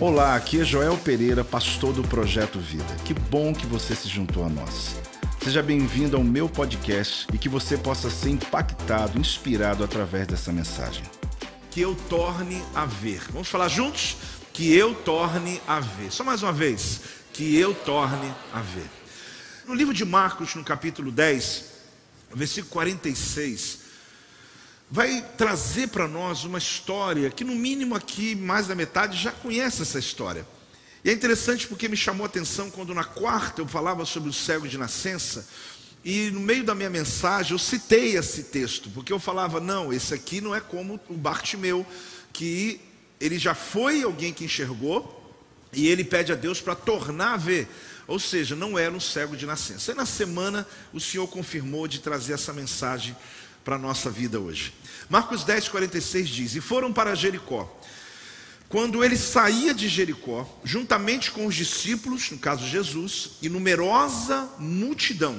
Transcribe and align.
Olá, 0.00 0.34
aqui 0.34 0.60
é 0.60 0.64
Joel 0.64 0.96
Pereira, 0.98 1.44
pastor 1.44 1.92
do 1.92 2.02
Projeto 2.02 2.58
Vida. 2.58 2.96
Que 3.04 3.14
bom 3.14 3.54
que 3.54 3.66
você 3.66 3.94
se 3.94 4.08
juntou 4.08 4.44
a 4.44 4.48
nós. 4.48 4.96
Seja 5.42 5.62
bem-vindo 5.62 6.16
ao 6.16 6.24
meu 6.24 6.48
podcast 6.48 7.26
e 7.32 7.38
que 7.38 7.48
você 7.48 7.76
possa 7.76 8.10
ser 8.10 8.30
impactado, 8.30 9.18
inspirado 9.18 9.84
através 9.84 10.26
dessa 10.26 10.52
mensagem. 10.52 11.04
Que 11.70 11.80
eu 11.80 11.94
torne 12.08 12.62
a 12.74 12.84
ver. 12.84 13.22
Vamos 13.30 13.48
falar 13.48 13.68
juntos? 13.68 14.16
Que 14.52 14.74
eu 14.74 14.94
torne 14.94 15.60
a 15.66 15.78
ver. 15.80 16.10
Só 16.10 16.24
mais 16.24 16.42
uma 16.42 16.52
vez. 16.52 17.00
Que 17.32 17.56
eu 17.56 17.72
torne 17.74 18.32
a 18.52 18.60
ver. 18.60 18.88
No 19.66 19.74
livro 19.74 19.94
de 19.94 20.04
Marcos, 20.04 20.54
no 20.54 20.64
capítulo 20.64 21.12
10, 21.12 21.64
versículo 22.34 22.72
46, 22.72 23.78
vai 24.92 25.24
trazer 25.38 25.88
para 25.88 26.06
nós 26.06 26.44
uma 26.44 26.58
história 26.58 27.30
que, 27.30 27.44
no 27.44 27.54
mínimo, 27.54 27.94
aqui 27.94 28.34
mais 28.34 28.66
da 28.66 28.74
metade 28.74 29.16
já 29.16 29.32
conhece 29.32 29.80
essa 29.80 29.98
história. 29.98 30.46
E 31.02 31.08
é 31.08 31.12
interessante 31.14 31.66
porque 31.66 31.88
me 31.88 31.96
chamou 31.96 32.24
a 32.24 32.26
atenção 32.26 32.70
quando 32.70 32.92
na 32.92 33.02
quarta 33.02 33.62
eu 33.62 33.66
falava 33.66 34.04
sobre 34.04 34.28
o 34.28 34.34
cego 34.34 34.68
de 34.68 34.76
nascença, 34.76 35.48
e 36.04 36.30
no 36.30 36.40
meio 36.40 36.62
da 36.62 36.74
minha 36.74 36.90
mensagem 36.90 37.52
eu 37.52 37.58
citei 37.58 38.16
esse 38.16 38.44
texto, 38.44 38.90
porque 38.90 39.10
eu 39.10 39.18
falava: 39.18 39.60
não, 39.60 39.94
esse 39.94 40.12
aqui 40.12 40.42
não 40.42 40.54
é 40.54 40.60
como 40.60 41.00
o 41.08 41.14
Bartimeu, 41.14 41.86
que 42.30 42.78
ele 43.18 43.38
já 43.38 43.54
foi 43.54 44.02
alguém 44.02 44.30
que 44.30 44.44
enxergou, 44.44 45.34
e 45.72 45.88
ele 45.88 46.04
pede 46.04 46.32
a 46.32 46.36
Deus 46.36 46.60
para 46.60 46.74
tornar 46.74 47.32
a 47.32 47.38
ver. 47.38 47.66
Ou 48.06 48.18
seja, 48.18 48.54
não 48.54 48.78
era 48.78 48.92
um 48.92 49.00
cego 49.00 49.38
de 49.38 49.46
nascença. 49.46 49.92
E 49.92 49.94
na 49.94 50.04
semana 50.04 50.66
o 50.92 51.00
Senhor 51.00 51.26
confirmou 51.28 51.88
de 51.88 52.00
trazer 52.00 52.34
essa 52.34 52.52
mensagem 52.52 53.16
para 53.64 53.76
a 53.76 53.78
nossa 53.78 54.10
vida 54.10 54.40
hoje. 54.40 54.72
Marcos 55.08 55.44
10, 55.44 55.68
46 55.68 56.28
diz: 56.28 56.54
E 56.54 56.60
foram 56.60 56.92
para 56.92 57.14
Jericó. 57.14 57.80
Quando 58.68 59.04
ele 59.04 59.18
saía 59.18 59.74
de 59.74 59.86
Jericó, 59.86 60.48
juntamente 60.64 61.30
com 61.30 61.46
os 61.46 61.54
discípulos, 61.54 62.30
no 62.30 62.38
caso 62.38 62.66
Jesus, 62.66 63.32
e 63.42 63.48
numerosa 63.50 64.48
multidão, 64.58 65.38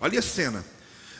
olha 0.00 0.18
a 0.18 0.22
cena. 0.22 0.64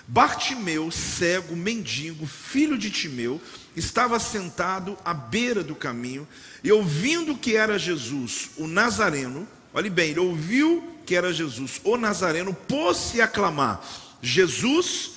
Bartimeu, 0.09 0.91
cego, 0.91 1.55
mendigo, 1.57 2.27
filho 2.27 2.79
de 2.79 2.91
Timeu, 2.91 3.41
estava 3.77 4.19
sentado 4.19 4.97
à 5.05 5.13
beira 5.13 5.65
do 5.65 5.75
caminho 5.75 6.27
e 6.63 6.71
ouvindo 6.71 7.37
que 7.37 7.57
era 7.57 7.79
Jesus, 7.79 8.51
o 8.57 8.67
Nazareno, 8.67 9.47
olhe 9.73 9.91
bem, 9.91 10.11
ele 10.11 10.21
ouviu 10.21 10.97
que 11.05 11.15
era 11.15 11.33
Jesus, 11.33 11.81
o 11.85 11.97
Nazareno, 11.97 12.53
pôs-se 12.53 13.21
a 13.21 13.29
clamar: 13.29 13.85
Jesus, 14.21 15.13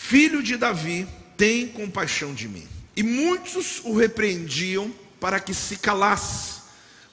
filho 0.00 0.42
de 0.42 0.56
Davi, 0.56 1.06
tem 1.36 1.68
compaixão 1.68 2.32
de 2.32 2.48
mim. 2.48 2.66
E 2.96 3.02
muitos 3.02 3.80
o 3.84 3.94
repreendiam 3.94 4.92
para 5.20 5.38
que 5.38 5.52
se 5.52 5.76
calasse, 5.76 6.62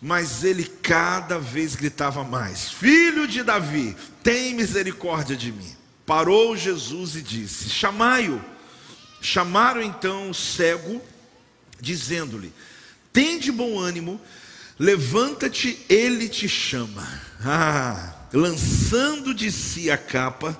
mas 0.02 0.44
ele 0.44 0.64
cada 0.64 1.38
vez 1.38 1.76
gritava 1.76 2.24
mais: 2.24 2.72
Filho 2.72 3.28
de 3.28 3.44
Davi, 3.44 3.96
tem 4.24 4.56
misericórdia 4.56 5.36
de 5.36 5.52
mim. 5.52 5.76
Parou 6.06 6.56
Jesus 6.56 7.18
e 7.18 7.22
disse: 7.22 7.70
Chamai-o. 7.70 8.42
Chamaram 9.22 9.82
então 9.82 10.30
o 10.30 10.34
cego, 10.34 11.02
dizendo-lhe: 11.80 12.54
Tem 13.12 13.38
de 13.38 13.52
bom 13.52 13.78
ânimo, 13.78 14.20
levanta-te, 14.80 15.86
ele 15.90 16.30
te 16.30 16.48
chama. 16.48 17.06
Ah, 17.40 18.16
lançando 18.34 19.32
de 19.32 19.52
si 19.52 19.92
a 19.92 19.98
capa, 19.98 20.60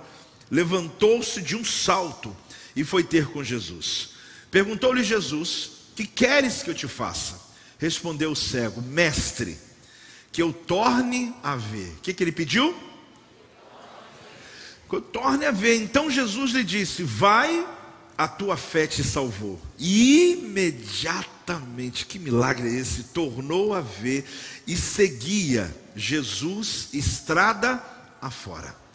levantou-se 0.50 1.42
de 1.42 1.56
um 1.56 1.64
salto 1.64 2.36
e 2.76 2.84
foi 2.84 3.04
ter 3.04 3.28
com 3.28 3.44
Jesus. 3.44 4.10
Perguntou-lhe 4.52 5.04
Jesus: 5.04 5.72
Que 5.96 6.06
queres 6.06 6.64
que 6.64 6.70
eu 6.70 6.76
te 6.76 6.88
faça? 6.88 7.40
Respondeu 7.78 8.32
o 8.32 8.36
cego: 8.36 8.82
Mestre, 8.82 9.58
que 10.32 10.42
eu 10.42 10.54
torne 10.54 11.34
a 11.44 11.56
ver. 11.56 11.90
O 11.98 12.02
que, 12.02 12.14
que 12.14 12.24
ele 12.24 12.32
pediu? 12.32 12.76
Que 14.90 14.96
eu 14.96 15.02
torne 15.02 15.46
a 15.46 15.52
ver. 15.52 15.82
Então 15.82 16.10
Jesus 16.10 16.52
lhe 16.52 16.64
disse: 16.64 17.04
Vai, 17.04 17.66
a 18.18 18.28
tua 18.28 18.58
fé 18.58 18.88
te 18.88 19.04
salvou. 19.04 19.62
E 19.78 20.34
imediatamente, 20.34 22.06
que 22.06 22.18
milagre 22.18 22.68
é 22.68 22.80
esse? 22.80 23.04
Tornou 23.06 23.74
a 23.74 23.82
ver 23.82 24.26
e 24.66 24.76
seguia 24.76 25.76
Jesus 25.96 26.90
estrada 26.94 27.84
afora. 28.22 28.87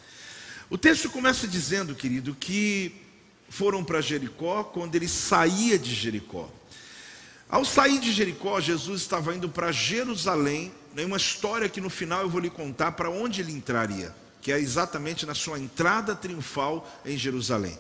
O 0.73 0.79
texto 0.79 1.11
começa 1.11 1.47
dizendo, 1.47 1.95
querido, 1.95 2.35
que 2.35 2.95
foram 3.51 3.85
para 3.85 4.01
Jericó 4.01 4.65
quando 4.65 4.95
ele 4.95 5.07
saía 5.07 5.79
de 5.79 5.95
Jericó. 5.95 6.51
Ao 7.47 7.63
sair 7.63 8.01
de 8.01 8.11
Jericó, 8.11 8.59
Jesus 8.59 9.03
estava 9.03 9.35
indo 9.35 9.51
para 9.51 9.71
Jerusalém, 9.71 10.73
em 10.97 11.05
uma 11.05 11.19
história 11.19 11.69
que 11.69 11.79
no 11.79 11.91
final 11.91 12.23
eu 12.23 12.31
vou 12.31 12.41
lhe 12.41 12.49
contar 12.49 12.93
para 12.93 13.11
onde 13.11 13.43
ele 13.43 13.53
entraria, 13.53 14.17
que 14.41 14.51
é 14.51 14.59
exatamente 14.59 15.27
na 15.27 15.35
sua 15.35 15.59
entrada 15.59 16.15
triunfal 16.17 16.91
em 17.05 17.19
Jerusalém. 17.19 17.79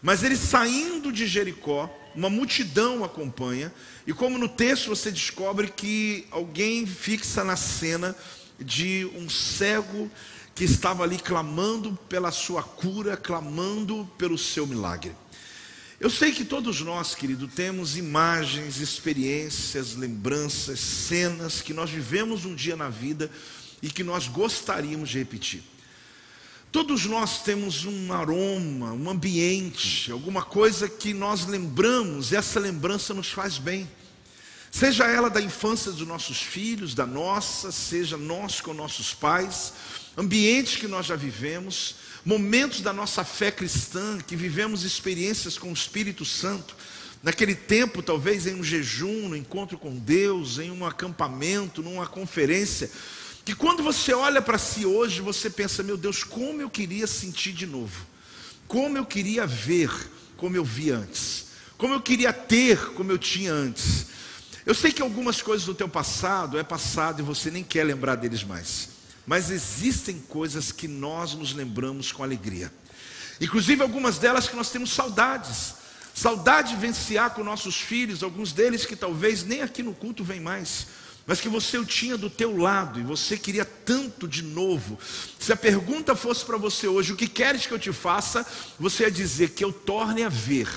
Mas 0.00 0.22
ele 0.22 0.34
saindo 0.34 1.12
de 1.12 1.26
Jericó, 1.26 1.94
uma 2.14 2.30
multidão 2.30 3.04
acompanha, 3.04 3.70
e 4.06 4.14
como 4.14 4.38
no 4.38 4.48
texto 4.48 4.88
você 4.88 5.10
descobre 5.10 5.68
que 5.68 6.26
alguém 6.30 6.86
fixa 6.86 7.44
na 7.44 7.56
cena 7.56 8.16
de 8.58 9.04
um 9.16 9.28
cego 9.28 10.10
que 10.54 10.64
estava 10.64 11.02
ali 11.02 11.18
clamando 11.18 11.98
pela 12.08 12.30
sua 12.30 12.62
cura, 12.62 13.16
clamando 13.16 14.08
pelo 14.18 14.36
seu 14.36 14.66
milagre. 14.66 15.14
Eu 15.98 16.10
sei 16.10 16.32
que 16.32 16.44
todos 16.44 16.80
nós, 16.80 17.14
querido, 17.14 17.46
temos 17.46 17.96
imagens, 17.96 18.78
experiências, 18.78 19.94
lembranças, 19.94 20.80
cenas 20.80 21.62
que 21.62 21.72
nós 21.72 21.90
vivemos 21.90 22.44
um 22.44 22.54
dia 22.54 22.74
na 22.74 22.88
vida 22.88 23.30
e 23.80 23.88
que 23.88 24.02
nós 24.02 24.26
gostaríamos 24.26 25.10
de 25.10 25.18
repetir. 25.18 25.62
Todos 26.72 27.04
nós 27.04 27.42
temos 27.42 27.84
um 27.84 28.12
aroma, 28.12 28.92
um 28.92 29.10
ambiente, 29.10 30.10
alguma 30.10 30.42
coisa 30.42 30.88
que 30.88 31.12
nós 31.14 31.46
lembramos 31.46 32.32
e 32.32 32.36
essa 32.36 32.58
lembrança 32.58 33.12
nos 33.14 33.30
faz 33.30 33.58
bem. 33.58 33.88
Seja 34.70 35.06
ela 35.06 35.28
da 35.28 35.40
infância 35.40 35.92
dos 35.92 36.08
nossos 36.08 36.40
filhos, 36.40 36.94
da 36.94 37.06
nossa, 37.06 37.70
seja 37.70 38.16
nós 38.16 38.62
com 38.62 38.72
nossos 38.72 39.12
pais, 39.12 39.74
ambientes 40.16 40.76
que 40.76 40.86
nós 40.86 41.06
já 41.06 41.16
vivemos, 41.16 41.96
momentos 42.24 42.80
da 42.80 42.92
nossa 42.92 43.24
fé 43.24 43.50
cristã, 43.50 44.18
que 44.18 44.36
vivemos 44.36 44.84
experiências 44.84 45.58
com 45.58 45.70
o 45.70 45.74
Espírito 45.74 46.24
Santo, 46.24 46.76
naquele 47.22 47.54
tempo, 47.54 48.02
talvez 48.02 48.46
em 48.46 48.54
um 48.54 48.64
jejum, 48.64 49.28
no 49.28 49.36
encontro 49.36 49.78
com 49.78 49.94
Deus, 49.94 50.58
em 50.58 50.70
um 50.70 50.84
acampamento, 50.84 51.82
numa 51.82 52.06
conferência, 52.06 52.90
que 53.44 53.54
quando 53.54 53.82
você 53.82 54.12
olha 54.12 54.40
para 54.40 54.58
si 54.58 54.86
hoje, 54.86 55.20
você 55.20 55.50
pensa: 55.50 55.82
meu 55.82 55.96
Deus, 55.96 56.22
como 56.22 56.60
eu 56.60 56.70
queria 56.70 57.06
sentir 57.06 57.52
de 57.52 57.66
novo, 57.66 58.06
como 58.68 58.96
eu 58.96 59.04
queria 59.04 59.46
ver 59.46 59.90
como 60.36 60.56
eu 60.56 60.64
vi 60.64 60.90
antes, 60.90 61.46
como 61.78 61.94
eu 61.94 62.00
queria 62.00 62.32
ter 62.32 62.92
como 62.94 63.10
eu 63.10 63.18
tinha 63.18 63.52
antes. 63.52 64.06
Eu 64.64 64.74
sei 64.74 64.92
que 64.92 65.02
algumas 65.02 65.42
coisas 65.42 65.66
do 65.66 65.74
teu 65.74 65.88
passado 65.88 66.58
é 66.58 66.62
passado 66.62 67.20
e 67.20 67.22
você 67.24 67.50
nem 67.50 67.64
quer 67.64 67.84
lembrar 67.84 68.14
deles 68.14 68.44
mais. 68.44 68.91
Mas 69.26 69.50
existem 69.50 70.18
coisas 70.18 70.72
que 70.72 70.88
nós 70.88 71.34
nos 71.34 71.52
lembramos 71.52 72.10
com 72.10 72.22
alegria. 72.22 72.72
Inclusive 73.40 73.82
algumas 73.82 74.18
delas 74.18 74.48
que 74.48 74.56
nós 74.56 74.70
temos 74.70 74.90
saudades. 74.90 75.74
Saudade 76.14 76.70
de 76.70 76.76
vivenciar 76.76 77.30
com 77.30 77.42
nossos 77.42 77.76
filhos, 77.76 78.22
alguns 78.22 78.52
deles 78.52 78.84
que 78.84 78.94
talvez 78.94 79.44
nem 79.44 79.62
aqui 79.62 79.82
no 79.82 79.94
culto 79.94 80.22
vem 80.22 80.40
mais, 80.40 80.86
mas 81.26 81.40
que 81.40 81.48
você 81.48 81.78
o 81.78 81.86
tinha 81.86 82.18
do 82.18 82.28
teu 82.28 82.54
lado 82.54 83.00
e 83.00 83.02
você 83.02 83.38
queria 83.38 83.64
tanto 83.64 84.28
de 84.28 84.42
novo. 84.42 84.98
Se 85.38 85.52
a 85.52 85.56
pergunta 85.56 86.14
fosse 86.14 86.44
para 86.44 86.58
você 86.58 86.86
hoje, 86.86 87.12
o 87.12 87.16
que 87.16 87.26
queres 87.26 87.66
que 87.66 87.72
eu 87.72 87.78
te 87.78 87.92
faça? 87.92 88.46
Você 88.78 89.04
ia 89.04 89.10
dizer 89.10 89.50
que 89.50 89.64
eu 89.64 89.72
torne 89.72 90.22
a 90.22 90.28
ver. 90.28 90.68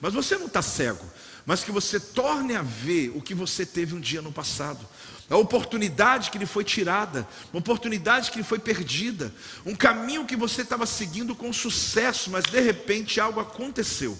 Mas 0.00 0.14
você 0.14 0.36
não 0.36 0.46
está 0.46 0.62
cego, 0.62 1.04
mas 1.44 1.64
que 1.64 1.72
você 1.72 1.98
torne 1.98 2.54
a 2.54 2.62
ver 2.62 3.10
o 3.16 3.20
que 3.20 3.34
você 3.34 3.66
teve 3.66 3.96
um 3.96 4.00
dia 4.00 4.22
no 4.22 4.30
passado 4.30 4.86
a 5.28 5.36
oportunidade 5.36 6.30
que 6.30 6.38
lhe 6.38 6.46
foi 6.46 6.64
tirada, 6.64 7.26
uma 7.52 7.60
oportunidade 7.60 8.30
que 8.30 8.38
lhe 8.38 8.44
foi 8.44 8.58
perdida, 8.58 9.32
um 9.64 9.74
caminho 9.74 10.26
que 10.26 10.36
você 10.36 10.62
estava 10.62 10.84
seguindo 10.84 11.34
com 11.34 11.52
sucesso, 11.52 12.30
mas 12.30 12.44
de 12.44 12.60
repente 12.60 13.20
algo 13.20 13.40
aconteceu. 13.40 14.18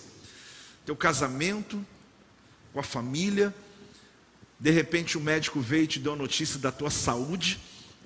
Teu 0.86 0.96
casamento, 0.96 1.84
com 2.72 2.80
a 2.80 2.82
família, 2.82 3.54
de 4.58 4.70
repente 4.70 5.18
o 5.18 5.20
médico 5.20 5.60
veio 5.60 5.84
e 5.84 5.88
te 5.88 5.98
deu 5.98 6.14
a 6.14 6.16
notícia 6.16 6.58
da 6.58 6.72
tua 6.72 6.90
saúde, 6.90 7.60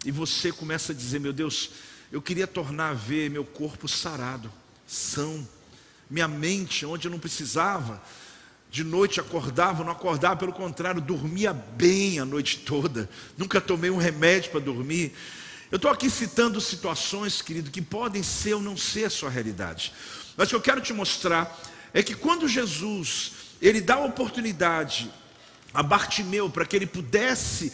e 0.04 0.10
você 0.10 0.50
começa 0.50 0.92
a 0.92 0.94
dizer: 0.94 1.20
Meu 1.20 1.32
Deus, 1.32 1.70
eu 2.10 2.20
queria 2.20 2.46
tornar 2.46 2.90
a 2.90 2.94
ver 2.94 3.30
meu 3.30 3.44
corpo 3.44 3.86
sarado, 3.86 4.52
são, 4.86 5.46
minha 6.10 6.26
mente 6.26 6.84
onde 6.84 7.06
eu 7.06 7.10
não 7.10 7.18
precisava 7.18 8.02
de 8.70 8.84
noite 8.84 9.18
acordava, 9.18 9.82
não 9.82 9.92
acordava, 9.92 10.36
pelo 10.36 10.52
contrário, 10.52 11.00
dormia 11.00 11.52
bem 11.52 12.18
a 12.18 12.24
noite 12.24 12.58
toda. 12.58 13.08
Nunca 13.36 13.60
tomei 13.60 13.90
um 13.90 13.96
remédio 13.96 14.50
para 14.50 14.60
dormir. 14.60 15.14
Eu 15.70 15.76
estou 15.76 15.90
aqui 15.90 16.08
citando 16.10 16.60
situações, 16.60 17.40
querido, 17.42 17.70
que 17.70 17.82
podem 17.82 18.22
ser 18.22 18.54
ou 18.54 18.62
não 18.62 18.76
ser 18.76 19.04
a 19.04 19.10
sua 19.10 19.30
realidade. 19.30 19.92
Mas 20.36 20.48
o 20.48 20.50
que 20.50 20.56
eu 20.56 20.60
quero 20.60 20.80
te 20.80 20.92
mostrar 20.92 21.58
é 21.92 22.02
que 22.02 22.14
quando 22.14 22.48
Jesus, 22.48 23.32
ele 23.60 23.80
dá 23.80 23.94
a 23.94 24.04
oportunidade 24.04 25.10
a 25.72 25.82
Bartimeu 25.82 26.48
para 26.48 26.64
que 26.64 26.76
ele 26.76 26.86
pudesse 26.86 27.72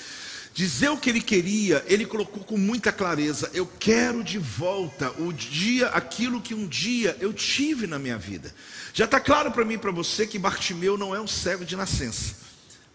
dizer 0.54 0.88
o 0.88 0.96
que 0.96 1.10
ele 1.10 1.20
queria, 1.20 1.84
ele 1.88 2.06
colocou 2.06 2.44
com 2.44 2.56
muita 2.56 2.92
clareza: 2.92 3.50
eu 3.52 3.66
quero 3.66 4.22
de 4.22 4.38
volta 4.38 5.10
o 5.20 5.32
dia, 5.32 5.88
aquilo 5.88 6.40
que 6.40 6.54
um 6.54 6.66
dia 6.66 7.16
eu 7.20 7.32
tive 7.32 7.86
na 7.86 7.98
minha 7.98 8.16
vida. 8.16 8.54
Já 8.94 9.04
está 9.04 9.18
claro 9.18 9.50
para 9.50 9.64
mim 9.64 9.74
e 9.74 9.78
para 9.78 9.90
você 9.90 10.26
que 10.26 10.38
Bartimeu 10.38 10.96
não 10.96 11.14
é 11.14 11.20
um 11.20 11.26
cego 11.26 11.64
de 11.64 11.76
nascença. 11.76 12.36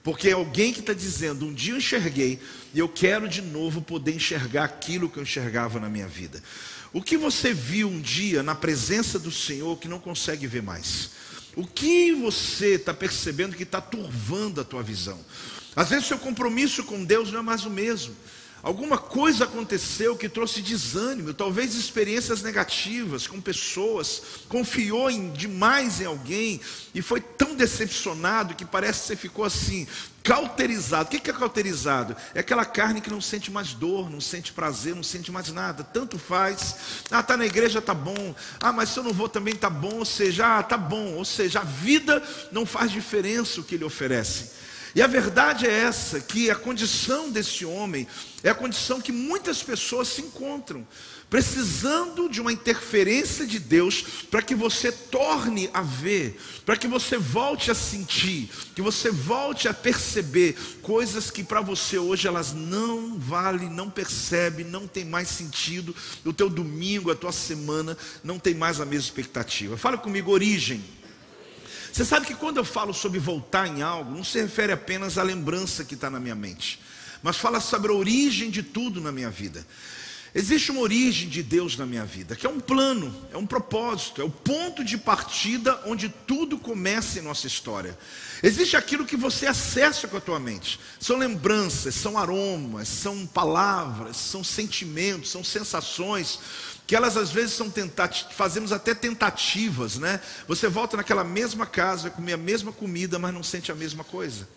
Porque 0.01 0.29
é 0.29 0.31
alguém 0.31 0.71
que 0.71 0.79
está 0.79 0.93
dizendo: 0.93 1.45
um 1.45 1.53
dia 1.53 1.73
eu 1.73 1.77
enxerguei 1.77 2.39
e 2.73 2.79
eu 2.79 2.87
quero 2.87 3.27
de 3.27 3.41
novo 3.41 3.81
poder 3.81 4.15
enxergar 4.15 4.63
aquilo 4.63 5.09
que 5.09 5.17
eu 5.17 5.23
enxergava 5.23 5.79
na 5.79 5.89
minha 5.89 6.07
vida. 6.07 6.41
O 6.93 7.03
que 7.03 7.17
você 7.17 7.53
viu 7.53 7.87
um 7.89 7.99
dia 7.99 8.41
na 8.41 8.55
presença 8.55 9.19
do 9.19 9.31
Senhor 9.31 9.77
que 9.77 9.87
não 9.87 9.99
consegue 9.99 10.47
ver 10.47 10.63
mais? 10.63 11.11
O 11.55 11.67
que 11.67 12.13
você 12.13 12.75
está 12.75 12.93
percebendo 12.93 13.55
que 13.55 13.63
está 13.63 13.81
turvando 13.81 14.61
a 14.61 14.63
tua 14.63 14.81
visão? 14.81 15.19
Às 15.75 15.89
vezes 15.89 16.07
seu 16.07 16.17
compromisso 16.17 16.83
com 16.83 17.03
Deus 17.03 17.31
não 17.31 17.39
é 17.39 17.43
mais 17.43 17.65
o 17.65 17.69
mesmo. 17.69 18.15
Alguma 18.61 18.97
coisa 18.97 19.45
aconteceu 19.45 20.17
que 20.17 20.27
trouxe 20.27 20.61
desânimo, 20.61 21.33
talvez 21.33 21.75
experiências 21.75 22.41
negativas 22.41 23.25
com 23.25 23.39
pessoas, 23.39 24.21
confiou 24.49 25.09
em, 25.09 25.31
demais 25.31 26.01
em 26.01 26.05
alguém 26.05 26.59
e 26.93 27.01
foi 27.01 27.21
tão 27.21 27.55
decepcionado 27.55 28.55
que 28.55 28.65
parece 28.65 29.01
que 29.01 29.07
você 29.07 29.15
ficou 29.15 29.45
assim, 29.45 29.87
cauterizado. 30.21 31.07
O 31.07 31.21
que 31.21 31.29
é 31.29 31.33
cauterizado? 31.33 32.17
É 32.35 32.41
aquela 32.41 32.65
carne 32.65 32.99
que 32.99 33.09
não 33.09 33.21
sente 33.21 33.49
mais 33.49 33.73
dor, 33.73 34.09
não 34.09 34.19
sente 34.19 34.51
prazer, 34.51 34.93
não 34.93 35.03
sente 35.03 35.31
mais 35.31 35.53
nada, 35.53 35.81
tanto 35.81 36.19
faz. 36.19 36.75
Ah, 37.09 37.23
tá 37.23 37.37
na 37.37 37.45
igreja, 37.45 37.81
tá 37.81 37.93
bom. 37.93 38.35
Ah, 38.59 38.73
mas 38.73 38.89
se 38.89 38.99
eu 38.99 39.03
não 39.03 39.13
vou 39.13 39.29
também 39.29 39.55
tá 39.55 39.69
bom, 39.69 39.99
ou 39.99 40.05
seja, 40.05 40.59
ah, 40.59 40.63
tá 40.63 40.77
bom, 40.77 41.13
ou 41.13 41.23
seja, 41.23 41.61
a 41.61 41.63
vida 41.63 42.21
não 42.51 42.65
faz 42.65 42.91
diferença 42.91 43.61
o 43.61 43.63
que 43.63 43.75
ele 43.75 43.85
oferece. 43.85 44.59
E 44.95 45.01
a 45.01 45.07
verdade 45.07 45.67
é 45.67 45.71
essa: 45.71 46.19
que 46.19 46.49
a 46.49 46.55
condição 46.55 47.29
desse 47.29 47.65
homem 47.65 48.07
é 48.43 48.49
a 48.49 48.55
condição 48.55 49.01
que 49.01 49.11
muitas 49.11 49.61
pessoas 49.61 50.07
se 50.07 50.21
encontram, 50.21 50.87
precisando 51.29 52.29
de 52.29 52.41
uma 52.41 52.51
interferência 52.51 53.45
de 53.45 53.59
Deus 53.59 54.01
para 54.31 54.41
que 54.41 54.55
você 54.55 54.91
torne 54.91 55.69
a 55.73 55.81
ver, 55.81 56.39
para 56.65 56.77
que 56.77 56.87
você 56.87 57.17
volte 57.17 57.69
a 57.69 57.75
sentir, 57.75 58.49
que 58.73 58.81
você 58.81 59.11
volte 59.11 59.67
a 59.67 59.73
perceber 59.73 60.55
coisas 60.81 61.29
que 61.29 61.43
para 61.43 61.61
você 61.61 61.97
hoje 61.97 62.27
elas 62.27 62.53
não 62.53 63.19
valem, 63.19 63.69
não 63.69 63.89
percebe, 63.89 64.63
não 64.63 64.87
tem 64.87 65.05
mais 65.05 65.27
sentido. 65.27 65.95
O 66.25 66.33
teu 66.33 66.49
domingo, 66.49 67.11
a 67.11 67.15
tua 67.15 67.31
semana 67.31 67.97
não 68.23 68.39
tem 68.39 68.55
mais 68.55 68.79
a 68.81 68.85
mesma 68.85 69.05
expectativa. 69.05 69.77
Fala 69.77 69.97
comigo, 69.97 70.31
origem. 70.31 70.98
Você 71.91 72.05
sabe 72.05 72.25
que 72.25 72.35
quando 72.35 72.57
eu 72.57 72.65
falo 72.65 72.93
sobre 72.93 73.19
voltar 73.19 73.67
em 73.67 73.81
algo, 73.81 74.15
não 74.15 74.23
se 74.23 74.41
refere 74.41 74.71
apenas 74.71 75.17
à 75.17 75.23
lembrança 75.23 75.83
que 75.83 75.95
está 75.95 76.09
na 76.09 76.19
minha 76.19 76.35
mente, 76.35 76.79
mas 77.21 77.37
fala 77.37 77.59
sobre 77.59 77.91
a 77.91 77.95
origem 77.95 78.49
de 78.49 78.63
tudo 78.63 79.01
na 79.01 79.11
minha 79.11 79.29
vida. 79.29 79.65
Existe 80.33 80.69
uma 80.69 80.81
origem 80.81 81.27
de 81.27 81.41
Deus 81.41 81.75
na 81.75 81.87
minha 81.87 82.05
vida, 82.05 82.35
que 82.35 82.45
é 82.45 82.49
um 82.49 82.59
plano, 82.59 83.15
é 83.33 83.37
um 83.37 83.47
propósito, 83.47 84.21
é 84.21 84.23
o 84.23 84.29
ponto 84.29 84.83
de 84.83 84.95
partida 84.95 85.81
onde 85.87 86.07
tudo 86.07 86.59
começa 86.59 87.17
em 87.17 87.23
nossa 87.23 87.47
história. 87.47 87.97
Existe 88.43 88.77
aquilo 88.77 89.05
que 89.05 89.17
você 89.17 89.47
acessa 89.47 90.07
com 90.07 90.17
a 90.17 90.21
tua 90.21 90.39
mente. 90.39 90.79
São 90.99 91.17
lembranças, 91.17 91.95
são 91.95 92.15
aromas, 92.15 92.87
são 92.87 93.25
palavras, 93.25 94.17
são 94.17 94.43
sentimentos, 94.43 95.31
são 95.31 95.43
sensações, 95.43 96.39
que 96.89 96.95
elas 96.95 97.15
às 97.15 97.29
vezes 97.29 97.53
são 97.53 97.69
tentativas, 97.69 98.33
fazemos 98.33 98.71
até 98.71 98.95
tentativas, 98.95 99.97
né? 99.97 100.19
Você 100.47 100.67
volta 100.67 100.97
naquela 100.97 101.23
mesma 101.23 101.67
casa, 101.67 102.09
comer 102.09 102.33
a 102.33 102.37
mesma 102.37 102.71
comida, 102.71 103.19
mas 103.19 103.31
não 103.31 103.43
sente 103.43 103.71
a 103.71 103.75
mesma 103.75 104.03
coisa. 104.03 104.49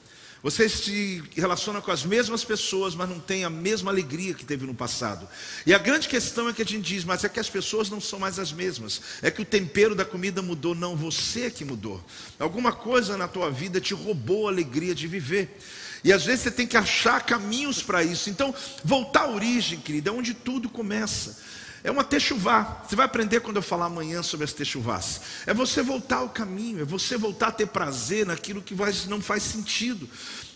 Você 0.43 0.67
se 0.67 1.23
relaciona 1.37 1.82
com 1.82 1.90
as 1.90 2.06
mesmas 2.06 2.43
pessoas, 2.43 2.94
mas 2.94 3.06
não 3.06 3.20
tem 3.20 3.44
a 3.44 3.50
mesma 3.50 3.90
alegria 3.90 4.32
que 4.32 4.46
teve 4.46 4.64
no 4.64 4.75
passado. 4.75 5.29
E 5.67 5.75
a 5.75 5.79
grande 5.79 6.08
questão 6.08 6.49
é 6.49 6.55
que 6.55 6.62
a 6.62 6.64
gente 6.64 6.81
diz, 6.81 7.05
mas 7.05 7.23
é 7.23 7.29
que 7.29 7.38
as 7.38 7.50
pessoas 7.50 7.90
não 7.90 8.00
são 8.00 8.19
mais 8.19 8.38
as 8.38 8.50
mesmas. 8.50 9.02
É 9.20 9.31
que 9.31 9.43
o 9.43 9.44
tempero 9.44 9.94
da 9.94 10.06
comida 10.06 10.40
mudou, 10.40 10.75
não, 10.75 10.96
você 10.96 11.50
que 11.50 11.67
mudou. 11.67 12.02
Alguma 12.38 12.73
coisa 12.73 13.14
na 13.14 13.28
tua 13.28 13.50
vida 13.50 13.78
te 13.78 13.93
roubou 13.93 14.49
a 14.49 14.50
alegria 14.50 14.94
de 14.94 15.06
viver. 15.06 15.61
E 16.02 16.11
às 16.11 16.25
vezes 16.25 16.44
você 16.44 16.50
tem 16.50 16.67
que 16.67 16.78
achar 16.78 17.26
caminhos 17.26 17.82
para 17.82 18.02
isso. 18.02 18.31
Então, 18.31 18.55
voltar 18.82 19.25
à 19.25 19.31
origem, 19.31 19.78
querida, 19.78 20.08
é 20.08 20.12
onde 20.14 20.32
tudo 20.32 20.70
começa. 20.70 21.52
É 21.84 21.90
uma 21.90 22.05
techuvá. 22.05 22.82
Você 22.87 22.94
vai 22.94 23.06
aprender 23.06 23.40
quando 23.40 23.56
eu 23.56 23.62
falar 23.62 23.87
amanhã 23.87 24.23
sobre 24.23 24.44
as 24.44 24.52
techuvás. 24.52 25.20
É 25.46 25.52
você 25.52 25.82
voltar 25.82 26.19
ao 26.19 26.29
caminho, 26.29 26.81
é 26.81 26.84
você 26.84 27.17
voltar 27.17 27.49
a 27.49 27.52
ter 27.52 27.67
prazer 27.67 28.26
naquilo 28.26 28.62
que 28.62 28.75
não 29.08 29.20
faz 29.20 29.43
sentido. 29.43 30.08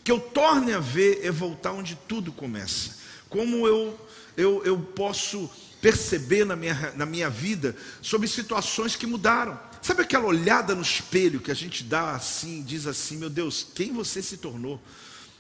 Que 0.05 0.13
eu 0.13 0.21
torne 0.21 0.73
a 0.73 0.79
ver 0.79 1.21
é 1.25 1.31
voltar 1.31 1.73
onde 1.73 1.99
tudo 2.07 2.31
começa. 2.31 2.97
Como 3.29 3.67
eu, 3.67 3.99
eu, 4.37 4.63
eu 4.65 4.79
posso 4.79 5.51
perceber 5.81 6.45
na 6.45 6.55
minha, 6.55 6.93
na 6.97 7.05
minha 7.05 7.29
vida 7.29 7.75
sobre 8.01 8.29
situações 8.29 8.95
que 8.95 9.07
mudaram. 9.07 9.59
Sabe 9.83 10.03
aquela 10.03 10.27
olhada 10.27 10.75
no 10.75 10.83
espelho 10.83 11.41
que 11.41 11.51
a 11.51 11.55
gente 11.55 11.83
dá 11.83 12.13
assim, 12.13 12.63
diz 12.63 12.87
assim: 12.87 13.17
Meu 13.17 13.31
Deus, 13.31 13.67
quem 13.75 13.93
você 13.93 14.23
se 14.23 14.37
tornou? 14.37 14.81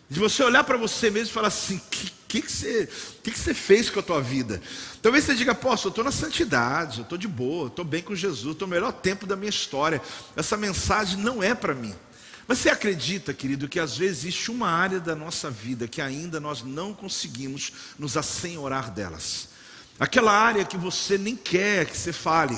De 0.08 0.20
você 0.20 0.42
olhar 0.42 0.62
para 0.64 0.76
você 0.76 1.10
mesmo 1.10 1.30
e 1.30 1.34
falar 1.34 1.48
assim: 1.48 1.80
que 1.90 2.10
que, 2.40 2.42
que, 2.42 2.52
você, 2.52 2.88
que, 3.22 3.30
que 3.30 3.38
você 3.38 3.54
fez 3.54 3.88
com 3.88 4.00
a 4.00 4.02
tua 4.02 4.20
vida? 4.20 4.60
Talvez 5.00 5.24
você 5.24 5.34
diga, 5.34 5.54
posso, 5.54 5.88
eu 5.88 5.90
estou 5.90 6.04
na 6.04 6.12
santidade, 6.12 6.98
eu 6.98 7.02
estou 7.02 7.16
de 7.16 7.28
boa, 7.28 7.68
estou 7.68 7.84
bem 7.84 8.02
com 8.02 8.14
Jesus, 8.14 8.52
estou 8.52 8.68
no 8.68 8.74
melhor 8.74 8.92
tempo 8.92 9.26
da 9.26 9.36
minha 9.36 9.50
história. 9.50 10.00
Essa 10.34 10.56
mensagem 10.56 11.18
não 11.18 11.42
é 11.42 11.54
para 11.54 11.74
mim. 11.74 11.94
Mas 12.46 12.58
você 12.58 12.68
acredita, 12.68 13.34
querido, 13.34 13.68
que 13.68 13.80
às 13.80 13.96
vezes 13.96 14.18
existe 14.18 14.50
uma 14.50 14.68
área 14.68 15.00
da 15.00 15.16
nossa 15.16 15.50
vida 15.50 15.88
que 15.88 16.00
ainda 16.00 16.38
nós 16.38 16.62
não 16.62 16.94
conseguimos 16.94 17.72
nos 17.98 18.16
assenhorar 18.16 18.90
delas? 18.90 19.48
Aquela 19.98 20.32
área 20.32 20.64
que 20.64 20.76
você 20.76 21.16
nem 21.16 21.34
quer 21.34 21.86
que 21.86 21.96
você 21.96 22.12
fale, 22.12 22.56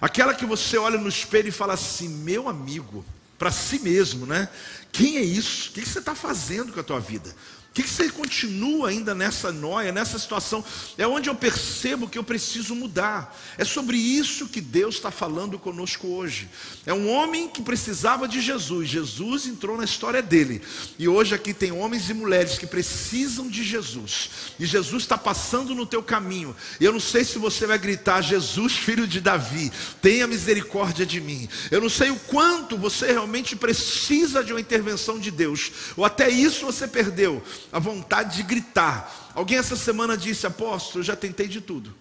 aquela 0.00 0.34
que 0.34 0.44
você 0.44 0.76
olha 0.76 0.98
no 0.98 1.08
espelho 1.08 1.48
e 1.48 1.52
fala 1.52 1.72
assim: 1.72 2.08
meu 2.08 2.48
amigo, 2.48 3.04
para 3.38 3.50
si 3.50 3.78
mesmo, 3.78 4.26
né? 4.26 4.48
Quem 4.92 5.16
é 5.16 5.22
isso? 5.22 5.70
O 5.70 5.72
que 5.72 5.84
você 5.84 5.98
está 5.98 6.14
fazendo 6.14 6.72
com 6.72 6.80
a 6.80 6.84
tua 6.84 7.00
vida? 7.00 7.34
Que, 7.74 7.82
que 7.82 7.90
você 7.90 8.08
continua 8.08 8.88
ainda 8.88 9.16
nessa 9.16 9.50
noia, 9.50 9.90
nessa 9.90 10.16
situação? 10.16 10.64
É 10.96 11.04
onde 11.08 11.28
eu 11.28 11.34
percebo 11.34 12.08
que 12.08 12.16
eu 12.16 12.22
preciso 12.22 12.72
mudar. 12.72 13.36
É 13.58 13.64
sobre 13.64 13.96
isso 13.96 14.46
que 14.46 14.60
Deus 14.60 14.94
está 14.94 15.10
falando 15.10 15.58
conosco 15.58 16.06
hoje. 16.06 16.48
É 16.86 16.94
um 16.94 17.10
homem 17.10 17.48
que 17.48 17.60
precisava 17.60 18.28
de 18.28 18.40
Jesus. 18.40 18.88
Jesus 18.88 19.48
entrou 19.48 19.76
na 19.76 19.84
história 19.84 20.22
dele. 20.22 20.62
E 21.00 21.08
hoje 21.08 21.34
aqui 21.34 21.52
tem 21.52 21.72
homens 21.72 22.08
e 22.08 22.14
mulheres 22.14 22.56
que 22.56 22.66
precisam 22.66 23.48
de 23.48 23.64
Jesus. 23.64 24.30
E 24.60 24.64
Jesus 24.64 25.02
está 25.02 25.18
passando 25.18 25.74
no 25.74 25.84
teu 25.84 26.02
caminho. 26.02 26.54
Eu 26.80 26.92
não 26.92 27.00
sei 27.00 27.24
se 27.24 27.38
você 27.38 27.66
vai 27.66 27.78
gritar: 27.78 28.20
Jesus, 28.20 28.74
filho 28.74 29.04
de 29.04 29.20
Davi, 29.20 29.72
tenha 30.00 30.28
misericórdia 30.28 31.04
de 31.04 31.20
mim. 31.20 31.48
Eu 31.72 31.80
não 31.80 31.90
sei 31.90 32.10
o 32.10 32.16
quanto 32.16 32.78
você 32.78 33.10
realmente 33.10 33.56
precisa 33.56 34.44
de 34.44 34.52
uma 34.52 34.60
intervenção 34.60 35.18
de 35.18 35.32
Deus. 35.32 35.72
Ou 35.96 36.04
até 36.04 36.30
isso 36.30 36.66
você 36.66 36.86
perdeu 36.86 37.42
a 37.72 37.78
vontade 37.78 38.36
de 38.36 38.42
gritar. 38.42 39.32
Alguém 39.34 39.58
essa 39.58 39.76
semana 39.76 40.16
disse: 40.16 40.46
Apóstolo, 40.46 41.00
eu 41.00 41.04
já 41.04 41.16
tentei 41.16 41.48
de 41.48 41.60
tudo. 41.60 41.94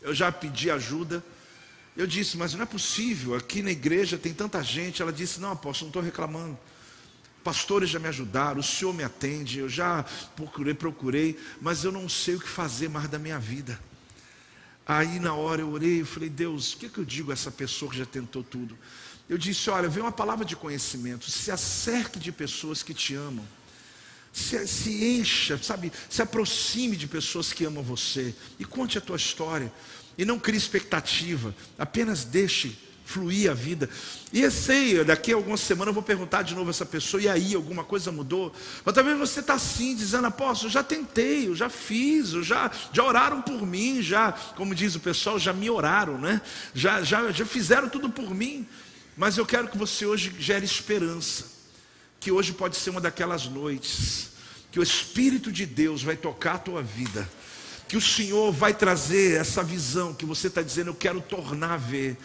Eu 0.00 0.14
já 0.14 0.30
pedi 0.32 0.70
ajuda. 0.70 1.22
Eu 1.96 2.06
disse, 2.06 2.38
mas 2.38 2.54
não 2.54 2.62
é 2.62 2.66
possível, 2.66 3.34
aqui 3.34 3.60
na 3.62 3.70
igreja 3.70 4.16
tem 4.16 4.32
tanta 4.32 4.62
gente. 4.62 5.02
Ela 5.02 5.12
disse: 5.12 5.40
Não, 5.40 5.52
apóstolo, 5.52 5.86
não 5.86 5.90
estou 5.90 6.02
reclamando. 6.02 6.58
Pastores 7.44 7.90
já 7.90 7.98
me 7.98 8.06
ajudaram, 8.08 8.60
o 8.60 8.62
senhor 8.62 8.94
me 8.94 9.02
atende, 9.02 9.58
eu 9.58 9.68
já 9.68 10.04
procurei, 10.36 10.74
procurei, 10.74 11.38
mas 11.60 11.82
eu 11.82 11.90
não 11.90 12.08
sei 12.08 12.36
o 12.36 12.40
que 12.40 12.48
fazer 12.48 12.88
mais 12.88 13.08
da 13.08 13.18
minha 13.18 13.38
vida. 13.38 13.80
Aí 14.86 15.18
na 15.18 15.34
hora 15.34 15.60
eu 15.60 15.70
orei, 15.70 16.00
eu 16.00 16.06
falei, 16.06 16.28
Deus, 16.28 16.72
o 16.72 16.76
que, 16.76 16.88
que 16.88 16.98
eu 16.98 17.04
digo 17.04 17.30
a 17.30 17.34
essa 17.34 17.50
pessoa 17.50 17.90
que 17.90 17.98
já 17.98 18.06
tentou 18.06 18.44
tudo? 18.44 18.78
Eu 19.28 19.36
disse, 19.36 19.70
olha, 19.70 19.88
vem 19.88 20.02
uma 20.02 20.12
palavra 20.12 20.44
de 20.44 20.54
conhecimento, 20.54 21.28
se 21.28 21.50
acerque 21.50 22.18
de 22.20 22.30
pessoas 22.30 22.82
que 22.82 22.94
te 22.94 23.14
amam 23.14 23.44
se, 24.32 24.66
se 24.66 25.04
encha, 25.04 25.58
sabe, 25.62 25.92
se 26.08 26.22
aproxime 26.22 26.96
de 26.96 27.06
pessoas 27.06 27.52
que 27.52 27.64
amam 27.64 27.82
você 27.82 28.34
e 28.58 28.64
conte 28.64 28.96
a 28.96 29.00
tua 29.00 29.16
história. 29.16 29.70
E 30.16 30.24
não 30.24 30.38
crie 30.38 30.58
expectativa, 30.58 31.54
apenas 31.78 32.24
deixe 32.24 32.76
fluir 33.04 33.50
a 33.50 33.54
vida. 33.54 33.90
E 34.32 34.40
eu 34.42 34.50
sei, 34.50 35.04
daqui 35.04 35.32
a 35.32 35.36
algumas 35.36 35.60
semanas 35.60 35.88
eu 35.88 35.94
vou 35.94 36.02
perguntar 36.02 36.42
de 36.42 36.54
novo 36.54 36.68
a 36.68 36.70
essa 36.70 36.86
pessoa, 36.86 37.22
e 37.22 37.28
aí, 37.28 37.54
alguma 37.54 37.84
coisa 37.84 38.12
mudou? 38.12 38.52
Mas 38.84 38.94
talvez 38.94 39.18
você 39.18 39.40
está 39.40 39.54
assim, 39.54 39.94
dizendo, 39.94 40.26
apóstolo, 40.26 40.68
eu 40.68 40.72
já 40.72 40.82
tentei, 40.82 41.48
eu 41.48 41.54
já 41.54 41.68
fiz, 41.68 42.32
eu 42.32 42.42
já, 42.42 42.70
já 42.92 43.04
oraram 43.04 43.42
por 43.42 43.66
mim, 43.66 44.00
já, 44.00 44.32
como 44.32 44.74
diz 44.74 44.94
o 44.94 45.00
pessoal, 45.00 45.38
já 45.38 45.52
me 45.52 45.68
oraram, 45.68 46.18
né? 46.18 46.40
Já, 46.74 47.02
já, 47.02 47.30
já 47.32 47.44
fizeram 47.44 47.88
tudo 47.88 48.08
por 48.08 48.34
mim. 48.34 48.66
Mas 49.16 49.36
eu 49.36 49.44
quero 49.44 49.68
que 49.68 49.76
você 49.76 50.06
hoje 50.06 50.34
gere 50.38 50.64
esperança 50.64 51.61
que 52.22 52.30
hoje 52.30 52.52
pode 52.52 52.76
ser 52.76 52.90
uma 52.90 53.00
daquelas 53.00 53.46
noites 53.46 54.30
que 54.70 54.78
o 54.78 54.82
Espírito 54.82 55.50
de 55.50 55.66
Deus 55.66 56.04
vai 56.04 56.16
tocar 56.16 56.54
a 56.54 56.58
tua 56.58 56.82
vida 56.82 57.28
que 57.92 57.96
o 57.98 58.00
Senhor 58.00 58.50
vai 58.50 58.72
trazer 58.72 59.38
essa 59.38 59.62
visão 59.62 60.14
que 60.14 60.24
você 60.24 60.46
está 60.46 60.62
dizendo, 60.62 60.88
eu 60.88 60.94
quero 60.94 61.20
tornar 61.20 61.74
a 61.74 61.76
ver 61.76 62.16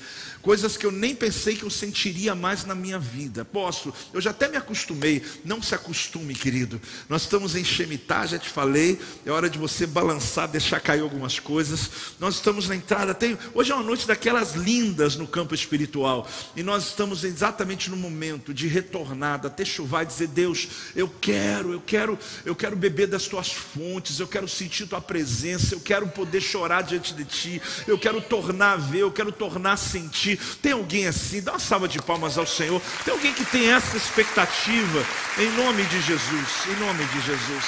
coisas 0.48 0.78
que 0.78 0.86
eu 0.86 0.94
nem 0.94 1.14
pensei 1.14 1.58
que 1.58 1.64
eu 1.64 1.70
sentiria 1.70 2.34
mais 2.34 2.64
na 2.64 2.74
minha 2.74 2.98
vida. 2.98 3.44
Posso, 3.44 3.94
eu 4.14 4.22
já 4.22 4.30
até 4.30 4.48
me 4.48 4.56
acostumei. 4.56 5.22
Não 5.44 5.62
se 5.62 5.76
acostume, 5.76 6.34
querido. 6.34 6.80
Nós 7.10 7.24
estamos 7.24 7.54
em 7.54 7.66
Shemitah, 7.66 8.26
já 8.26 8.40
te 8.40 8.48
falei. 8.48 8.98
É 9.26 9.30
hora 9.30 9.50
de 9.50 9.58
você 9.58 9.86
balançar, 9.86 10.48
deixar 10.48 10.80
cair 10.80 11.02
algumas 11.02 11.38
coisas. 11.38 11.92
Nós 12.18 12.36
estamos 12.36 12.70
na 12.70 12.78
entrada. 12.78 13.14
Tem, 13.14 13.38
hoje 13.54 13.74
é 13.74 13.76
uma 13.76 13.84
noite 13.84 14.08
daquelas 14.08 14.54
lindas 14.54 15.18
no 15.18 15.28
campo 15.28 15.54
espiritual. 15.54 16.26
E 16.56 16.64
nós 16.64 16.86
estamos 16.88 17.26
exatamente 17.26 17.90
no 17.90 17.98
momento 17.98 18.54
de 18.54 18.70
retornada, 18.70 19.50
até 19.50 19.66
chuvar 19.66 20.04
e 20.04 20.06
dizer: 20.06 20.30
Deus, 20.30 20.70
eu 20.96 21.10
quero, 21.10 21.74
eu 21.74 21.82
quero, 21.82 22.18
eu 22.46 22.56
quero 22.56 22.78
beber 22.78 23.08
das 23.08 23.28
tuas 23.28 23.52
fontes, 23.52 24.22
eu 24.22 24.28
quero 24.30 24.48
sentir 24.48 24.88
tua 24.88 25.02
presença, 25.02 25.76
eu 25.76 25.82
quero 25.82 26.08
poder 26.08 26.40
chorar 26.40 26.84
diante 26.84 27.14
de 27.14 27.26
ti, 27.26 27.62
eu 27.86 28.00
quero 28.00 28.22
tornar 28.22 28.72
a 28.72 28.78
ver, 28.78 29.00
eu 29.00 29.12
quero 29.12 29.34
tornar 29.34 29.74
a 29.74 29.78
sentir. 29.78 30.37
Tem 30.62 30.72
alguém 30.72 31.08
assim? 31.08 31.42
Dá 31.42 31.54
uma 31.54 31.60
salva 31.60 31.88
de 31.88 32.02
palmas 32.02 32.38
ao 32.38 32.46
Senhor. 32.46 32.82
Tem 33.04 33.14
alguém 33.14 33.34
que 33.34 33.46
tem 33.46 33.72
essa 33.72 33.98
expectativa? 33.98 35.06
Em 35.38 35.52
nome 35.52 35.84
de 35.86 36.02
Jesus. 36.02 36.66
Em 36.68 36.80
nome 36.80 37.06
de 37.06 37.22
Jesus. 37.22 37.66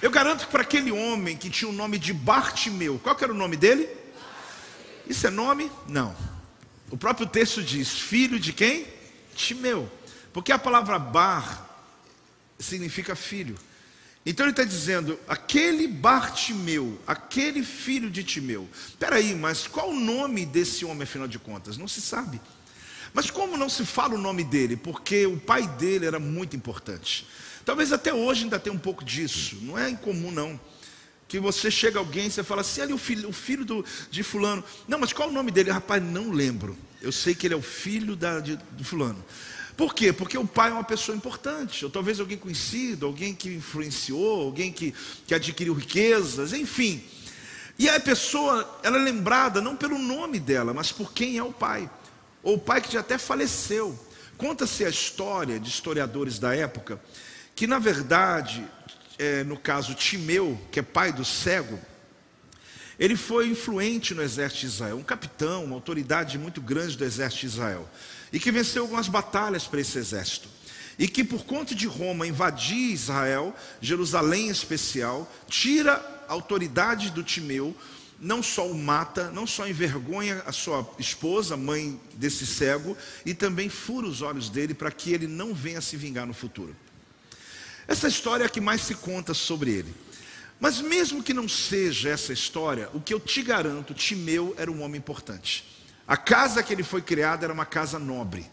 Eu 0.00 0.10
garanto 0.10 0.46
que 0.46 0.52
para 0.52 0.62
aquele 0.62 0.92
homem 0.92 1.36
que 1.36 1.50
tinha 1.50 1.68
o 1.68 1.72
nome 1.72 1.98
de 1.98 2.12
Bartimeu, 2.12 3.00
qual 3.02 3.16
era 3.20 3.32
o 3.32 3.36
nome 3.36 3.56
dele? 3.56 3.88
Isso 5.06 5.26
é 5.26 5.30
nome? 5.30 5.70
Não. 5.88 6.14
O 6.90 6.96
próprio 6.96 7.26
texto 7.26 7.62
diz: 7.62 7.98
filho 7.98 8.38
de 8.38 8.52
quem? 8.52 8.86
Timeu. 9.34 9.90
Porque 10.32 10.52
a 10.52 10.58
palavra 10.58 10.98
bar 10.98 11.66
significa 12.58 13.16
filho. 13.16 13.56
Então 14.28 14.44
ele 14.44 14.50
está 14.50 14.62
dizendo, 14.62 15.18
aquele 15.26 15.88
Bartimeu, 15.88 17.00
aquele 17.06 17.62
filho 17.62 18.10
de 18.10 18.22
Timeu. 18.22 18.68
Peraí, 18.98 19.34
mas 19.34 19.66
qual 19.66 19.88
o 19.88 19.98
nome 19.98 20.44
desse 20.44 20.84
homem, 20.84 21.04
afinal 21.04 21.26
de 21.26 21.38
contas? 21.38 21.78
Não 21.78 21.88
se 21.88 22.02
sabe. 22.02 22.38
Mas 23.14 23.30
como 23.30 23.56
não 23.56 23.70
se 23.70 23.86
fala 23.86 24.16
o 24.16 24.18
nome 24.18 24.44
dele? 24.44 24.76
Porque 24.76 25.24
o 25.24 25.40
pai 25.40 25.66
dele 25.66 26.04
era 26.04 26.18
muito 26.18 26.54
importante. 26.54 27.26
Talvez 27.64 27.90
até 27.90 28.12
hoje 28.12 28.42
ainda 28.42 28.58
tenha 28.58 28.76
um 28.76 28.78
pouco 28.78 29.02
disso. 29.02 29.56
Não 29.62 29.78
é 29.78 29.88
incomum, 29.88 30.30
não. 30.30 30.60
Que 31.26 31.40
você 31.40 31.70
chega 31.70 31.98
alguém 31.98 32.26
e 32.26 32.30
você 32.30 32.44
fala 32.44 32.60
assim, 32.60 32.82
ali 32.82 32.92
o 32.92 32.98
filho, 32.98 33.30
o 33.30 33.32
filho 33.32 33.64
do, 33.64 33.82
de 34.10 34.22
fulano. 34.22 34.62
Não, 34.86 34.98
mas 34.98 35.10
qual 35.10 35.30
o 35.30 35.32
nome 35.32 35.50
dele? 35.50 35.70
Rapaz, 35.70 36.02
não 36.02 36.32
lembro. 36.32 36.76
Eu 37.00 37.12
sei 37.12 37.34
que 37.34 37.46
ele 37.46 37.54
é 37.54 37.56
o 37.56 37.62
filho 37.62 38.14
da, 38.14 38.40
de, 38.40 38.58
de 38.76 38.84
fulano. 38.84 39.24
Por 39.78 39.94
quê? 39.94 40.12
Porque 40.12 40.36
o 40.36 40.44
pai 40.44 40.70
é 40.70 40.72
uma 40.72 40.82
pessoa 40.82 41.16
importante, 41.16 41.84
ou 41.84 41.90
talvez 41.90 42.18
alguém 42.18 42.36
conhecido, 42.36 43.06
alguém 43.06 43.32
que 43.32 43.48
influenciou, 43.48 44.40
alguém 44.40 44.72
que, 44.72 44.92
que 45.24 45.32
adquiriu 45.32 45.72
riquezas, 45.72 46.52
enfim. 46.52 47.00
E 47.78 47.88
a 47.88 48.00
pessoa, 48.00 48.80
ela 48.82 48.96
é 48.96 49.00
lembrada 49.00 49.60
não 49.60 49.76
pelo 49.76 49.96
nome 49.96 50.40
dela, 50.40 50.74
mas 50.74 50.90
por 50.90 51.12
quem 51.12 51.38
é 51.38 51.44
o 51.44 51.52
pai. 51.52 51.88
Ou 52.42 52.56
o 52.56 52.58
pai 52.58 52.80
que 52.80 52.92
já 52.92 52.98
até 52.98 53.16
faleceu. 53.18 53.96
Conta-se 54.36 54.84
a 54.84 54.88
história 54.88 55.60
de 55.60 55.68
historiadores 55.68 56.40
da 56.40 56.56
época, 56.56 57.00
que 57.54 57.68
na 57.68 57.78
verdade, 57.78 58.66
é, 59.16 59.44
no 59.44 59.56
caso 59.56 59.94
Timeu, 59.94 60.60
que 60.72 60.80
é 60.80 60.82
pai 60.82 61.12
do 61.12 61.24
cego, 61.24 61.78
ele 62.98 63.14
foi 63.14 63.46
influente 63.46 64.12
no 64.12 64.22
exército 64.22 64.62
de 64.62 64.66
Israel, 64.66 64.96
um 64.96 65.04
capitão, 65.04 65.66
uma 65.66 65.76
autoridade 65.76 66.36
muito 66.36 66.60
grande 66.60 66.96
do 66.96 67.04
exército 67.04 67.42
de 67.42 67.46
Israel 67.46 67.88
e 68.32 68.38
que 68.38 68.52
venceu 68.52 68.82
algumas 68.82 69.08
batalhas 69.08 69.66
para 69.66 69.80
esse 69.80 69.98
exército. 69.98 70.48
E 70.98 71.06
que 71.06 71.22
por 71.22 71.44
conta 71.44 71.74
de 71.74 71.86
Roma 71.86 72.26
invadir 72.26 72.92
Israel, 72.92 73.54
Jerusalém 73.80 74.48
em 74.48 74.50
especial, 74.50 75.30
tira 75.46 75.94
a 76.28 76.32
autoridade 76.32 77.10
do 77.10 77.22
Timeu, 77.22 77.74
não 78.20 78.42
só 78.42 78.66
o 78.66 78.74
mata, 78.74 79.30
não 79.30 79.46
só 79.46 79.68
envergonha 79.68 80.42
a 80.44 80.50
sua 80.50 80.88
esposa, 80.98 81.56
mãe 81.56 82.00
desse 82.14 82.44
cego, 82.46 82.96
e 83.24 83.32
também 83.32 83.68
fura 83.68 84.06
os 84.06 84.22
olhos 84.22 84.50
dele 84.50 84.74
para 84.74 84.90
que 84.90 85.12
ele 85.12 85.28
não 85.28 85.54
venha 85.54 85.80
se 85.80 85.96
vingar 85.96 86.26
no 86.26 86.34
futuro. 86.34 86.74
Essa 87.86 88.08
história 88.08 88.42
é 88.42 88.46
a 88.46 88.50
que 88.50 88.60
mais 88.60 88.82
se 88.82 88.94
conta 88.96 89.32
sobre 89.32 89.70
ele. 89.70 89.94
Mas 90.60 90.80
mesmo 90.80 91.22
que 91.22 91.32
não 91.32 91.48
seja 91.48 92.08
essa 92.08 92.32
história, 92.32 92.90
o 92.92 93.00
que 93.00 93.14
eu 93.14 93.20
te 93.20 93.40
garanto, 93.42 93.94
Timeu 93.94 94.54
era 94.58 94.70
um 94.70 94.82
homem 94.82 94.98
importante. 94.98 95.64
A 96.08 96.16
casa 96.16 96.62
que 96.62 96.72
ele 96.72 96.82
foi 96.82 97.02
criado 97.02 97.44
era 97.44 97.52
uma 97.52 97.66
casa 97.66 97.98
nobre. 97.98 98.50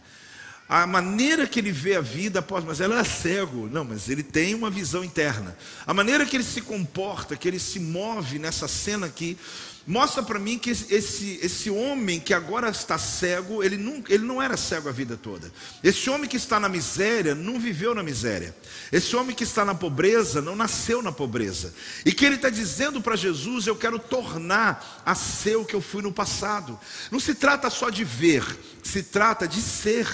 A 0.68 0.88
maneira 0.88 1.46
que 1.46 1.60
ele 1.60 1.72
vê 1.72 1.96
a 1.96 2.02
vida, 2.02 2.40
após, 2.40 2.64
mas 2.64 2.80
ele 2.80 2.94
é 2.94 3.04
cego, 3.04 3.70
não, 3.72 3.84
mas 3.84 4.10
ele 4.10 4.24
tem 4.24 4.56
uma 4.56 4.70
visão 4.70 5.04
interna. 5.04 5.56
A 5.86 5.94
maneira 5.94 6.26
que 6.26 6.36
ele 6.36 6.44
se 6.44 6.60
comporta, 6.60 7.36
que 7.36 7.48
ele 7.48 7.60
se 7.60 7.80
move 7.80 8.40
nessa 8.40 8.68
cena 8.68 9.06
aqui, 9.06 9.38
mostra 9.86 10.24
para 10.24 10.40
mim 10.40 10.58
que 10.58 10.72
esse, 10.72 11.40
esse 11.44 11.70
homem 11.70 12.20
que 12.20 12.34
agora 12.34 12.70
está 12.70 12.98
cego, 12.98 13.64
ele 13.64 13.78
não, 13.78 14.04
ele 14.10 14.26
não 14.26 14.42
era 14.42 14.58
cego 14.58 14.90
a 14.90 14.92
vida 14.92 15.16
toda. 15.16 15.52
Esse 15.84 16.10
homem 16.10 16.28
que 16.28 16.38
está 16.38 16.60
na 16.60 16.68
miséria, 16.68 17.36
não 17.36 17.60
viveu 17.60 17.94
na 17.94 18.02
miséria. 18.02 18.56
Esse 18.92 19.16
homem 19.16 19.36
que 19.36 19.44
está 19.44 19.64
na 19.64 19.76
pobreza, 19.76 20.42
não 20.42 20.56
nasceu 20.56 21.00
na 21.00 21.12
pobreza. 21.12 21.76
E 22.04 22.12
que 22.12 22.26
ele 22.26 22.38
está 22.38 22.50
dizendo 22.50 23.00
para 23.00 23.16
Jesus: 23.16 23.68
Eu 23.68 23.76
quero 23.76 24.00
tornar 24.00 25.04
a 25.06 25.14
ser 25.14 25.58
o 25.58 25.66
que 25.66 25.76
eu 25.76 25.82
fui 25.82 26.02
no 26.02 26.12
passado. 26.12 26.80
Não 27.12 27.20
se 27.20 27.36
trata 27.36 27.70
só 27.70 27.92
de 27.92 28.04
ver, 28.04 28.44
se 28.82 29.04
trata 29.04 29.48
de 29.48 29.62
ser. 29.62 30.08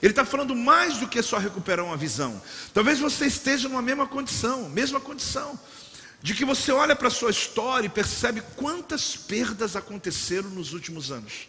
Ele 0.00 0.12
está 0.12 0.24
falando 0.24 0.54
mais 0.54 0.98
do 0.98 1.08
que 1.08 1.20
só 1.22 1.38
recuperar 1.38 1.84
uma 1.84 1.96
visão. 1.96 2.40
Talvez 2.72 2.98
você 2.98 3.26
esteja 3.26 3.68
numa 3.68 3.82
mesma 3.82 4.06
condição, 4.06 4.68
mesma 4.68 5.00
condição 5.00 5.58
de 6.20 6.34
que 6.34 6.44
você 6.44 6.72
olha 6.72 6.96
para 6.96 7.08
a 7.08 7.12
sua 7.12 7.30
história 7.30 7.86
e 7.86 7.90
percebe 7.90 8.42
quantas 8.56 9.16
perdas 9.16 9.76
aconteceram 9.76 10.50
nos 10.50 10.72
últimos 10.72 11.10
anos. 11.10 11.48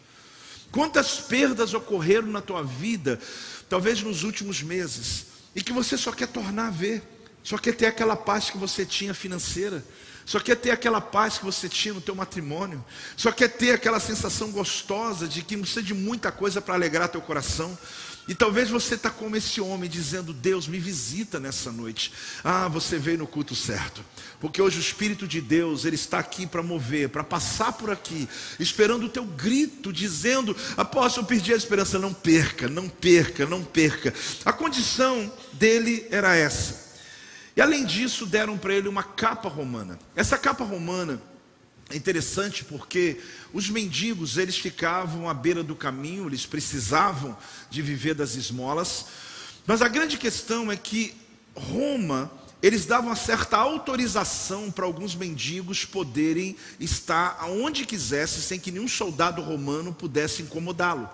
Quantas 0.72 1.20
perdas 1.20 1.74
ocorreram 1.74 2.28
na 2.28 2.42
tua 2.42 2.64
vida, 2.64 3.20
talvez 3.68 4.02
nos 4.04 4.24
últimos 4.24 4.62
meses, 4.62 5.26
e 5.56 5.64
que 5.64 5.74
você 5.74 5.98
só 5.98 6.12
quer 6.12 6.28
tornar 6.28 6.68
a 6.68 6.72
ver, 6.72 7.02
só 7.44 7.58
quer 7.58 7.74
ter 7.74 7.88
aquela 7.88 8.16
paz 8.16 8.52
que 8.52 8.58
você 8.58 8.86
tinha 8.86 9.14
financeira, 9.14 9.84
só 10.24 10.40
quer 10.40 10.56
ter 10.56 10.70
aquela 10.70 11.02
paz 11.02 11.40
que 11.40 11.46
você 11.46 11.68
tinha 11.68 11.96
no 11.96 12.02
teu 12.02 12.14
matrimônio, 12.14 12.86
só 13.18 13.32
quer 13.32 13.48
ter 13.48 13.72
aquela 13.72 14.00
sensação 14.00 14.52
gostosa 14.52 15.28
de 15.28 15.42
que 15.42 15.56
não 15.56 15.64
precisa 15.64 15.82
de 15.82 15.96
muita 15.96 16.32
coisa 16.32 16.62
para 16.62 16.76
alegrar 16.76 17.10
teu 17.10 17.22
coração, 17.22 17.76
e 18.30 18.36
talvez 18.36 18.70
você 18.70 18.94
está 18.94 19.10
como 19.10 19.36
esse 19.36 19.60
homem 19.60 19.90
dizendo: 19.90 20.32
Deus, 20.32 20.68
me 20.68 20.78
visita 20.78 21.40
nessa 21.40 21.72
noite. 21.72 22.14
Ah, 22.44 22.68
você 22.68 23.00
veio 23.00 23.18
no 23.18 23.26
culto 23.26 23.56
certo. 23.56 24.06
Porque 24.40 24.62
hoje 24.62 24.78
o 24.78 24.80
Espírito 24.80 25.28
de 25.28 25.42
Deus, 25.42 25.84
ele 25.84 25.96
está 25.96 26.20
aqui 26.20 26.46
para 26.46 26.62
mover, 26.62 27.10
para 27.10 27.24
passar 27.24 27.74
por 27.74 27.90
aqui, 27.90 28.30
esperando 28.60 29.08
o 29.08 29.10
teu 29.10 29.26
grito, 29.26 29.92
dizendo: 29.92 30.56
Apóstolo, 30.78 31.26
eu 31.26 31.28
perdi 31.28 31.52
a 31.54 31.58
esperança. 31.58 31.98
Não 31.98 32.14
perca, 32.14 32.70
não 32.70 32.88
perca, 32.88 33.48
não 33.48 33.64
perca. 33.64 34.14
A 34.46 34.54
condição 34.54 35.34
dele 35.54 36.06
era 36.12 36.36
essa. 36.36 36.88
E 37.58 37.62
além 37.62 37.84
disso, 37.84 38.28
deram 38.28 38.60
para 38.60 38.76
ele 38.76 38.88
uma 38.88 39.02
capa 39.02 39.50
romana. 39.50 39.98
Essa 40.16 40.38
capa 40.38 40.64
romana 40.64 41.20
é 41.90 41.96
interessante 41.96 42.64
porque 42.64 43.20
os 43.52 43.70
mendigos, 43.70 44.38
eles 44.38 44.58
ficavam 44.58 45.28
à 45.28 45.34
beira 45.34 45.64
do 45.64 45.76
caminho, 45.76 46.28
eles 46.28 46.46
precisavam 46.46 47.36
de 47.70 47.82
viver 47.82 48.14
das 48.14 48.36
esmolas. 48.36 49.06
Mas 49.66 49.82
a 49.82 49.88
grande 49.88 50.18
questão 50.18 50.72
é 50.72 50.78
que 50.78 51.16
Roma, 51.56 52.32
eles 52.62 52.86
davam 52.86 53.10
uma 53.10 53.16
certa 53.16 53.58
autorização 53.58 54.70
para 54.70 54.86
alguns 54.86 55.16
mendigos 55.16 55.84
poderem 55.84 56.56
estar 56.80 57.38
aonde 57.40 57.86
quisesse, 57.86 58.42
sem 58.42 58.60
que 58.60 58.72
nenhum 58.72 58.88
soldado 58.88 59.42
romano 59.42 59.94
pudesse 59.94 60.44
incomodá-lo. 60.44 61.10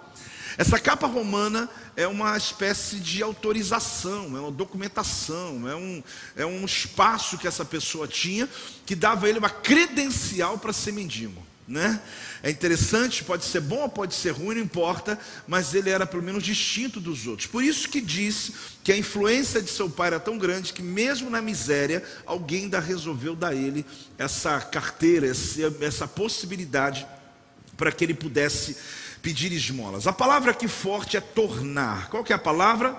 Essa 0.57 0.79
capa 0.79 1.05
romana 1.07 1.69
é 1.97 2.07
uma 2.07 2.37
espécie 2.37 2.97
de 2.97 3.21
autorização, 3.21 4.37
é 4.37 4.39
uma 4.39 4.51
documentação, 4.51 5.67
é 5.67 5.75
um, 5.75 6.03
é 6.35 6.45
um 6.45 6.63
espaço 6.63 7.37
que 7.37 7.47
essa 7.47 7.65
pessoa 7.65 8.07
tinha 8.07 8.47
que 8.85 8.95
dava 8.95 9.25
a 9.25 9.29
ele 9.29 9.39
uma 9.39 9.49
credencial 9.49 10.57
para 10.57 10.71
ser 10.71 10.93
mendigo. 10.93 11.45
Né? 11.67 11.99
É 12.43 12.51
interessante, 12.51 13.23
pode 13.23 13.43
ser 13.43 13.59
bom 13.59 13.89
pode 13.89 14.13
ser 14.13 14.29
ruim, 14.29 14.55
não 14.55 14.61
importa, 14.61 15.17
mas 15.47 15.73
ele 15.73 15.89
era 15.89 16.05
pelo 16.05 16.21
menos 16.21 16.43
distinto 16.43 16.99
dos 16.99 17.25
outros. 17.25 17.47
Por 17.47 17.63
isso 17.63 17.89
que 17.89 17.99
diz 17.99 18.51
que 18.83 18.91
a 18.91 18.97
influência 18.97 19.59
de 19.61 19.71
seu 19.71 19.89
pai 19.89 20.07
era 20.07 20.19
tão 20.19 20.37
grande 20.37 20.71
que 20.71 20.83
mesmo 20.83 21.27
na 21.27 21.41
miséria, 21.41 22.03
alguém 22.23 22.65
ainda 22.65 22.79
resolveu 22.79 23.35
dar 23.35 23.49
a 23.49 23.55
ele 23.55 23.83
essa 24.15 24.61
carteira, 24.61 25.27
essa 25.81 26.07
possibilidade 26.07 27.07
para 27.75 27.91
que 27.91 28.03
ele 28.03 28.13
pudesse 28.13 28.77
pedir 29.25 29.51
esmolas. 29.51 30.05
A 30.05 30.13
palavra 30.13 30.51
aqui 30.51 30.67
forte 30.67 31.17
é 31.17 31.19
tornar. 31.19 32.09
Qual 32.11 32.23
que 32.23 32.31
é 32.31 32.35
a 32.35 32.39
palavra? 32.39 32.95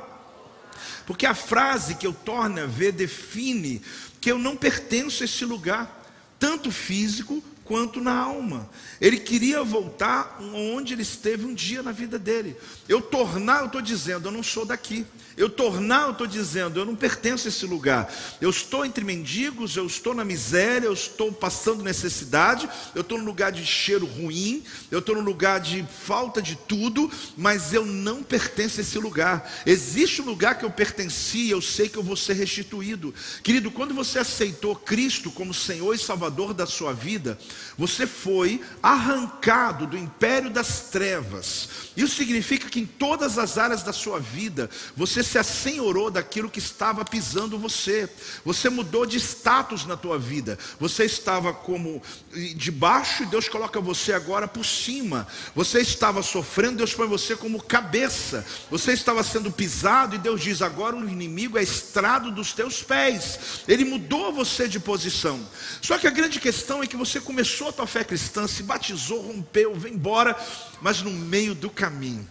Porque 1.07 1.25
a 1.25 1.37
frase 1.37 1.95
que 1.95 2.05
eu 2.05 2.13
torno 2.13 2.61
a 2.61 2.67
ver 2.67 2.91
define 2.91 3.81
que 4.21 4.33
eu 4.33 4.37
não 4.37 4.57
pertenço 4.57 5.23
a 5.23 5.27
esse 5.27 5.45
lugar, 5.45 6.05
tanto 6.37 6.73
físico 6.73 7.41
quanto 7.67 8.01
na 8.01 8.17
alma. 8.17 8.71
Ele 9.01 9.19
queria 9.19 9.63
voltar 9.63 10.39
onde 10.41 10.95
ele 10.95 11.03
esteve 11.03 11.45
um 11.45 11.53
dia 11.53 11.83
na 11.83 11.93
vida 11.93 12.19
dele. 12.19 12.57
Eu 12.89 13.03
tornar, 13.03 13.61
eu 13.61 13.67
estou 13.67 13.83
dizendo, 13.83 14.29
eu 14.29 14.33
não 14.33 14.43
sou 14.43 14.65
daqui. 14.65 15.05
Eu 15.37 15.51
tornar, 15.51 16.05
eu 16.05 16.13
estou 16.13 16.27
dizendo, 16.27 16.81
eu 16.81 16.87
não 16.87 16.97
pertenço 16.97 17.47
a 17.47 17.51
esse 17.51 17.67
lugar. 17.67 18.11
Eu 18.41 18.49
estou 18.49 18.87
entre 18.87 19.05
mendigos, 19.05 19.77
eu 19.77 19.87
estou 19.87 20.15
na 20.15 20.25
miséria, 20.25 20.87
eu 20.87 20.95
estou 20.95 21.31
passando 21.31 21.83
necessidade, 21.83 22.67
eu 22.95 23.03
estou 23.03 23.19
no 23.19 23.25
lugar 23.25 23.53
de 23.53 23.67
cheiro 23.67 24.07
ruim, 24.07 24.65
eu 24.91 25.01
estou 25.01 25.15
no 25.15 25.21
lugar 25.21 25.61
de 25.61 25.85
falta 26.05 26.41
de 26.41 26.57
tudo, 26.57 27.11
mas 27.37 27.75
eu 27.75 27.85
não 27.85 28.23
pertenço 28.23 28.81
a 28.81 28.83
esse 28.83 28.99
lugar. 28.99 29.53
Existe 29.67 30.23
um 30.23 30.25
lugar 30.25 30.59
que 30.59 30.65
eu 30.65 30.71
pertenci, 30.71 31.51
eu 31.51 31.61
sei 31.61 31.89
que 31.89 31.99
eu 31.99 32.03
vou 32.03 32.17
ser 32.17 32.33
restituído. 32.33 33.13
Querido, 33.43 33.71
quando 33.71 33.93
você 33.93 34.21
aceitou 34.21 34.75
Cristo 34.75 35.31
como 35.31 35.53
Senhor 35.53 35.93
e 35.93 35.99
Salvador 35.99 36.55
da 36.55 36.65
sua 36.67 36.95
vida, 36.95 37.39
você 37.79 38.07
foi 38.07 38.61
arrancado 38.83 39.87
do 39.87 39.97
império 39.97 40.51
das 40.51 40.89
trevas. 40.91 41.69
Isso 41.97 42.17
significa 42.17 42.69
que 42.69 42.81
em 42.81 42.87
todas 42.87 43.39
as 43.39 43.59
áreas 43.59 43.83
da 43.83 43.93
sua 43.93 44.19
vida, 44.21 44.69
você 44.97 45.23
se 45.23 45.39
assenhorou 45.39 46.11
daquilo 46.11 46.51
que 46.51 46.59
estava 46.59 47.05
pisando 47.05 47.59
você. 47.59 48.09
Você 48.45 48.69
mudou 48.69 49.07
de 49.07 49.19
status 49.19 49.85
na 49.87 49.97
tua 49.97 50.19
vida. 50.19 50.59
Você 50.79 51.05
estava 51.05 51.53
como 51.53 52.03
de 52.33 52.71
baixo 52.71 53.23
e 53.23 53.27
Deus 53.27 53.49
coloca 53.49 53.81
você 53.81 54.13
agora 54.13 54.47
por 54.47 54.65
cima. 54.65 55.27
Você 55.55 55.81
estava 55.81 56.23
sofrendo, 56.23 56.79
Deus 56.79 56.95
põe 56.95 57.07
você 57.07 57.35
como 57.35 57.63
cabeça. 57.63 58.45
Você 58.71 58.93
estava 58.93 59.23
sendo 59.23 59.51
pisado 59.51 60.15
e 60.15 60.19
Deus 60.19 60.41
diz: 60.41 60.63
agora 60.63 60.97
o 60.97 61.09
inimigo 61.09 61.59
é 61.59 61.63
estrado 61.63 62.31
dos 62.31 62.53
teus 62.53 62.83
pés. 62.83 63.39
Ele 63.67 63.85
mudou 63.85 64.33
você 64.33 64.69
de 64.69 64.79
posição. 64.79 65.41
Só 65.81 65.99
que 65.99 66.07
a 66.07 66.11
grande 66.11 66.39
questão 66.39 66.83
é 66.83 66.87
que 66.87 66.97
você 66.97 67.21
começou 67.21 67.46
a 67.69 67.73
tua 67.73 67.87
fé 67.87 68.05
cristã, 68.05 68.47
se 68.47 68.63
batizou, 68.63 69.21
rompeu, 69.21 69.75
veio 69.75 69.95
embora, 69.95 70.37
mas 70.81 71.03
no 71.03 71.11
meio 71.11 71.55
do 71.55 71.71
caminho 71.71 72.27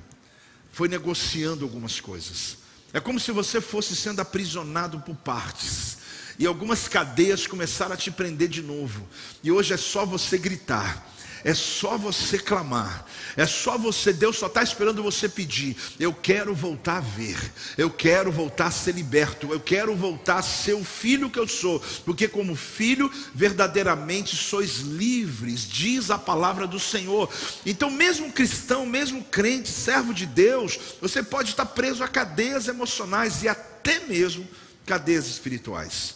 foi 0.72 0.88
negociando 0.88 1.64
algumas 1.64 2.00
coisas. 2.00 2.58
É 2.92 3.00
como 3.00 3.20
se 3.20 3.32
você 3.32 3.60
fosse 3.60 3.96
sendo 3.96 4.20
aprisionado 4.20 5.00
por 5.00 5.16
partes. 5.16 5.98
E 6.38 6.46
algumas 6.46 6.88
cadeias 6.88 7.48
começaram 7.48 7.94
a 7.94 7.98
te 7.98 8.12
prender 8.12 8.50
de 8.50 8.62
novo. 8.62 9.08
E 9.42 9.52
hoje 9.52 9.74
é 9.74 9.78
só 9.78 10.06
você 10.06 10.38
gritar. 10.38 11.15
É 11.46 11.54
só 11.54 11.96
você 11.96 12.40
clamar. 12.40 13.06
É 13.38 13.46
só 13.46 13.78
você, 13.78 14.12
Deus 14.12 14.36
só 14.36 14.48
está 14.48 14.64
esperando 14.64 15.04
você 15.04 15.30
pedir. 15.30 15.78
Eu 16.00 16.12
quero 16.12 16.56
voltar 16.56 16.98
a 16.98 17.02
ver. 17.02 17.38
Eu 17.78 17.88
quero 17.88 18.32
voltar 18.32 18.66
a 18.66 18.72
ser 18.72 18.96
liberto. 18.96 19.54
Eu 19.54 19.60
quero 19.60 19.96
voltar 19.96 20.40
a 20.40 20.42
ser 20.42 20.74
o 20.74 20.84
filho 20.84 21.30
que 21.30 21.38
eu 21.38 21.48
sou. 21.48 21.80
Porque, 22.04 22.28
como 22.28 22.56
filho, 22.56 23.12
verdadeiramente 23.36 24.36
sois 24.36 24.78
livres, 24.80 25.70
diz 25.70 26.10
a 26.10 26.18
palavra 26.18 26.66
do 26.66 26.80
Senhor. 26.80 27.32
Então, 27.64 27.92
mesmo 27.92 28.32
cristão, 28.32 28.84
mesmo 28.84 29.24
crente, 29.25 29.70
servo 29.70 30.16
de 30.16 30.25
Deus, 30.25 30.80
você 31.00 31.22
pode 31.22 31.52
estar 31.52 31.68
preso 31.68 32.04
a 32.04 32.08
cadeias 32.08 32.68
emocionais 32.68 33.44
e 33.44 33.48
até 33.48 34.00
mesmo 34.08 34.48
cadeias 34.84 35.28
espirituais. 35.28 36.16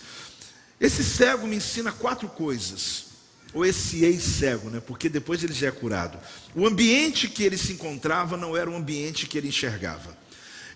Esse 0.81 1.03
cego 1.03 1.45
me 1.45 1.57
ensina 1.57 1.91
quatro 1.91 2.27
coisas 2.27 3.08
ou 3.53 3.65
esse 3.65 4.03
ex-cego, 4.03 4.70
né? 4.70 4.82
porque 4.86 5.10
depois 5.10 5.44
ele 5.44 5.53
já 5.53 5.68
é 5.68 5.72
curado. 5.72 6.20
O 6.56 6.68
ambiente 6.68 7.27
que 7.27 7.44
ele 7.44 7.58
se 7.58 7.74
encontrava 7.74 8.38
não 8.38 8.56
era 8.56 8.70
o 8.70 8.75
ambiente 8.75 9.25
que 9.25 9.38
ele 9.38 9.48
enxergava. 9.48 10.18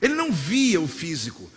Ele 0.01 0.13
não 0.13 0.31
via 0.31 0.81
o 0.81 0.87
físico, 0.87 1.49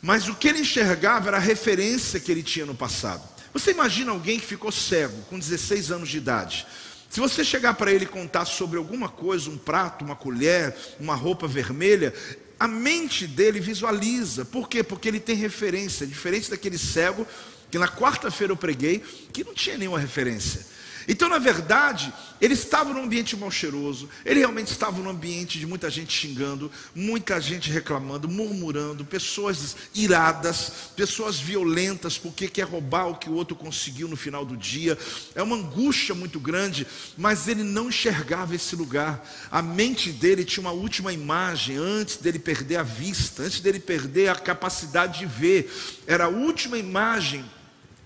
mas 0.00 0.28
o 0.28 0.34
que 0.34 0.48
ele 0.48 0.60
enxergava 0.60 1.28
era 1.28 1.36
a 1.36 1.40
referência 1.40 2.18
que 2.18 2.32
ele 2.32 2.42
tinha 2.42 2.66
no 2.66 2.74
passado. 2.74 3.22
Você 3.52 3.70
imagina 3.70 4.10
alguém 4.10 4.40
que 4.40 4.46
ficou 4.46 4.72
cego 4.72 5.16
com 5.28 5.38
16 5.38 5.90
anos 5.90 6.08
de 6.08 6.16
idade. 6.16 6.66
Se 7.10 7.20
você 7.20 7.44
chegar 7.44 7.74
para 7.74 7.92
ele 7.92 8.06
contar 8.06 8.46
sobre 8.46 8.78
alguma 8.78 9.08
coisa, 9.08 9.50
um 9.50 9.58
prato, 9.58 10.02
uma 10.02 10.16
colher, 10.16 10.74
uma 10.98 11.14
roupa 11.14 11.46
vermelha, 11.46 12.14
a 12.58 12.66
mente 12.66 13.26
dele 13.26 13.60
visualiza. 13.60 14.46
Por 14.46 14.68
quê? 14.68 14.82
Porque 14.82 15.08
ele 15.08 15.20
tem 15.20 15.36
referência, 15.36 16.06
diferente 16.06 16.48
daquele 16.48 16.78
cego 16.78 17.26
que 17.72 17.78
na 17.78 17.88
quarta-feira 17.88 18.52
eu 18.52 18.56
preguei, 18.56 19.02
que 19.32 19.42
não 19.42 19.54
tinha 19.54 19.78
nenhuma 19.78 19.98
referência. 19.98 20.70
Então, 21.08 21.28
na 21.28 21.38
verdade, 21.38 22.12
ele 22.40 22.54
estava 22.54 22.92
num 22.92 23.04
ambiente 23.04 23.36
mal 23.36 23.50
cheiroso, 23.50 24.08
ele 24.24 24.40
realmente 24.40 24.70
estava 24.70 25.00
num 25.00 25.10
ambiente 25.10 25.58
de 25.58 25.66
muita 25.66 25.90
gente 25.90 26.12
xingando, 26.12 26.70
muita 26.94 27.40
gente 27.40 27.70
reclamando, 27.70 28.28
murmurando, 28.28 29.04
pessoas 29.04 29.76
iradas, 29.94 30.90
pessoas 30.96 31.38
violentas 31.38 32.18
porque 32.18 32.48
quer 32.48 32.62
roubar 32.62 33.08
o 33.08 33.16
que 33.16 33.28
o 33.28 33.34
outro 33.34 33.56
conseguiu 33.56 34.06
no 34.06 34.16
final 34.16 34.44
do 34.44 34.56
dia. 34.56 34.96
É 35.34 35.42
uma 35.42 35.56
angústia 35.56 36.14
muito 36.14 36.38
grande, 36.38 36.86
mas 37.16 37.48
ele 37.48 37.62
não 37.62 37.88
enxergava 37.88 38.54
esse 38.54 38.76
lugar. 38.76 39.26
A 39.50 39.62
mente 39.62 40.10
dele 40.12 40.44
tinha 40.44 40.62
uma 40.62 40.72
última 40.72 41.12
imagem 41.12 41.76
antes 41.76 42.16
dele 42.16 42.38
perder 42.38 42.76
a 42.76 42.82
vista, 42.82 43.42
antes 43.42 43.60
dele 43.60 43.80
perder 43.80 44.28
a 44.28 44.36
capacidade 44.36 45.20
de 45.20 45.26
ver. 45.26 45.72
Era 46.06 46.24
a 46.24 46.28
última 46.28 46.78
imagem 46.78 47.44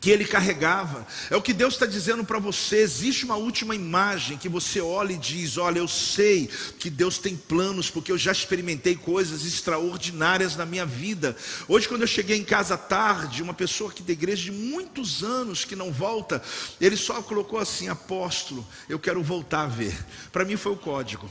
que 0.06 0.10
ele 0.12 0.24
carregava. 0.24 1.04
É 1.28 1.34
o 1.36 1.42
que 1.42 1.52
Deus 1.52 1.74
está 1.74 1.84
dizendo 1.84 2.24
para 2.24 2.38
você. 2.38 2.76
Existe 2.76 3.24
uma 3.24 3.34
última 3.34 3.74
imagem 3.74 4.38
que 4.38 4.48
você 4.48 4.80
olha 4.80 5.12
e 5.12 5.18
diz: 5.18 5.58
Olha, 5.58 5.80
eu 5.80 5.88
sei 5.88 6.48
que 6.78 6.88
Deus 6.88 7.18
tem 7.18 7.36
planos, 7.36 7.90
porque 7.90 8.12
eu 8.12 8.16
já 8.16 8.30
experimentei 8.30 8.94
coisas 8.94 9.44
extraordinárias 9.44 10.54
na 10.54 10.64
minha 10.64 10.86
vida. 10.86 11.36
Hoje, 11.66 11.88
quando 11.88 12.02
eu 12.02 12.06
cheguei 12.06 12.38
em 12.38 12.44
casa 12.44 12.78
tarde, 12.78 13.42
uma 13.42 13.52
pessoa 13.52 13.90
aqui 13.90 14.00
da 14.00 14.12
igreja 14.12 14.44
de 14.44 14.52
muitos 14.52 15.24
anos 15.24 15.64
que 15.64 15.74
não 15.74 15.90
volta, 15.90 16.40
ele 16.80 16.96
só 16.96 17.20
colocou 17.20 17.58
assim: 17.58 17.88
Apóstolo, 17.88 18.64
eu 18.88 19.00
quero 19.00 19.20
voltar 19.24 19.62
a 19.62 19.66
ver. 19.66 19.92
Para 20.30 20.44
mim 20.44 20.56
foi 20.56 20.70
o 20.70 20.76
código 20.76 21.28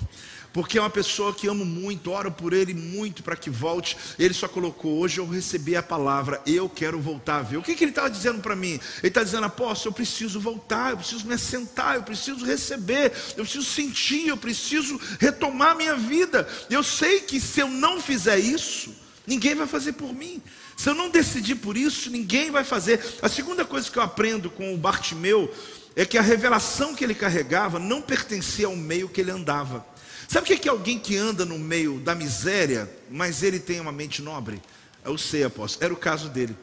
porque 0.56 0.78
é 0.78 0.82
uma 0.82 0.90
pessoa 0.90 1.34
que 1.34 1.50
amo 1.50 1.66
muito, 1.66 2.12
oro 2.12 2.32
por 2.32 2.54
ele 2.54 2.74
muito 2.74 3.22
para 3.22 3.36
que 3.36 3.50
volte. 3.50 3.98
Ele 4.18 4.34
só 4.34 4.48
colocou: 4.48 5.00
hoje 5.00 5.18
eu 5.18 5.28
recebi 5.28 5.76
a 5.76 5.84
palavra, 5.84 6.42
eu 6.48 6.70
quero 6.70 6.98
voltar 6.98 7.40
a 7.40 7.42
ver. 7.42 7.58
O 7.58 7.62
que, 7.62 7.76
que 7.76 7.84
ele 7.84 7.92
estava 7.92 8.10
dizendo 8.10 8.40
para 8.40 8.56
mim? 8.56 8.80
Ele 9.00 9.10
está 9.10 9.22
dizendo: 9.22 9.44
apóstolo, 9.44 9.92
eu 9.92 9.96
preciso 9.98 10.40
voltar, 10.40 10.92
eu 10.92 10.98
preciso 10.98 11.28
me 11.28 11.34
assentar, 11.34 11.96
eu 11.96 12.04
preciso 12.04 12.46
receber, 12.46 13.12
eu 13.36 13.44
preciso 13.44 13.66
sentir, 13.66 14.30
eu 14.30 14.38
preciso 14.38 14.98
retomar 15.20 15.76
minha 15.76 15.98
vida. 15.98 16.48
Eu 16.70 16.84
sei 16.84 17.20
que 17.20 17.38
se 17.38 17.60
eu 17.60 17.68
não 17.68 18.02
fizer 18.02 18.40
isso, 18.40 18.96
ninguém 19.28 19.56
vai 19.56 19.68
fazer 19.68 19.92
por 19.92 20.14
mim. 20.14 20.42
Se 20.78 20.90
eu 20.90 20.96
não 20.96 21.10
decidir 21.10 21.56
por 21.56 21.76
isso, 21.76 22.10
ninguém 22.10 22.50
vai 22.50 22.64
fazer. 22.64 23.04
A 23.22 23.28
segunda 23.28 23.66
coisa 23.66 23.92
que 23.92 24.00
eu 24.00 24.04
aprendo 24.04 24.50
com 24.50 24.74
o 24.74 24.78
Bartimeu 24.78 25.54
é 25.98 26.06
que 26.06 26.18
a 26.18 26.22
revelação 26.22 26.96
que 26.96 27.04
ele 27.04 27.14
carregava 27.14 27.78
não 27.78 28.02
pertencia 28.02 28.68
ao 28.68 28.76
meio 28.78 29.10
que 29.10 29.20
ele 29.20 29.32
andava. 29.32 29.86
Sabe 30.28 30.54
o 30.54 30.58
que 30.58 30.68
é 30.68 30.72
alguém 30.72 30.98
que 30.98 31.16
anda 31.16 31.46
no 31.46 31.60
meio 31.60 32.00
da 32.00 32.16
miséria, 32.16 32.90
mas 33.10 33.44
ele 33.44 33.60
tem 33.60 33.80
uma 33.80 33.92
mente 33.92 34.22
nobre? 34.22 34.62
Eu 35.04 35.18
sei, 35.18 35.44
apóstolo, 35.44 35.86
era 35.86 35.94
o 35.94 35.98
caso 35.98 36.30
dele. 36.30 36.56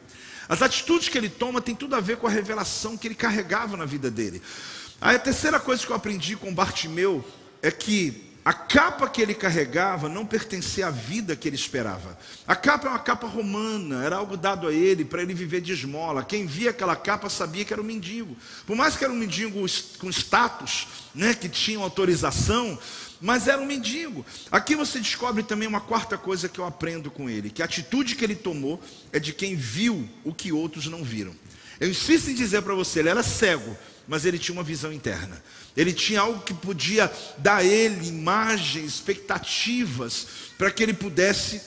As 0.49 0.61
atitudes 0.61 1.07
que 1.07 1.17
ele 1.17 1.29
toma 1.29 1.61
tem 1.61 1.73
tudo 1.73 1.95
a 1.95 2.01
ver 2.01 2.17
com 2.17 2.27
a 2.27 2.29
revelação 2.29 2.97
que 2.97 3.07
ele 3.07 3.15
carregava 3.15 3.77
na 3.77 3.85
vida 3.85 4.11
dele. 4.11 4.41
Aí 4.99 5.15
a 5.15 5.19
terceira 5.19 5.59
coisa 5.59 5.85
que 5.85 5.91
eu 5.91 5.95
aprendi 5.95 6.35
com 6.35 6.53
Bartimeu 6.53 7.25
é 7.61 7.71
que 7.71 8.33
a 8.45 8.51
capa 8.51 9.07
que 9.07 9.21
ele 9.21 9.33
carregava 9.33 10.09
não 10.09 10.25
pertencia 10.25 10.87
à 10.87 10.91
vida 10.91 11.33
que 11.33 11.47
ele 11.47 11.55
esperava. 11.55 12.17
A 12.45 12.55
capa 12.55 12.87
é 12.87 12.89
uma 12.89 12.99
capa 12.99 13.25
romana, 13.25 14.03
era 14.03 14.17
algo 14.17 14.35
dado 14.35 14.67
a 14.67 14.73
ele 14.73 15.05
para 15.05 15.21
ele 15.21 15.33
viver 15.33 15.61
de 15.61 15.71
esmola. 15.71 16.25
Quem 16.25 16.45
via 16.45 16.71
aquela 16.71 16.95
capa 16.95 17.29
sabia 17.29 17.63
que 17.63 17.71
era 17.71 17.81
um 17.81 17.85
mendigo. 17.85 18.35
Por 18.67 18.75
mais 18.75 18.97
que 18.97 19.03
era 19.05 19.13
um 19.13 19.15
mendigo 19.15 19.65
com 19.97 20.09
status, 20.09 20.87
né, 21.15 21.33
que 21.33 21.47
tinha 21.47 21.79
autorização, 21.79 22.77
mas 23.23 23.47
era 23.47 23.61
um 23.61 23.65
mendigo. 23.65 24.25
Aqui 24.51 24.75
você 24.75 24.99
descobre 24.99 25.43
também 25.43 25.65
uma 25.65 25.79
quarta 25.79 26.17
coisa 26.17 26.49
que 26.49 26.59
eu 26.59 26.65
aprendo 26.65 27.09
com 27.09 27.29
ele: 27.29 27.49
que 27.49 27.61
a 27.61 27.65
atitude 27.65 28.17
que 28.17 28.23
ele 28.23 28.35
tomou 28.35 28.83
é 29.13 29.19
de 29.19 29.31
quem 29.31 29.55
viu 29.55 30.09
o 30.25 30.33
que 30.33 30.51
outros 30.51 30.87
não 30.87 31.05
viram. 31.05 31.33
Eu 31.79 31.89
insisto 31.89 32.29
em 32.29 32.35
dizer 32.35 32.61
para 32.63 32.75
você: 32.75 32.99
ele 32.99 33.07
era 33.07 33.23
cego, 33.23 33.77
mas 34.09 34.25
ele 34.25 34.37
tinha 34.37 34.53
uma 34.53 34.63
visão 34.63 34.91
interna. 34.91 35.41
Ele 35.75 35.93
tinha 35.93 36.19
algo 36.19 36.41
que 36.41 36.53
podia 36.53 37.09
dar 37.37 37.57
a 37.57 37.63
ele 37.63 38.09
imagens, 38.09 38.95
expectativas, 38.95 40.27
para 40.57 40.69
que 40.69 40.83
ele 40.83 40.93
pudesse 40.93 41.61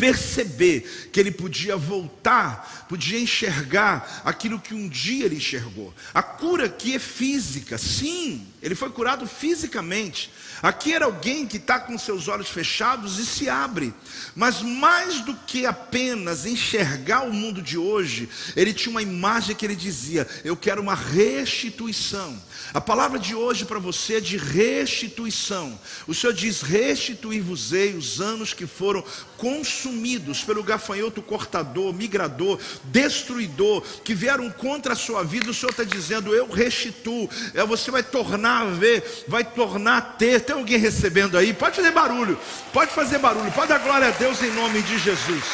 perceber 0.00 1.10
que 1.12 1.20
ele 1.20 1.30
podia 1.30 1.76
voltar, 1.76 2.86
podia 2.88 3.20
enxergar 3.20 4.22
aquilo 4.24 4.58
que 4.58 4.72
um 4.72 4.88
dia 4.88 5.26
ele 5.26 5.36
enxergou. 5.36 5.92
A 6.14 6.22
cura 6.22 6.64
aqui 6.64 6.94
é 6.94 6.98
física, 6.98 7.76
sim, 7.76 8.46
ele 8.62 8.74
foi 8.74 8.88
curado 8.88 9.26
fisicamente. 9.26 10.30
Aqui 10.62 10.92
era 10.92 11.06
alguém 11.06 11.46
que 11.46 11.56
está 11.56 11.80
com 11.80 11.96
seus 11.96 12.28
olhos 12.28 12.50
fechados 12.50 13.18
e 13.18 13.24
se 13.24 13.48
abre, 13.48 13.94
mas 14.36 14.60
mais 14.60 15.20
do 15.20 15.34
que 15.34 15.64
apenas 15.64 16.44
enxergar 16.44 17.22
o 17.22 17.32
mundo 17.32 17.62
de 17.62 17.78
hoje, 17.78 18.28
ele 18.54 18.74
tinha 18.74 18.90
uma 18.90 19.00
imagem 19.00 19.56
que 19.56 19.64
ele 19.64 19.74
dizia: 19.76 20.28
Eu 20.44 20.54
quero 20.54 20.82
uma 20.82 20.94
restituição. 20.94 22.38
A 22.74 22.80
palavra 22.80 23.18
de 23.18 23.34
hoje 23.34 23.64
para 23.64 23.78
você 23.78 24.16
é 24.16 24.20
de 24.20 24.36
restituição. 24.36 25.78
O 26.06 26.14
Senhor 26.14 26.32
diz: 26.34 26.60
Restituir-vos-ei 26.60 27.94
os 27.94 28.20
anos 28.20 28.52
que 28.52 28.66
foram 28.66 29.02
consumidos 29.38 30.44
pelo 30.44 30.62
gafanhoto 30.62 31.22
cortador, 31.22 31.94
migrador, 31.94 32.60
destruidor, 32.84 33.82
que 34.04 34.14
vieram 34.14 34.50
contra 34.50 34.92
a 34.92 34.96
sua 34.96 35.22
vida, 35.22 35.50
o 35.50 35.54
Senhor 35.54 35.70
está 35.70 35.84
dizendo: 35.84 36.34
Eu 36.34 36.50
restituo. 36.50 37.30
É, 37.54 37.64
você 37.64 37.90
vai 37.90 38.02
tornar 38.02 38.62
a 38.62 38.70
ver, 38.70 39.24
vai 39.26 39.42
tornar 39.42 39.96
a 39.96 40.02
ter. 40.02 40.49
Tem 40.50 40.58
alguém 40.58 40.78
recebendo 40.78 41.38
aí? 41.38 41.54
Pode 41.54 41.76
fazer 41.76 41.92
barulho, 41.92 42.36
pode 42.72 42.90
fazer 42.90 43.18
barulho, 43.18 43.52
pode 43.52 43.68
dar 43.68 43.78
glória 43.78 44.08
a 44.08 44.10
Deus 44.10 44.42
em 44.42 44.50
nome 44.50 44.82
de 44.82 44.98
Jesus. 44.98 45.44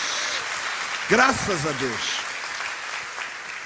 Graças 1.10 1.66
a 1.66 1.72
Deus. 1.72 2.00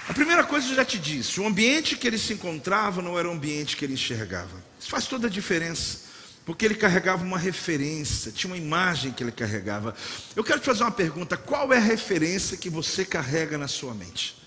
A 0.09 0.13
primeira 0.13 0.43
coisa 0.43 0.67
eu 0.69 0.75
já 0.75 0.85
te 0.85 0.99
disse: 0.99 1.39
o 1.41 1.47
ambiente 1.47 1.97
que 1.97 2.09
ele 2.09 2.19
se 2.19 2.33
encontrava 2.33 3.01
não 3.01 3.17
era 3.17 3.29
o 3.29 3.33
ambiente 3.33 3.77
que 3.77 3.85
ele 3.85 3.95
enxergava. 3.95 4.61
Isso 4.81 4.91
faz 4.91 5.07
toda 5.07 5.29
a 5.29 5.31
diferença. 5.31 6.01
Porque 6.45 6.65
ele 6.65 6.75
carregava 6.75 7.23
uma 7.23 7.39
referência, 7.39 8.33
tinha 8.33 8.53
uma 8.53 8.59
imagem 8.59 9.13
que 9.13 9.23
ele 9.23 9.31
carregava. 9.31 9.95
Eu 10.35 10.43
quero 10.43 10.59
te 10.59 10.67
fazer 10.67 10.83
uma 10.83 10.91
pergunta: 10.91 11.37
qual 11.37 11.73
é 11.73 11.77
a 11.77 11.81
referência 11.81 12.57
que 12.57 12.69
você 12.69 13.05
carrega 13.05 13.57
na 13.57 13.69
sua 13.69 13.95
mente? 13.95 14.40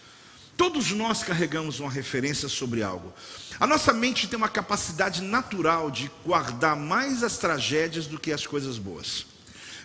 Todos 0.55 0.91
nós 0.91 1.23
carregamos 1.23 1.79
uma 1.79 1.89
referência 1.89 2.47
sobre 2.47 2.83
algo. 2.83 3.11
A 3.59 3.65
nossa 3.65 3.91
mente 3.91 4.27
tem 4.27 4.37
uma 4.37 4.49
capacidade 4.49 5.21
natural 5.21 5.89
de 5.89 6.11
guardar 6.25 6.75
mais 6.75 7.23
as 7.23 7.37
tragédias 7.37 8.05
do 8.05 8.19
que 8.19 8.31
as 8.31 8.45
coisas 8.45 8.77
boas. 8.77 9.25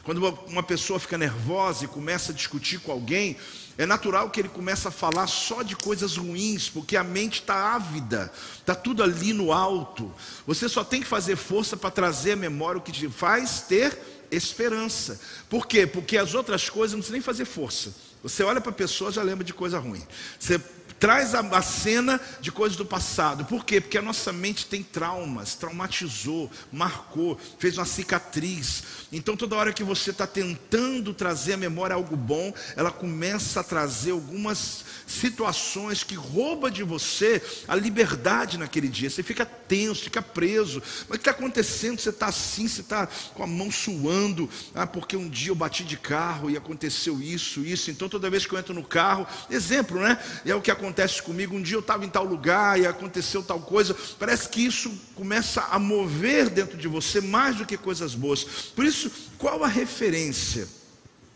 Quando 0.02 0.26
uma 0.46 0.62
pessoa 0.62 0.98
fica 0.98 1.18
nervosa 1.18 1.84
e 1.84 1.88
começa 1.88 2.32
a 2.32 2.34
discutir 2.34 2.80
com 2.80 2.92
alguém, 2.92 3.36
é 3.76 3.86
natural 3.86 4.30
que 4.30 4.40
ele 4.40 4.48
comece 4.48 4.88
a 4.88 4.90
falar 4.90 5.26
só 5.26 5.62
de 5.62 5.76
coisas 5.76 6.16
ruins, 6.16 6.68
porque 6.68 6.96
a 6.96 7.04
mente 7.04 7.40
está 7.40 7.74
ávida, 7.74 8.32
está 8.58 8.74
tudo 8.74 9.02
ali 9.02 9.32
no 9.32 9.52
alto. 9.52 10.12
Você 10.46 10.68
só 10.68 10.82
tem 10.82 11.00
que 11.00 11.06
fazer 11.06 11.36
força 11.36 11.76
para 11.76 11.90
trazer 11.90 12.32
a 12.32 12.36
memória 12.36 12.78
o 12.78 12.82
que 12.82 12.90
te 12.90 13.08
faz 13.08 13.60
ter 13.60 13.98
esperança. 14.30 15.20
Por 15.48 15.66
quê? 15.66 15.86
Porque 15.86 16.16
as 16.16 16.34
outras 16.34 16.68
coisas 16.68 16.92
não 16.92 17.00
precisa 17.00 17.12
nem 17.12 17.22
fazer 17.22 17.44
força. 17.44 17.94
Você 18.22 18.42
olha 18.42 18.60
para 18.60 18.70
a 18.70 18.74
pessoa 18.74 19.10
já 19.10 19.22
lembra 19.22 19.44
de 19.44 19.54
coisa 19.54 19.78
ruim. 19.78 20.02
Você 20.38 20.60
traz 20.98 21.34
a, 21.34 21.40
a, 21.40 21.62
cena 21.62 22.20
de 22.40 22.50
coisas 22.50 22.76
do 22.76 22.84
passado. 22.84 23.44
Por 23.44 23.64
quê? 23.64 23.80
Porque 23.80 23.98
a 23.98 24.02
nossa 24.02 24.32
mente 24.32 24.66
tem 24.66 24.82
traumas, 24.82 25.54
traumatizou, 25.54 26.50
marcou, 26.72 27.38
fez 27.58 27.78
uma 27.78 27.86
cicatriz. 27.86 28.82
Então, 29.12 29.36
toda 29.36 29.56
hora 29.56 29.72
que 29.72 29.84
você 29.84 30.10
está 30.10 30.26
tentando 30.26 31.14
trazer 31.14 31.54
à 31.54 31.56
memória 31.56 31.94
algo 31.94 32.16
bom, 32.16 32.52
ela 32.76 32.90
começa 32.90 33.60
a 33.60 33.64
trazer 33.64 34.10
algumas 34.10 34.84
situações 35.06 36.02
que 36.02 36.14
rouba 36.14 36.70
de 36.70 36.82
você 36.82 37.42
a 37.66 37.74
liberdade 37.74 38.58
naquele 38.58 38.88
dia. 38.88 39.08
Você 39.08 39.22
fica 39.22 39.46
tenso, 39.46 40.04
fica 40.04 40.20
preso. 40.20 40.82
Mas 41.08 41.16
o 41.16 41.20
que 41.20 41.28
está 41.28 41.30
acontecendo? 41.30 42.00
Você 42.00 42.10
está 42.10 42.26
assim, 42.26 42.68
você 42.68 42.80
está 42.80 43.06
com 43.34 43.42
a 43.42 43.46
mão 43.46 43.70
suando. 43.70 44.48
Ah, 44.74 44.86
porque 44.86 45.16
um 45.16 45.28
dia 45.28 45.50
eu 45.50 45.54
bati 45.54 45.84
de 45.84 45.96
carro 45.96 46.50
e 46.50 46.56
aconteceu 46.56 47.20
isso, 47.22 47.64
isso. 47.64 47.90
Então, 47.90 48.08
toda 48.08 48.28
vez 48.28 48.44
que 48.44 48.52
eu 48.52 48.58
entro 48.58 48.74
no 48.74 48.84
carro, 48.84 49.26
exemplo, 49.50 50.00
né? 50.00 50.18
É 50.44 50.54
o 50.54 50.60
que 50.60 50.70
acontece 50.70 50.87
comigo. 51.22 51.56
Um 51.56 51.62
dia 51.62 51.76
eu 51.76 51.80
estava 51.80 52.04
em 52.04 52.08
tal 52.08 52.24
lugar 52.24 52.78
e 52.78 52.86
aconteceu 52.86 53.42
tal 53.42 53.60
coisa. 53.60 53.96
Parece 54.18 54.48
que 54.48 54.64
isso 54.64 54.90
começa 55.14 55.62
a 55.62 55.78
mover 55.78 56.48
dentro 56.50 56.76
de 56.76 56.88
você 56.88 57.20
mais 57.20 57.56
do 57.56 57.66
que 57.66 57.76
coisas 57.76 58.14
boas. 58.14 58.44
Por 58.44 58.84
isso, 58.84 59.10
qual 59.38 59.64
a 59.64 59.68
referência 59.68 60.68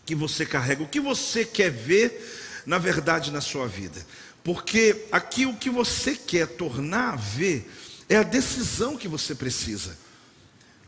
que 0.05 0.15
você 0.15 0.45
carrega? 0.45 0.83
O 0.83 0.89
que 0.89 1.01
você 1.01 1.45
quer 1.45 1.71
ver? 1.71 2.41
na 2.67 2.79
verdade 2.79 3.31
na 3.31 3.41
sua 3.41 3.67
vida. 3.67 4.05
Porque 4.43 5.07
aqui 5.13 5.47
o 5.47 5.57
que 5.57 5.71
você 5.71 6.17
quer 6.17 6.47
tornar 6.47 7.13
a 7.13 7.17
ver 7.17 7.71
é 8.09 8.17
a 8.17 8.23
decisão 8.23 8.97
que 8.97 9.09
você 9.09 9.35
precisa. 9.35 9.97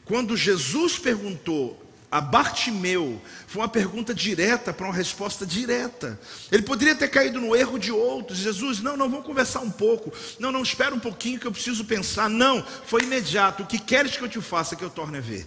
Quando 0.05 0.37
Jesus 0.37 0.99
perguntou 0.99 1.81
a 2.15 2.21
Bartimeu, 2.21 3.21
foi 3.49 3.61
uma 3.61 3.69
pergunta 3.69 4.15
direta 4.15 4.73
para 4.73 4.87
uma 4.87 4.95
resposta 4.95 5.45
direta. 5.45 6.17
Ele 6.53 6.63
poderia 6.63 6.95
ter 6.95 7.09
caído 7.09 7.41
no 7.41 7.57
erro 7.57 7.77
de 7.77 7.91
outros. 7.91 8.39
Jesus, 8.39 8.81
não, 8.81 8.97
não, 8.97 9.11
vamos 9.11 9.27
conversar 9.27 9.59
um 9.59 9.71
pouco. 9.71 10.13
Não, 10.39 10.53
não, 10.53 10.63
espera 10.63 10.95
um 10.95 11.01
pouquinho 11.01 11.41
que 11.41 11.47
eu 11.47 11.51
preciso 11.51 11.85
pensar. 11.85 12.31
Não, 12.31 12.65
foi 12.87 13.03
imediato. 13.03 13.65
O 13.65 13.67
que 13.67 13.81
queres 13.81 14.17
que 14.17 14.23
eu 14.23 14.29
te 14.29 14.41
faça 14.41 14.77
que 14.77 14.85
eu 14.85 14.91
torne 14.91 15.19
a 15.19 15.21
ver? 15.21 15.45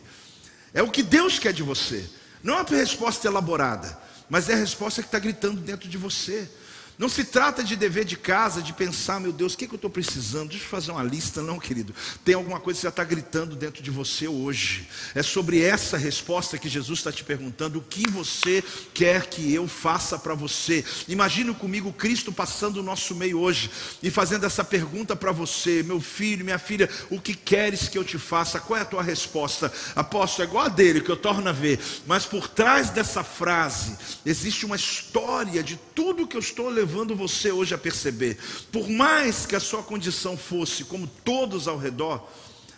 É 0.74 0.84
o 0.84 0.92
que 0.92 1.02
Deus 1.02 1.40
quer 1.40 1.54
de 1.54 1.64
você. 1.64 2.04
Não 2.44 2.56
é 2.56 2.58
uma 2.58 2.70
resposta 2.70 3.26
elaborada 3.26 4.08
mas 4.30 4.50
é 4.50 4.54
a 4.54 4.58
resposta 4.58 5.02
que 5.02 5.08
está 5.08 5.20
gritando 5.20 5.60
dentro 5.62 5.88
de 5.88 5.98
você. 5.98 6.50
Não 6.98 7.08
se 7.08 7.24
trata 7.24 7.64
de 7.64 7.76
dever 7.76 8.06
de 8.06 8.18
casa, 8.18 8.60
de 8.60 8.74
pensar, 8.74 9.20
meu 9.20 9.32
Deus, 9.32 9.54
o 9.54 9.58
que, 9.58 9.66
é 9.66 9.68
que 9.68 9.74
eu 9.76 9.78
estou 9.78 9.90
precisando? 9.90 10.50
Deixa 10.50 10.66
eu 10.66 10.70
fazer 10.70 10.92
uma 10.92 11.04
lista, 11.04 11.44
não, 11.44 11.60
querido. 11.60 11.94
Tem 12.26 12.34
alguma 12.34 12.60
coisa 12.60 12.80
que 12.80 12.84
já 12.84 12.90
está 12.90 13.04
gritando 13.04 13.56
dentro 13.56 13.84
de 13.84 13.92
você 13.92 14.28
hoje. 14.28 14.88
É 15.14 15.22
sobre 15.22 15.62
essa 15.62 15.96
resposta 15.96 16.58
que 16.58 16.68
Jesus 16.68 16.98
está 16.98 17.12
te 17.12 17.24
perguntando: 17.24 17.78
o 17.78 17.84
que 17.84 18.10
você 18.10 18.64
quer 18.96 19.28
que 19.28 19.54
eu 19.54 19.68
faça 19.68 20.18
para 20.18 20.34
você? 20.34 20.84
Imagine 21.08 21.54
comigo 21.54 21.94
Cristo 21.94 22.32
passando 22.32 22.78
o 22.78 22.84
nosso 22.84 23.14
meio 23.14 23.40
hoje 23.40 23.70
e 24.02 24.10
fazendo 24.10 24.48
essa 24.48 24.64
pergunta 24.64 25.16
para 25.16 25.32
você, 25.32 25.84
meu 25.84 26.02
filho, 26.02 26.44
minha 26.44 26.58
filha: 26.58 26.90
o 27.12 27.22
que 27.22 27.36
queres 27.36 27.88
que 27.88 27.98
eu 28.00 28.04
te 28.04 28.18
faça? 28.18 28.60
Qual 28.60 28.76
é 28.76 28.82
a 28.82 28.86
tua 28.86 29.04
resposta? 29.04 29.72
Apóstolo, 29.96 30.48
é 30.48 30.50
igual 30.50 30.66
a 30.66 30.70
dele, 30.70 31.02
que 31.02 31.12
eu 31.12 31.18
torno 31.18 31.48
a 31.48 31.54
ver. 31.54 31.80
Mas 32.08 32.26
por 32.26 32.48
trás 32.48 32.90
dessa 32.90 33.24
frase 33.24 33.96
existe 34.26 34.66
uma 34.66 34.76
história 34.76 35.62
de 35.62 35.78
tudo 35.94 36.26
que 36.26 36.36
eu 36.36 36.42
estou 36.42 36.68
levando 36.68 36.87
levando 36.88 37.18
você 37.18 37.52
hoje 37.52 37.76
a 37.76 37.78
perceber, 37.78 38.38
por 38.72 38.90
mais 38.90 39.46
que 39.46 39.58
a 39.58 39.60
sua 39.60 39.84
condição 39.84 40.38
fosse 40.38 40.86
como 40.86 41.06
todos 41.06 41.68
ao 41.68 41.78
redor, 41.78 42.32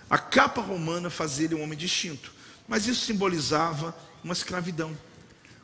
a 0.10 0.18
capa 0.18 0.62
romana 0.62 1.12
fazia 1.12 1.46
ele 1.46 1.54
um 1.54 1.62
homem 1.62 1.78
distinto, 1.78 2.34
mas 2.68 2.88
isso 2.88 3.06
simbolizava 3.06 3.96
uma 4.24 4.34
escravidão, 4.34 4.98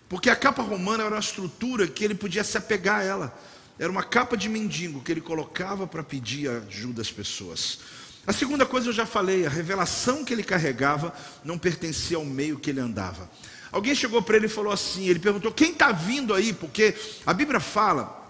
porque 0.08 0.30
a 0.30 0.36
capa 0.36 0.62
romana 0.62 1.04
era 1.04 1.16
uma 1.16 1.20
estrutura 1.20 1.88
que 1.88 2.04
ele 2.06 2.14
podia 2.14 2.44
se 2.44 2.56
apegar 2.56 3.00
a 3.00 3.04
ela, 3.04 3.40
era 3.80 3.92
uma 3.92 4.04
capa 4.04 4.38
de 4.38 4.48
mendigo 4.48 5.02
que 5.02 5.12
ele 5.12 5.22
colocava 5.22 5.88
para 5.88 6.04
pedir 6.04 6.48
ajuda 6.48 7.02
às 7.02 7.12
pessoas. 7.12 7.80
A 8.28 8.32
segunda 8.32 8.64
coisa 8.64 8.90
eu 8.90 8.94
já 8.94 9.08
falei, 9.08 9.48
a 9.48 9.50
revelação 9.50 10.24
que 10.24 10.32
ele 10.32 10.44
carregava 10.44 11.16
não 11.44 11.58
pertencia 11.58 12.18
ao 12.18 12.26
meio 12.26 12.60
que 12.60 12.70
ele 12.70 12.80
andava. 12.80 13.28
Alguém 13.72 13.96
chegou 13.96 14.22
para 14.22 14.38
ele 14.38 14.46
e 14.46 14.50
falou 14.50 14.72
assim: 14.72 15.08
ele 15.08 15.20
perguntou, 15.20 15.52
quem 15.52 15.72
está 15.72 15.92
vindo 15.92 16.34
aí? 16.34 16.54
Porque 16.54 16.96
a 17.26 17.34
Bíblia 17.34 17.60
fala 17.60 18.25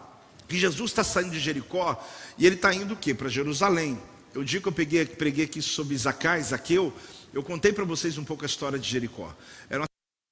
que 0.48 0.58
Jesus 0.58 0.92
está 0.92 1.04
saindo 1.04 1.32
de 1.32 1.40
Jericó 1.40 2.04
e 2.38 2.46
ele 2.46 2.56
está 2.56 2.74
indo 2.74 2.94
o 2.94 2.98
quê? 2.98 3.14
Para 3.14 3.30
Jerusalém. 3.30 4.00
Eu 4.34 4.44
digo 4.44 4.64
que 4.64 4.68
eu 4.70 4.74
peguei, 4.74 5.06
preguei 5.06 5.46
aqui 5.46 5.62
sobre 5.62 5.98
Zacai, 5.98 6.42
Zaqueu, 6.42 6.94
eu 7.34 7.42
contei 7.42 7.72
para 7.72 7.84
vocês 7.84 8.18
um 8.18 8.24
pouco 8.24 8.44
a 8.44 8.46
história 8.46 8.78
de 8.78 8.90
Jericó. 8.90 9.34
Era 9.70 9.82
uma 9.82 9.88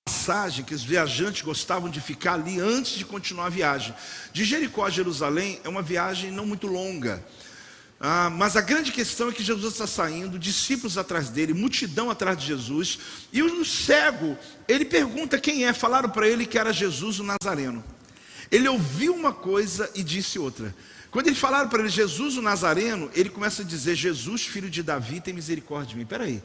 passagem 0.05 0.63
que 0.63 0.73
os 0.73 0.83
viajantes 0.83 1.41
gostavam 1.41 1.89
de 1.89 1.99
ficar 1.99 2.33
ali 2.33 2.59
antes 2.59 2.93
de 2.93 3.05
continuar 3.05 3.47
a 3.47 3.49
viagem. 3.49 3.93
De 4.31 4.45
Jericó 4.45 4.85
a 4.85 4.89
Jerusalém 4.89 5.59
é 5.63 5.69
uma 5.69 5.81
viagem 5.81 6.31
não 6.31 6.45
muito 6.45 6.67
longa. 6.67 7.23
Ah, 8.05 8.29
mas 8.29 8.57
a 8.57 8.61
grande 8.61 8.91
questão 8.91 9.29
é 9.29 9.31
que 9.31 9.41
Jesus 9.41 9.73
está 9.73 9.87
saindo, 9.87 10.37
discípulos 10.37 10.97
atrás 10.97 11.29
dele, 11.29 11.53
multidão 11.53 12.09
atrás 12.09 12.37
de 12.37 12.45
Jesus, 12.45 12.99
e 13.31 13.41
o 13.41 13.63
cego, 13.63 14.37
ele 14.67 14.83
pergunta 14.83 15.39
quem 15.39 15.65
é. 15.65 15.71
Falaram 15.71 16.09
para 16.09 16.27
ele 16.27 16.45
que 16.45 16.59
era 16.59 16.73
Jesus 16.73 17.21
o 17.21 17.23
Nazareno. 17.23 17.81
Ele 18.53 18.69
ouviu 18.69 19.15
uma 19.15 19.33
coisa 19.33 19.89
e 19.95 20.03
disse 20.03 20.37
outra. 20.37 20.75
Quando 21.09 21.25
eles 21.25 21.39
falaram 21.39 21.67
para 21.67 21.79
ele, 21.79 21.89
Jesus 21.89 22.37
o 22.37 22.41
Nazareno, 22.41 23.09
ele 23.15 23.27
começa 23.27 23.63
a 23.63 23.65
dizer, 23.65 23.95
Jesus, 23.95 24.45
filho 24.45 24.69
de 24.69 24.83
Davi, 24.83 25.19
tem 25.19 25.33
misericórdia 25.33 25.89
de 25.89 25.97
mim. 25.97 26.05
Peraí, 26.05 26.39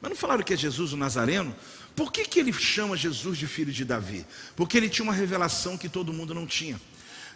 mas 0.00 0.10
não 0.10 0.16
falaram 0.16 0.42
que 0.42 0.52
é 0.52 0.56
Jesus 0.56 0.92
o 0.92 0.96
Nazareno? 0.96 1.54
Por 1.94 2.12
que, 2.12 2.24
que 2.24 2.40
ele 2.40 2.52
chama 2.52 2.96
Jesus 2.96 3.38
de 3.38 3.46
filho 3.46 3.72
de 3.72 3.84
Davi? 3.84 4.26
Porque 4.56 4.76
ele 4.76 4.88
tinha 4.88 5.04
uma 5.04 5.12
revelação 5.12 5.78
que 5.78 5.88
todo 5.88 6.12
mundo 6.12 6.34
não 6.34 6.48
tinha. 6.48 6.80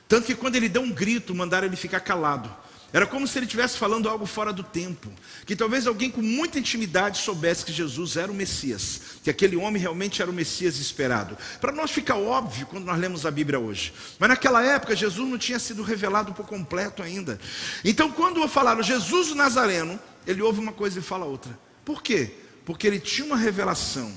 Tanto 0.09 0.27
que 0.27 0.35
quando 0.35 0.57
ele 0.57 0.69
deu 0.69 0.83
um 0.83 0.91
grito, 0.91 1.33
mandaram 1.33 1.69
ele 1.69 1.77
ficar 1.77 2.01
calado. 2.01 2.53
Era 2.93 3.07
como 3.07 3.27
se 3.27 3.39
ele 3.39 3.47
estivesse 3.47 3.77
falando 3.77 4.09
algo 4.09 4.27
fora 4.27 4.53
do 4.53 4.63
tempo. 4.63 5.11
Que 5.45 5.57
talvez 5.57 5.87
alguém 5.87 6.11
com 6.11 6.23
muita 6.23 6.59
intimidade 6.59 7.19
soubesse 7.19 7.65
que 7.65 7.73
Jesus 7.73 8.17
era 8.17 8.31
o 8.31 8.35
Messias, 8.35 9.01
que 9.23 9.31
aquele 9.31 9.57
homem 9.57 9.81
realmente 9.81 10.23
era 10.23 10.31
o 10.31 10.35
Messias 10.35 10.79
esperado. 10.79 11.37
Para 11.61 11.73
nós 11.73 11.91
fica 11.91 12.15
óbvio 12.15 12.67
quando 12.67 12.85
nós 12.85 12.99
lemos 12.99 13.27
a 13.27 13.31
Bíblia 13.31 13.59
hoje. 13.59 13.93
Mas 14.19 14.29
naquela 14.29 14.63
época 14.63 14.95
Jesus 14.95 15.29
não 15.29 15.39
tinha 15.39 15.59
sido 15.59 15.83
revelado 15.83 16.33
por 16.33 16.47
completo 16.47 17.03
ainda. 17.03 17.39
Então 17.85 18.11
quando 18.11 18.47
falaram 18.49 18.83
Jesus 18.83 19.31
o 19.31 19.35
Nazareno, 19.35 19.99
ele 20.27 20.43
ouve 20.43 20.61
uma 20.61 20.73
coisa 20.73 20.99
e 20.99 21.03
fala 21.03 21.25
outra. 21.25 21.59
Por 21.85 22.03
quê? 22.03 22.35
Porque 22.65 22.87
ele 22.87 22.99
tinha 22.99 23.27
uma 23.27 23.37
revelação 23.37 24.13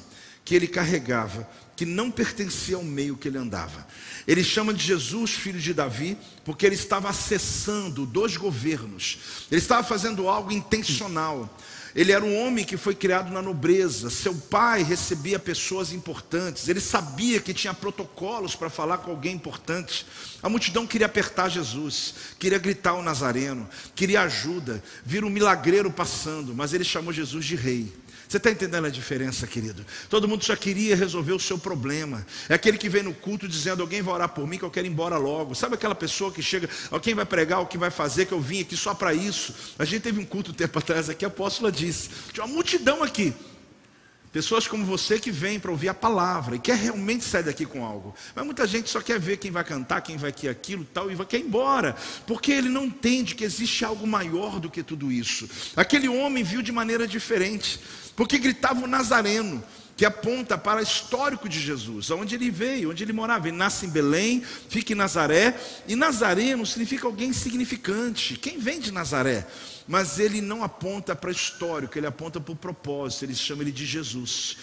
que 0.46 0.56
ele 0.56 0.68
carregava 0.68 1.48
que 1.80 1.86
não 1.86 2.12
pertencia 2.12 2.76
ao 2.76 2.84
meio 2.84 3.16
que 3.16 3.30
ele 3.30 3.38
andava. 3.38 3.88
Ele 4.28 4.44
chama 4.44 4.74
de 4.74 4.84
Jesus, 4.84 5.32
filho 5.32 5.62
de 5.62 5.74
Davi, 5.74 6.18
porque 6.44 6.66
ele 6.66 6.76
estava 6.76 7.08
acessando 7.08 8.06
dois 8.06 8.36
governos. 8.36 9.18
Ele 9.50 9.62
estava 9.62 9.82
fazendo 9.82 10.28
algo 10.28 10.52
intencional. 10.52 11.58
Ele 11.96 12.12
era 12.12 12.26
um 12.26 12.38
homem 12.38 12.66
que 12.66 12.76
foi 12.76 12.94
criado 12.94 13.32
na 13.32 13.42
nobreza. 13.42 14.10
Seu 14.10 14.36
pai 14.36 14.84
recebia 14.84 15.40
pessoas 15.40 15.94
importantes. 15.94 16.68
Ele 16.68 16.82
sabia 16.82 17.40
que 17.40 17.54
tinha 17.54 17.74
protocolos 17.74 18.58
para 18.58 18.70
falar 18.70 18.98
com 18.98 19.12
alguém 19.12 19.34
importante. 19.34 20.06
A 20.44 20.50
multidão 20.50 20.86
queria 20.86 21.08
apertar 21.08 21.48
Jesus, 21.48 22.14
queria 22.38 22.60
gritar 22.60 22.96
o 22.96 23.02
Nazareno, 23.02 23.70
queria 23.96 24.24
ajuda, 24.24 24.84
vir 25.06 25.24
um 25.24 25.30
milagreiro 25.30 25.90
passando, 25.90 26.54
mas 26.54 26.74
ele 26.74 26.84
chamou 26.84 27.14
Jesus 27.14 27.46
de 27.46 27.56
rei. 27.56 27.90
Você 28.30 28.38
está 28.38 28.52
entendendo 28.52 28.86
a 28.86 28.92
diferença, 28.92 29.48
querido? 29.48 29.84
Todo 30.08 30.28
mundo 30.28 30.46
já 30.46 30.56
queria 30.56 30.96
resolver 30.96 31.34
o 31.34 31.40
seu 31.40 31.58
problema. 31.58 32.24
É 32.48 32.54
aquele 32.54 32.78
que 32.78 32.88
vem 32.88 33.02
no 33.02 33.12
culto 33.12 33.48
dizendo: 33.48 33.82
Alguém 33.82 34.04
vai 34.04 34.14
orar 34.14 34.30
por 34.30 34.48
mim 34.48 34.60
que 34.60 34.64
eu 34.64 34.70
quero 34.70 34.86
ir 34.86 34.92
embora 34.92 35.18
logo. 35.18 35.56
Sabe 35.56 35.74
aquela 35.74 35.96
pessoa 35.96 36.32
que 36.32 36.44
chega, 36.44 36.70
alguém 36.92 37.16
vai 37.16 37.26
pregar, 37.26 37.60
o 37.60 37.66
que 37.66 37.76
vai 37.76 37.90
fazer, 37.90 38.28
que 38.28 38.32
eu 38.32 38.40
vim 38.40 38.62
aqui 38.62 38.78
só 38.78 38.94
para 38.94 39.16
isso. 39.16 39.56
A 39.80 39.84
gente 39.84 40.04
teve 40.04 40.20
um 40.22 40.26
culto 40.26 40.52
um 40.52 40.54
tempo 40.54 40.78
atrás 40.78 41.10
aqui, 41.10 41.26
a 41.26 41.28
apóstola 41.28 41.72
disse: 41.72 42.12
Tinha 42.32 42.46
uma 42.46 42.54
multidão 42.54 43.02
aqui. 43.02 43.34
Pessoas 44.32 44.68
como 44.68 44.86
você 44.86 45.20
que 45.20 45.32
vêm 45.32 45.60
para 45.60 45.72
ouvir 45.72 45.90
a 45.90 45.94
palavra 45.94 46.56
e 46.56 46.60
quer 46.60 46.78
realmente 46.78 47.24
sair 47.24 47.42
daqui 47.42 47.66
com 47.66 47.84
algo. 47.84 48.14
Mas 48.36 48.46
muita 48.46 48.68
gente 48.68 48.88
só 48.88 49.02
quer 49.02 49.20
ver 49.20 49.38
quem 49.38 49.50
vai 49.50 49.64
cantar, 49.64 50.02
quem 50.02 50.18
vai 50.18 50.30
aqui, 50.30 50.48
aquilo, 50.48 50.86
tal, 50.86 51.10
e 51.10 51.16
vai 51.16 51.26
quer 51.26 51.40
ir 51.40 51.46
embora. 51.46 51.96
Porque 52.28 52.52
ele 52.52 52.70
não 52.70 52.86
entende 52.86 53.34
que 53.34 53.44
existe 53.44 53.84
algo 53.84 54.06
maior 54.06 54.60
do 54.60 54.70
que 54.70 54.84
tudo 54.84 55.12
isso. 55.12 55.50
Aquele 55.76 56.08
homem 56.08 56.44
viu 56.44 56.62
de 56.62 56.72
maneira 56.72 57.08
diferente. 57.08 57.82
Porque 58.20 58.38
gritava 58.38 58.84
o 58.84 58.88
Nazareno, 58.88 59.64
que 59.96 60.06
aponta 60.06 60.58
para 60.58 60.82
o 60.82 60.84
histórico 60.84 61.48
de 61.48 61.58
Jesus, 61.58 62.12
onde 62.12 62.36
ele 62.36 62.52
veio, 62.52 62.92
onde 62.92 63.02
ele 63.02 63.14
morava. 63.14 63.48
Ele 63.48 63.56
nasce 63.56 63.86
em 63.86 63.90
Belém, 63.90 64.44
fica 64.68 64.92
em 64.92 64.96
Nazaré, 64.96 65.58
e 65.88 65.96
Nazareno 65.96 66.66
significa 66.66 67.08
alguém 67.08 67.32
significante. 67.32 68.36
Quem 68.38 68.60
vem 68.60 68.82
de 68.82 68.92
Nazaré? 68.92 69.48
mas 69.90 70.20
ele 70.20 70.40
não 70.40 70.64
aponta 70.64 71.16
para 71.16 71.32
histórico, 71.32 71.98
ele 71.98 72.06
aponta 72.06 72.40
para 72.40 72.52
o 72.52 72.56
propósito, 72.56 73.26
ele 73.26 73.34
chama 73.34 73.64
ele 73.64 73.72
de 73.72 73.88
Jesus. 73.88 74.56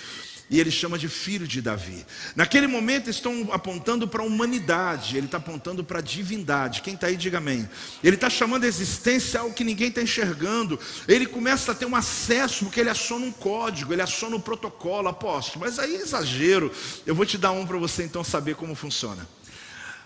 E 0.49 0.61
ele 0.61 0.71
chama 0.71 0.97
de 0.97 1.09
filho 1.09 1.47
de 1.47 1.61
Davi. 1.61 2.07
Naquele 2.37 2.69
momento 2.69 3.11
estão 3.11 3.49
apontando 3.51 4.07
para 4.07 4.23
a 4.23 4.25
humanidade, 4.25 5.17
ele 5.17 5.27
está 5.27 5.39
apontando 5.39 5.83
para 5.83 5.99
a 5.99 6.03
divindade. 6.03 6.83
Quem 6.83 6.95
está 6.95 7.09
aí, 7.09 7.17
diga 7.17 7.39
amém. 7.39 7.69
Ele 8.03 8.15
está 8.15 8.31
chamando 8.31 8.63
a 8.63 8.69
existência 8.69 9.41
algo 9.41 9.55
que 9.55 9.65
ninguém 9.65 9.89
está 9.89 10.01
enxergando. 10.01 10.79
Ele 11.09 11.27
começa 11.27 11.73
a 11.73 11.75
ter 11.75 11.85
um 11.85 11.97
acesso, 11.97 12.65
porque 12.65 12.79
ele 12.79 12.91
aciona 12.91 13.27
um 13.27 13.33
código, 13.33 13.93
ele 13.93 14.03
aciona 14.03 14.37
um 14.37 14.41
protocolo, 14.41 15.09
apóstolo. 15.09 15.65
Mas 15.65 15.81
aí 15.81 15.97
é 15.97 16.01
exagero. 16.01 16.73
Eu 17.05 17.15
vou 17.15 17.27
te 17.27 17.37
dar 17.37 17.51
um 17.51 17.67
para 17.67 17.77
você 17.77 18.05
então 18.05 18.23
saber 18.23 18.55
como 18.55 18.75
funciona. 18.77 19.29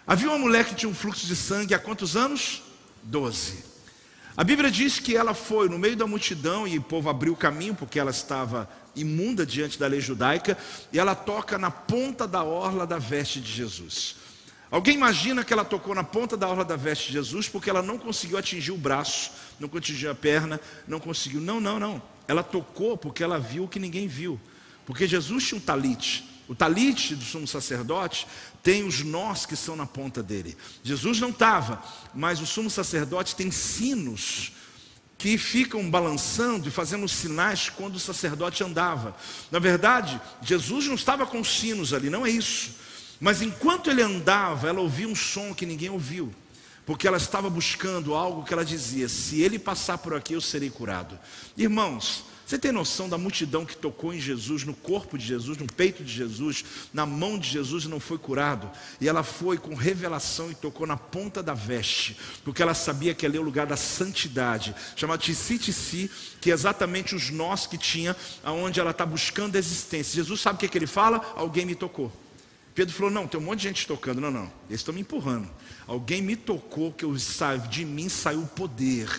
Havia 0.06 0.28
uma 0.28 0.38
mulher 0.38 0.64
que 0.64 0.74
tinha 0.74 0.88
um 0.88 0.94
fluxo 0.94 1.26
de 1.26 1.36
sangue 1.36 1.74
há 1.74 1.78
quantos 1.78 2.16
anos? 2.16 2.62
Doze. 3.02 3.69
A 4.36 4.44
Bíblia 4.44 4.70
diz 4.70 4.98
que 4.98 5.16
ela 5.16 5.34
foi 5.34 5.68
no 5.68 5.78
meio 5.78 5.96
da 5.96 6.06
multidão 6.06 6.66
e 6.66 6.78
o 6.78 6.82
povo 6.82 7.10
abriu 7.10 7.32
o 7.32 7.36
caminho 7.36 7.74
porque 7.74 7.98
ela 7.98 8.10
estava 8.10 8.68
imunda 8.94 9.44
diante 9.44 9.78
da 9.78 9.86
lei 9.86 10.00
judaica 10.00 10.56
e 10.92 10.98
ela 10.98 11.14
toca 11.14 11.58
na 11.58 11.70
ponta 11.70 12.26
da 12.26 12.42
orla 12.42 12.86
da 12.86 12.98
veste 12.98 13.40
de 13.40 13.52
Jesus. 13.52 14.16
Alguém 14.70 14.94
imagina 14.94 15.42
que 15.42 15.52
ela 15.52 15.64
tocou 15.64 15.94
na 15.96 16.04
ponta 16.04 16.36
da 16.36 16.48
orla 16.48 16.64
da 16.64 16.76
veste 16.76 17.08
de 17.08 17.14
Jesus 17.14 17.48
porque 17.48 17.68
ela 17.68 17.82
não 17.82 17.98
conseguiu 17.98 18.38
atingir 18.38 18.70
o 18.70 18.78
braço, 18.78 19.32
não 19.58 19.68
conseguiu 19.68 20.10
a 20.12 20.14
perna, 20.14 20.60
não 20.86 21.00
conseguiu. 21.00 21.40
Não, 21.40 21.60
não, 21.60 21.80
não. 21.80 22.00
Ela 22.28 22.44
tocou 22.44 22.96
porque 22.96 23.24
ela 23.24 23.38
viu 23.38 23.64
o 23.64 23.68
que 23.68 23.80
ninguém 23.80 24.06
viu. 24.06 24.40
Porque 24.86 25.08
Jesus 25.08 25.44
tinha 25.46 25.58
um 25.58 25.60
talite. 25.60 26.24
O 26.46 26.54
talite 26.54 27.16
do 27.16 27.24
sumo 27.24 27.46
sacerdote 27.46 28.26
tem 28.62 28.84
os 28.84 29.02
nós 29.02 29.46
que 29.46 29.56
são 29.56 29.74
na 29.76 29.86
ponta 29.86 30.22
dele. 30.22 30.56
Jesus 30.82 31.20
não 31.20 31.30
estava, 31.30 31.82
mas 32.14 32.40
o 32.40 32.46
sumo 32.46 32.70
sacerdote 32.70 33.36
tem 33.36 33.50
sinos 33.50 34.52
que 35.16 35.36
ficam 35.36 35.90
balançando 35.90 36.68
e 36.68 36.70
fazendo 36.70 37.06
sinais 37.06 37.68
quando 37.68 37.96
o 37.96 38.00
sacerdote 38.00 38.64
andava. 38.64 39.14
Na 39.50 39.58
verdade, 39.58 40.20
Jesus 40.42 40.86
não 40.86 40.94
estava 40.94 41.26
com 41.26 41.44
sinos 41.44 41.92
ali, 41.92 42.08
não 42.08 42.24
é 42.24 42.30
isso. 42.30 42.76
Mas 43.20 43.42
enquanto 43.42 43.90
ele 43.90 44.02
andava, 44.02 44.68
ela 44.68 44.80
ouvia 44.80 45.06
um 45.06 45.14
som 45.14 45.52
que 45.54 45.66
ninguém 45.66 45.90
ouviu. 45.90 46.34
Porque 46.86 47.06
ela 47.06 47.18
estava 47.18 47.50
buscando 47.50 48.14
algo 48.14 48.44
que 48.44 48.52
ela 48.52 48.64
dizia: 48.64 49.08
se 49.08 49.42
ele 49.42 49.58
passar 49.58 49.98
por 49.98 50.14
aqui, 50.14 50.32
eu 50.32 50.40
serei 50.40 50.70
curado. 50.70 51.18
Irmãos, 51.56 52.24
você 52.50 52.58
tem 52.58 52.72
noção 52.72 53.08
da 53.08 53.16
multidão 53.16 53.64
que 53.64 53.76
tocou 53.76 54.12
em 54.12 54.18
Jesus, 54.18 54.64
no 54.64 54.74
corpo 54.74 55.16
de 55.16 55.24
Jesus, 55.24 55.56
no 55.56 55.72
peito 55.72 56.02
de 56.02 56.12
Jesus, 56.12 56.64
na 56.92 57.06
mão 57.06 57.38
de 57.38 57.48
Jesus 57.48 57.84
e 57.84 57.88
não 57.88 58.00
foi 58.00 58.18
curado? 58.18 58.68
E 59.00 59.08
ela 59.08 59.22
foi 59.22 59.56
com 59.56 59.72
revelação 59.76 60.50
e 60.50 60.54
tocou 60.56 60.84
na 60.84 60.96
ponta 60.96 61.44
da 61.44 61.54
veste, 61.54 62.16
porque 62.42 62.60
ela 62.60 62.74
sabia 62.74 63.14
que 63.14 63.24
ali 63.24 63.36
é 63.36 63.40
o 63.40 63.44
lugar 63.44 63.68
da 63.68 63.76
santidade, 63.76 64.74
chamado 64.96 65.20
Tissi 65.20 66.10
que 66.40 66.50
é 66.50 66.52
exatamente 66.52 67.14
os 67.14 67.30
nós 67.30 67.68
que 67.68 67.78
tinha, 67.78 68.16
aonde 68.42 68.80
ela 68.80 68.90
está 68.90 69.06
buscando 69.06 69.54
a 69.54 69.58
existência. 69.60 70.16
Jesus 70.16 70.40
sabe 70.40 70.56
o 70.56 70.58
que, 70.58 70.66
é 70.66 70.68
que 70.68 70.76
ele 70.76 70.88
fala? 70.88 71.32
Alguém 71.36 71.64
me 71.64 71.76
tocou. 71.76 72.10
Pedro 72.74 72.92
falou: 72.92 73.12
Não, 73.12 73.28
tem 73.28 73.38
um 73.38 73.44
monte 73.44 73.60
de 73.60 73.68
gente 73.68 73.86
tocando. 73.86 74.20
Não, 74.20 74.30
não, 74.30 74.50
eles 74.68 74.80
estão 74.80 74.92
me 74.92 75.02
empurrando. 75.02 75.48
Alguém 75.90 76.22
me 76.22 76.36
tocou, 76.36 76.92
que 76.92 77.04
eu 77.04 77.16
de 77.68 77.84
mim 77.84 78.08
saiu 78.08 78.42
o 78.42 78.46
poder, 78.46 79.10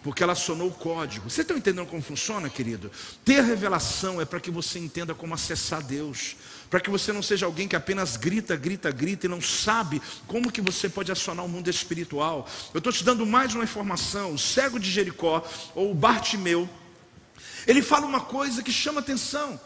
porque 0.00 0.22
ela 0.22 0.34
acionou 0.34 0.68
o 0.68 0.70
código. 0.70 1.28
Você 1.28 1.40
está 1.40 1.54
entendendo 1.54 1.88
como 1.88 2.00
funciona, 2.00 2.48
querido? 2.48 2.88
Ter 3.24 3.42
revelação 3.42 4.20
é 4.20 4.24
para 4.24 4.38
que 4.38 4.48
você 4.48 4.78
entenda 4.78 5.12
como 5.12 5.34
acessar 5.34 5.82
Deus, 5.82 6.36
para 6.70 6.78
que 6.78 6.88
você 6.88 7.12
não 7.12 7.20
seja 7.20 7.46
alguém 7.46 7.66
que 7.66 7.74
apenas 7.74 8.16
grita, 8.16 8.54
grita, 8.54 8.92
grita 8.92 9.26
e 9.26 9.28
não 9.28 9.40
sabe 9.40 10.00
como 10.28 10.52
que 10.52 10.60
você 10.60 10.88
pode 10.88 11.10
acionar 11.10 11.44
o 11.44 11.48
mundo 11.48 11.68
espiritual. 11.68 12.48
Eu 12.72 12.78
estou 12.78 12.92
te 12.92 13.02
dando 13.02 13.26
mais 13.26 13.52
uma 13.56 13.64
informação: 13.64 14.32
o 14.32 14.38
cego 14.38 14.78
de 14.78 14.88
Jericó, 14.88 15.44
ou 15.74 15.90
o 15.90 15.94
Bartimeu, 15.96 16.70
ele 17.66 17.82
fala 17.82 18.06
uma 18.06 18.20
coisa 18.20 18.62
que 18.62 18.70
chama 18.70 19.00
atenção. 19.00 19.60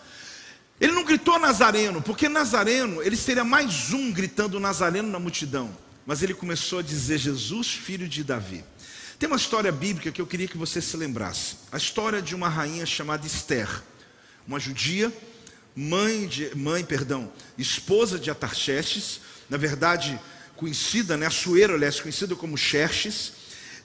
Ele 0.80 0.92
não 0.92 1.04
gritou 1.04 1.38
Nazareno, 1.38 2.00
porque 2.00 2.26
Nazareno, 2.26 3.02
ele 3.02 3.18
seria 3.18 3.44
mais 3.44 3.92
um 3.92 4.10
gritando 4.10 4.58
Nazareno 4.58 5.10
na 5.10 5.18
multidão. 5.18 5.83
Mas 6.06 6.22
ele 6.22 6.34
começou 6.34 6.80
a 6.80 6.82
dizer 6.82 7.18
Jesus, 7.18 7.68
filho 7.68 8.08
de 8.08 8.22
Davi. 8.22 8.64
Tem 9.18 9.26
uma 9.26 9.36
história 9.36 9.72
bíblica 9.72 10.12
que 10.12 10.20
eu 10.20 10.26
queria 10.26 10.48
que 10.48 10.58
você 10.58 10.80
se 10.80 10.96
lembrasse. 10.96 11.56
A 11.72 11.76
história 11.76 12.20
de 12.20 12.34
uma 12.34 12.48
rainha 12.48 12.84
chamada 12.84 13.26
Esther, 13.26 13.68
uma 14.46 14.60
judia, 14.60 15.12
mãe 15.74 16.26
de 16.26 16.54
mãe, 16.54 16.84
perdão, 16.84 17.32
esposa 17.56 18.18
de 18.18 18.30
Atarxerxes, 18.30 19.20
na 19.48 19.56
verdade 19.56 20.20
conhecida, 20.56 21.16
né, 21.16 21.26
Assuero, 21.26 21.74
aliás, 21.74 22.00
conhecida 22.00 22.34
como 22.34 22.56
Xerxes. 22.56 23.32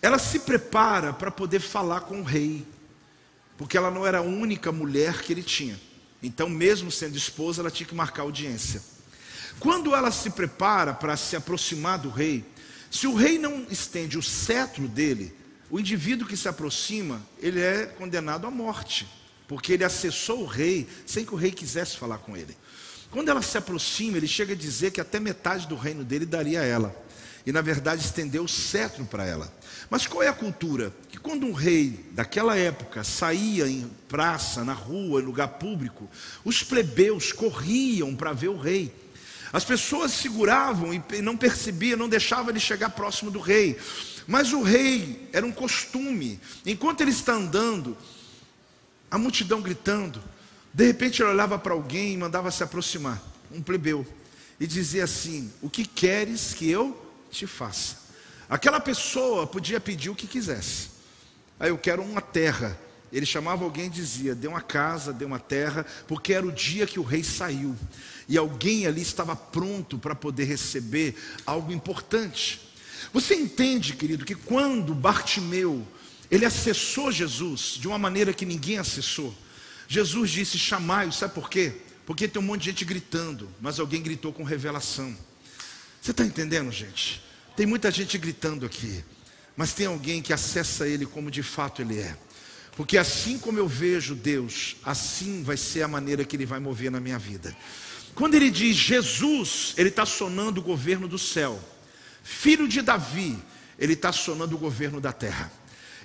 Ela 0.02 0.18
se 0.18 0.40
prepara 0.40 1.12
para 1.12 1.32
poder 1.32 1.60
falar 1.60 2.02
com 2.02 2.22
o 2.22 2.24
rei, 2.24 2.66
porque 3.58 3.78
ela 3.78 3.92
não 3.92 4.06
era 4.06 4.20
a 4.20 4.22
única 4.22 4.72
mulher 4.72 5.22
que 5.22 5.34
ele 5.34 5.44
tinha. 5.44 5.80
Então, 6.22 6.50
mesmo 6.50 6.92
sendo 6.92 7.18
esposa, 7.18 7.62
ela 7.62 7.72
tinha 7.72 7.88
que 7.88 7.96
marcar 7.96 8.24
audiência. 8.24 8.82
Quando 9.60 9.94
ela 9.94 10.12
se 10.12 10.30
prepara 10.30 10.94
para 10.94 11.18
se 11.18 11.36
aproximar 11.36 12.00
do 12.00 12.10
rei, 12.10 12.46
se 12.90 13.06
o 13.08 13.14
rei 13.14 13.38
não 13.38 13.66
estende 13.70 14.18
o 14.18 14.24
cetro 14.24 14.88
dele, 14.88 15.34
o 15.70 15.80
indivíduo 15.80 16.28
que 16.28 16.38
se 16.38 16.48
aproxima, 16.48 17.22
ele 17.40 17.60
é 17.60 17.86
condenado 17.86 18.48
à 18.48 18.52
morte, 18.52 19.08
porque 19.48 19.74
ele 19.74 19.84
acessou 19.84 20.42
o 20.42 20.48
rei 20.48 20.88
sem 21.06 21.26
que 21.26 21.34
o 21.34 21.38
rei 21.38 21.52
quisesse 21.52 21.98
falar 21.98 22.20
com 22.20 22.36
ele. 22.36 22.58
Quando 23.12 23.30
ela 23.30 23.42
se 23.42 23.58
aproxima, 23.58 24.18
ele 24.18 24.28
chega 24.28 24.54
a 24.54 24.58
dizer 24.58 24.92
que 24.92 25.02
até 25.02 25.20
metade 25.20 25.68
do 25.68 25.76
reino 25.76 26.04
dele 26.04 26.26
daria 26.26 26.62
a 26.62 26.66
ela. 26.66 26.96
E 27.46 27.52
na 27.52 27.62
verdade 27.62 28.04
estendeu 28.04 28.44
o 28.44 28.50
cetro 28.50 29.06
para 29.06 29.26
ela. 29.26 29.52
Mas 29.90 30.06
qual 30.06 30.22
é 30.22 30.28
a 30.28 30.34
cultura? 30.34 30.94
Que 31.10 31.18
quando 31.18 31.48
um 31.48 31.54
rei 31.54 32.06
daquela 32.12 32.56
época 32.56 33.04
saía 33.04 33.68
em 33.68 33.90
praça, 34.08 34.64
na 34.64 34.74
rua, 34.74 35.22
em 35.22 35.26
lugar 35.26 35.48
público, 35.48 36.08
os 36.44 36.62
plebeus 36.62 37.32
corriam 37.32 38.16
para 38.16 38.34
ver 38.34 38.50
o 38.50 38.58
rei. 38.58 38.94
As 39.52 39.66
pessoas 39.66 40.12
seguravam 40.12 40.94
e 40.94 41.22
não 41.22 41.36
percebiam, 41.36 41.98
não 41.98 42.08
deixavam 42.08 42.50
ele 42.50 42.60
chegar 42.60 42.90
próximo 42.92 43.32
do 43.32 43.40
rei. 43.40 43.78
Mas 44.28 44.54
o 44.54 44.62
rei 44.62 45.28
era 45.34 45.46
um 45.46 45.52
costume. 45.52 46.40
Enquanto 46.66 47.02
ele 47.02 47.12
está 47.12 47.34
andando, 47.34 47.98
a 49.10 49.18
multidão 49.18 49.62
gritando, 49.62 50.22
de 50.72 50.86
repente 50.86 51.22
ele 51.22 51.32
olhava 51.32 51.58
para 51.58 51.74
alguém 51.74 52.14
e 52.14 52.18
mandava 52.18 52.52
se 52.52 52.64
aproximar, 52.64 53.22
um 53.52 53.62
plebeu, 53.62 54.06
e 54.60 54.68
dizia 54.68 55.06
assim: 55.06 55.52
O 55.62 55.70
que 55.70 55.86
queres 55.86 56.54
que 56.54 56.70
eu 56.70 56.96
te 57.32 57.48
faça? 57.48 57.98
Aquela 58.48 58.80
pessoa 58.80 59.48
podia 59.48 59.80
pedir 59.80 60.10
o 60.10 60.16
que 60.16 60.28
quisesse. 60.28 60.90
Aí 61.60 61.68
ah, 61.68 61.70
eu 61.70 61.78
quero 61.78 62.02
uma 62.02 62.22
terra. 62.22 62.80
Ele 63.12 63.26
chamava 63.26 63.64
alguém 63.64 63.88
e 63.88 63.90
dizia: 63.90 64.36
dê 64.36 64.48
uma 64.48 64.62
casa, 64.62 65.12
dê 65.12 65.26
uma 65.26 65.40
terra, 65.40 65.86
porque 66.08 66.34
era 66.34 66.46
o 66.46 66.52
dia 66.52 66.86
que 66.86 67.00
o 67.00 67.04
rei 67.04 67.24
saiu. 67.24 67.76
E 68.28 68.38
alguém 68.38 68.86
ali 68.86 69.02
estava 69.02 69.36
pronto 69.36 69.98
para 69.98 70.14
poder 70.14 70.46
receber 70.46 71.16
algo 71.46 71.72
importante. 71.72 72.62
Você 73.14 73.34
entende, 73.36 73.94
querido, 73.94 74.26
que 74.26 74.36
quando 74.36 74.94
Bartimeu 74.94 75.88
ele 76.30 76.46
acessou 76.46 77.12
Jesus 77.12 77.78
de 77.80 77.88
uma 77.88 77.98
maneira 77.98 78.34
que 78.34 78.46
ninguém 78.46 78.78
acessou, 78.78 79.36
Jesus 79.88 80.30
disse: 80.30 80.58
chamai-o, 80.58 81.12
sabe 81.12 81.34
por 81.34 81.50
quê? 81.50 81.74
Porque 82.06 82.28
tem 82.28 82.42
um 82.42 82.46
monte 82.46 82.62
de 82.62 82.70
gente 82.72 82.86
gritando, 82.86 83.50
mas 83.60 83.80
alguém 83.80 84.02
gritou 84.02 84.32
com 84.32 84.44
revelação. 84.44 85.16
Você 86.02 86.12
está 86.12 86.24
entendendo, 86.24 86.72
gente? 86.72 87.22
Tem 87.56 87.66
muita 87.66 87.92
gente 87.92 88.18
gritando 88.18 88.66
aqui, 88.66 89.04
mas 89.56 89.74
tem 89.74 89.88
alguém 89.88 90.22
que 90.22 90.32
acessa 90.32 90.88
Ele 90.88 91.06
como 91.06 91.30
de 91.30 91.44
fato 91.44 91.82
Ele 91.82 92.00
é. 92.00 92.16
Porque 92.80 92.98
assim 92.98 93.38
como 93.38 93.60
eu 93.60 93.68
vejo 93.68 94.16
Deus, 94.16 94.78
assim 94.86 95.44
vai 95.44 95.58
ser 95.58 95.82
a 95.82 95.88
maneira 95.90 96.24
que 96.24 96.38
Ele 96.38 96.46
vai 96.46 96.62
mover 96.62 96.90
na 96.90 97.02
minha 97.02 97.20
vida. 97.20 97.54
Quando 98.16 98.36
Ele 98.36 98.50
diz 98.50 98.74
Jesus, 98.78 99.74
Ele 99.76 99.90
está 99.90 100.06
sonando 100.06 100.62
o 100.62 100.64
governo 100.64 101.06
do 101.06 101.20
céu. 101.20 101.60
Filho 102.24 102.70
de 102.70 102.82
Davi, 102.82 103.38
Ele 103.78 103.92
está 103.92 104.14
sonando 104.14 104.56
o 104.56 104.58
governo 104.58 105.02
da 105.02 105.12
terra. 105.12 105.52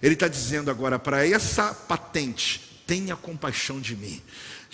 Ele 0.02 0.14
está 0.14 0.26
dizendo 0.26 0.68
agora 0.68 0.98
para 0.98 1.24
essa 1.24 1.72
patente, 1.72 2.82
tenha 2.88 3.14
compaixão 3.14 3.80
de 3.80 3.94
mim. 3.94 4.20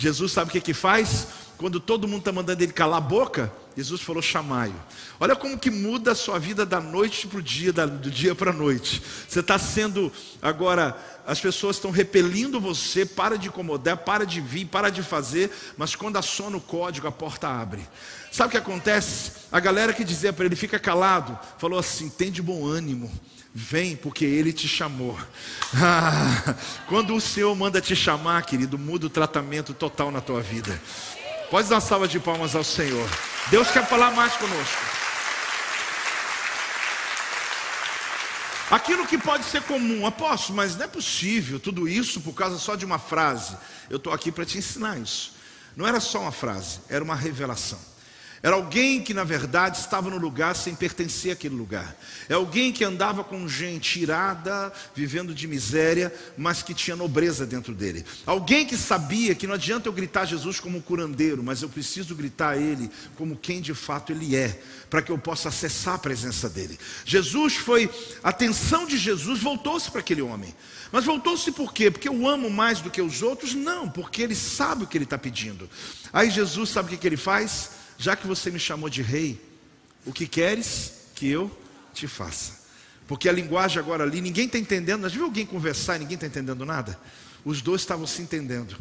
Jesus 0.01 0.33
sabe 0.33 0.49
o 0.49 0.53
que 0.53 0.63
que 0.63 0.73
faz? 0.73 1.27
Quando 1.59 1.79
todo 1.79 2.09
mundo 2.09 2.21
está 2.21 2.33
mandando 2.33 2.63
ele 2.63 2.73
calar 2.73 2.97
a 2.97 3.03
boca, 3.03 3.53
Jesus 3.77 4.01
falou 4.01 4.23
chamaio. 4.23 4.75
Olha 5.21 5.37
como 5.37 5.59
que 5.59 5.71
muda 5.71 6.13
a 6.13 6.15
sua 6.15 6.39
vida 6.39 6.65
da 6.65 6.81
noite 6.81 7.27
para 7.27 7.39
o 7.39 7.43
dia, 7.43 7.71
do 7.71 8.11
dia 8.11 8.35
para 8.35 8.51
a 8.51 8.55
noite. 8.55 9.03
Você 9.29 9.41
está 9.41 9.59
sendo 9.59 10.11
agora, 10.41 10.97
as 11.27 11.39
pessoas 11.39 11.77
estão 11.77 11.91
repelindo 11.91 12.59
você, 12.59 13.05
para 13.05 13.37
de 13.37 13.49
incomodar, 13.49 13.99
para 13.99 14.25
de 14.25 14.41
vir, 14.41 14.65
para 14.65 14.89
de 14.89 15.03
fazer, 15.03 15.51
mas 15.77 15.95
quando 15.95 16.17
assona 16.17 16.57
o 16.57 16.63
código, 16.63 17.07
a 17.07 17.13
porta 17.13 17.47
abre. 17.47 17.87
Sabe 18.33 18.49
o 18.49 18.51
que 18.53 18.57
acontece? 18.57 19.33
A 19.53 19.61
galera 19.61 19.93
que 19.93 20.03
dizia 20.03 20.33
para 20.33 20.47
ele, 20.47 20.57
fica 20.57 20.79
calado, 20.79 21.39
falou 21.59 21.79
assim: 21.79 22.09
tem 22.09 22.31
de 22.31 22.41
bom 22.41 22.67
ânimo. 22.67 23.13
Vem, 23.53 23.97
porque 23.97 24.25
Ele 24.25 24.53
te 24.53 24.69
chamou. 24.69 25.19
Ah, 25.73 26.57
quando 26.89 27.15
o 27.15 27.21
Senhor 27.21 27.55
manda 27.55 27.81
te 27.81 27.95
chamar, 27.95 28.43
querido, 28.45 28.77
muda 28.77 29.07
o 29.07 29.11
tratamento 29.11 29.73
total 29.73 30.11
na 30.11 30.21
tua 30.21 30.41
vida. 30.41 30.83
Pode 31.49 31.69
dar 31.69 31.77
uma 31.77 31.81
salva 31.81 32.09
de 32.09 32.19
palmas 32.19 32.57
ao 32.57 32.65
Senhor. 32.65 33.09
Deus 33.53 33.71
quer 33.71 33.87
falar 33.87 34.11
mais 34.11 34.33
conosco. 34.33 34.83
Aquilo 38.71 39.07
que 39.07 39.19
pode 39.19 39.45
ser 39.45 39.63
comum, 39.63 40.07
aposto, 40.07 40.53
mas 40.53 40.77
não 40.77 40.85
é 40.85 40.89
possível 40.89 41.59
tudo 41.59 41.89
isso 41.89 42.21
por 42.21 42.35
causa 42.35 42.59
só 42.59 42.77
de 42.77 42.85
uma 42.85 42.99
frase. 42.99 43.57
Eu 43.89 43.97
estou 43.97 44.13
aqui 44.13 44.31
para 44.31 44.45
te 44.45 44.59
ensinar 44.59 44.99
isso. 44.99 45.35
Não 45.77 45.87
era 45.87 45.99
só 45.99 46.21
uma 46.21 46.33
frase, 46.33 46.81
era 46.89 47.03
uma 47.03 47.15
revelação. 47.17 47.79
Era 48.42 48.57
alguém 48.57 49.03
que, 49.03 49.12
na 49.12 49.22
verdade, 49.22 49.76
estava 49.76 50.09
no 50.09 50.16
lugar 50.16 50.57
sem 50.57 50.74
pertencer 50.74 51.33
àquele 51.33 51.55
lugar. 51.55 51.94
É 52.26 52.33
alguém 52.33 52.72
que 52.72 52.83
andava 52.83 53.22
com 53.22 53.46
gente 53.46 54.00
irada, 54.00 54.72
vivendo 54.94 55.35
de 55.35 55.46
miséria, 55.46 56.11
mas 56.38 56.62
que 56.62 56.72
tinha 56.72 56.96
nobreza 56.96 57.44
dentro 57.44 57.74
dele. 57.74 58.03
Alguém 58.24 58.64
que 58.64 58.79
sabia 58.79 59.35
que 59.35 59.46
não 59.46 59.55
adianta 59.55 59.90
eu 59.90 59.92
gritar 59.92 60.24
Jesus 60.24 60.59
como 60.59 60.81
curandeiro, 60.81 61.42
mas 61.42 61.61
eu 61.61 61.68
preciso 61.68 62.14
gritar 62.14 62.55
a 62.55 62.57
Ele 62.57 62.90
como 63.14 63.37
quem 63.37 63.61
de 63.61 63.74
fato 63.74 64.11
Ele 64.11 64.35
é, 64.35 64.59
para 64.88 65.03
que 65.03 65.12
eu 65.12 65.18
possa 65.18 65.50
acessar 65.50 65.96
a 65.96 65.98
presença 65.98 66.48
dele. 66.48 66.79
Jesus 67.05 67.57
foi, 67.57 67.90
a 68.24 68.31
atenção 68.31 68.87
de 68.87 68.96
Jesus 68.96 69.38
voltou-se 69.40 69.90
para 69.90 70.00
aquele 70.00 70.22
homem. 70.22 70.55
Mas 70.90 71.05
voltou-se 71.05 71.53
por 71.53 71.74
quê? 71.74 71.90
Porque 71.90 72.09
eu 72.09 72.26
amo 72.26 72.48
mais 72.48 72.81
do 72.81 72.90
que 72.90 73.03
os 73.03 73.20
outros? 73.20 73.55
Não, 73.55 73.87
porque 73.87 74.22
ele 74.22 74.35
sabe 74.35 74.85
o 74.85 74.87
que 74.87 74.96
ele 74.96 75.05
está 75.05 75.18
pedindo. 75.18 75.68
Aí 76.11 76.31
Jesus 76.31 76.70
sabe 76.70 76.88
o 76.88 76.90
que, 76.90 76.96
que 76.96 77.07
ele 77.07 77.18
faz? 77.18 77.80
Já 78.01 78.17
que 78.17 78.27
você 78.27 78.51
me 78.51 78.59
chamou 78.59 78.89
de 78.89 79.03
rei, 79.03 79.39
o 80.07 80.13
que 80.13 80.27
queres 80.27 80.95
que 81.15 81.29
eu 81.29 81.55
te 81.93 82.09
faça? 82.09 82.59
Porque 83.07 83.29
a 83.29 83.33
linguagem 83.33 83.79
agora 83.79 84.05
ali, 84.05 84.23
ninguém 84.23 84.47
está 84.47 84.57
entendendo. 84.57 85.03
Já 85.03 85.17
viu 85.17 85.25
alguém 85.27 85.45
conversar 85.45 85.97
e 85.97 85.99
ninguém 85.99 86.15
está 86.15 86.27
entendendo 86.27 86.65
nada? 86.65 86.99
Os 87.45 87.61
dois 87.61 87.83
estavam 87.83 88.07
se 88.07 88.23
entendendo. 88.23 88.75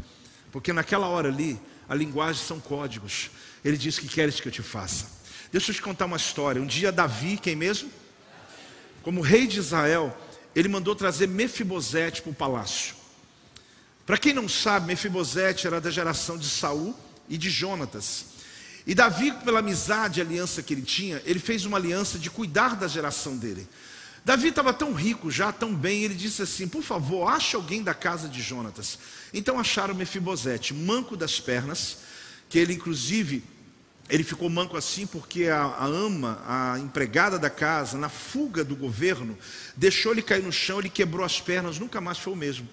Porque 0.54 0.72
naquela 0.72 1.08
hora 1.08 1.28
ali, 1.28 1.60
a 1.90 1.94
linguagem 1.94 2.42
são 2.42 2.62
códigos. 2.62 3.30
Ele 3.64 3.76
diz: 3.76 3.98
O 3.98 4.02
que 4.02 4.08
queres 4.08 4.40
que 4.40 4.48
eu 4.48 4.54
te 4.54 4.62
faça? 4.62 5.08
Deixa 5.52 5.72
eu 5.72 5.76
te 5.76 5.82
contar 5.82 6.06
uma 6.06 6.16
história. 6.16 6.62
Um 6.62 6.66
dia, 6.66 6.90
Davi, 6.90 7.38
quem 7.38 7.58
mesmo? 7.58 7.92
Como 9.04 9.20
rei 9.20 9.48
de 9.48 9.60
Israel, 9.60 10.18
ele 10.56 10.70
mandou 10.70 10.96
trazer 10.96 11.28
Mefibosete 11.28 12.22
para 12.22 12.32
o 12.32 12.34
palácio. 12.36 12.96
Para 14.06 14.18
quem 14.18 14.32
não 14.32 14.48
sabe, 14.48 14.88
Mefibosete 14.88 15.68
era 15.68 15.82
da 15.82 15.92
geração 15.92 16.38
de 16.38 16.48
Saul 16.48 16.96
e 17.28 17.38
de 17.38 17.50
Jonatas. 17.50 18.39
E 18.86 18.96
Davi, 18.96 19.32
pela 19.44 19.60
amizade 19.60 20.20
e 20.20 20.22
aliança 20.22 20.64
que 20.64 20.74
ele 20.74 20.82
tinha, 20.82 21.22
ele 21.26 21.40
fez 21.40 21.66
uma 21.66 21.78
aliança 21.78 22.18
de 22.18 22.30
cuidar 22.30 22.76
da 22.76 22.88
geração 22.88 23.38
dele. 23.38 23.68
Davi 24.24 24.50
estava 24.50 24.74
tão 24.74 24.94
rico 24.94 25.32
já, 25.32 25.52
tão 25.52 25.74
bem, 25.74 26.04
ele 26.04 26.16
disse 26.16 26.42
assim: 26.42 26.68
Por 26.68 26.84
favor, 26.84 27.28
ache 27.28 27.56
alguém 27.56 27.84
da 27.84 27.94
casa 27.94 28.28
de 28.28 28.42
Jonatas. 28.42 29.00
Então 29.34 29.60
acharam 29.60 29.96
Mefibosete, 29.96 30.74
manco 30.74 31.16
das 31.16 31.40
pernas, 31.40 32.00
que 32.50 32.60
ele 32.60 32.74
inclusive 32.74 33.44
ele 34.10 34.24
ficou 34.24 34.50
manco 34.50 34.76
assim 34.76 35.06
porque 35.06 35.46
a, 35.46 35.62
a, 35.62 35.86
ama, 35.86 36.42
a 36.48 36.80
empregada 36.80 37.38
da 37.38 37.50
casa, 37.50 37.96
na 37.96 38.10
fuga 38.10 38.64
do 38.64 38.76
governo, 38.76 39.38
deixou 39.78 40.12
ele 40.12 40.24
cair 40.24 40.42
no 40.42 40.52
chão, 40.52 40.80
ele 40.80 40.90
quebrou 40.90 41.24
as 41.24 41.40
pernas, 41.40 41.78
nunca 41.78 42.02
mais 42.02 42.18
foi 42.18 42.34
o 42.34 42.36
mesmo. 42.36 42.68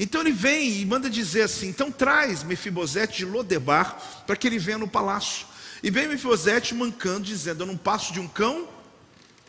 Então 0.00 0.20
ele 0.20 0.32
vem 0.32 0.80
e 0.80 0.84
manda 0.84 1.08
dizer 1.08 1.42
assim: 1.42 1.68
então 1.68 1.92
traz 1.92 2.42
Mefibosete 2.42 3.18
de 3.18 3.24
Lodebar 3.24 4.24
para 4.26 4.34
que 4.34 4.48
ele 4.48 4.58
venha 4.58 4.78
no 4.78 4.88
palácio. 4.88 5.46
E 5.82 5.90
vem 5.90 6.08
Mefibosete 6.08 6.74
mancando, 6.74 7.24
dizendo: 7.26 7.62
Eu 7.62 7.66
não 7.66 7.76
passo 7.76 8.12
de 8.12 8.20
um 8.20 8.28
cão. 8.28 8.68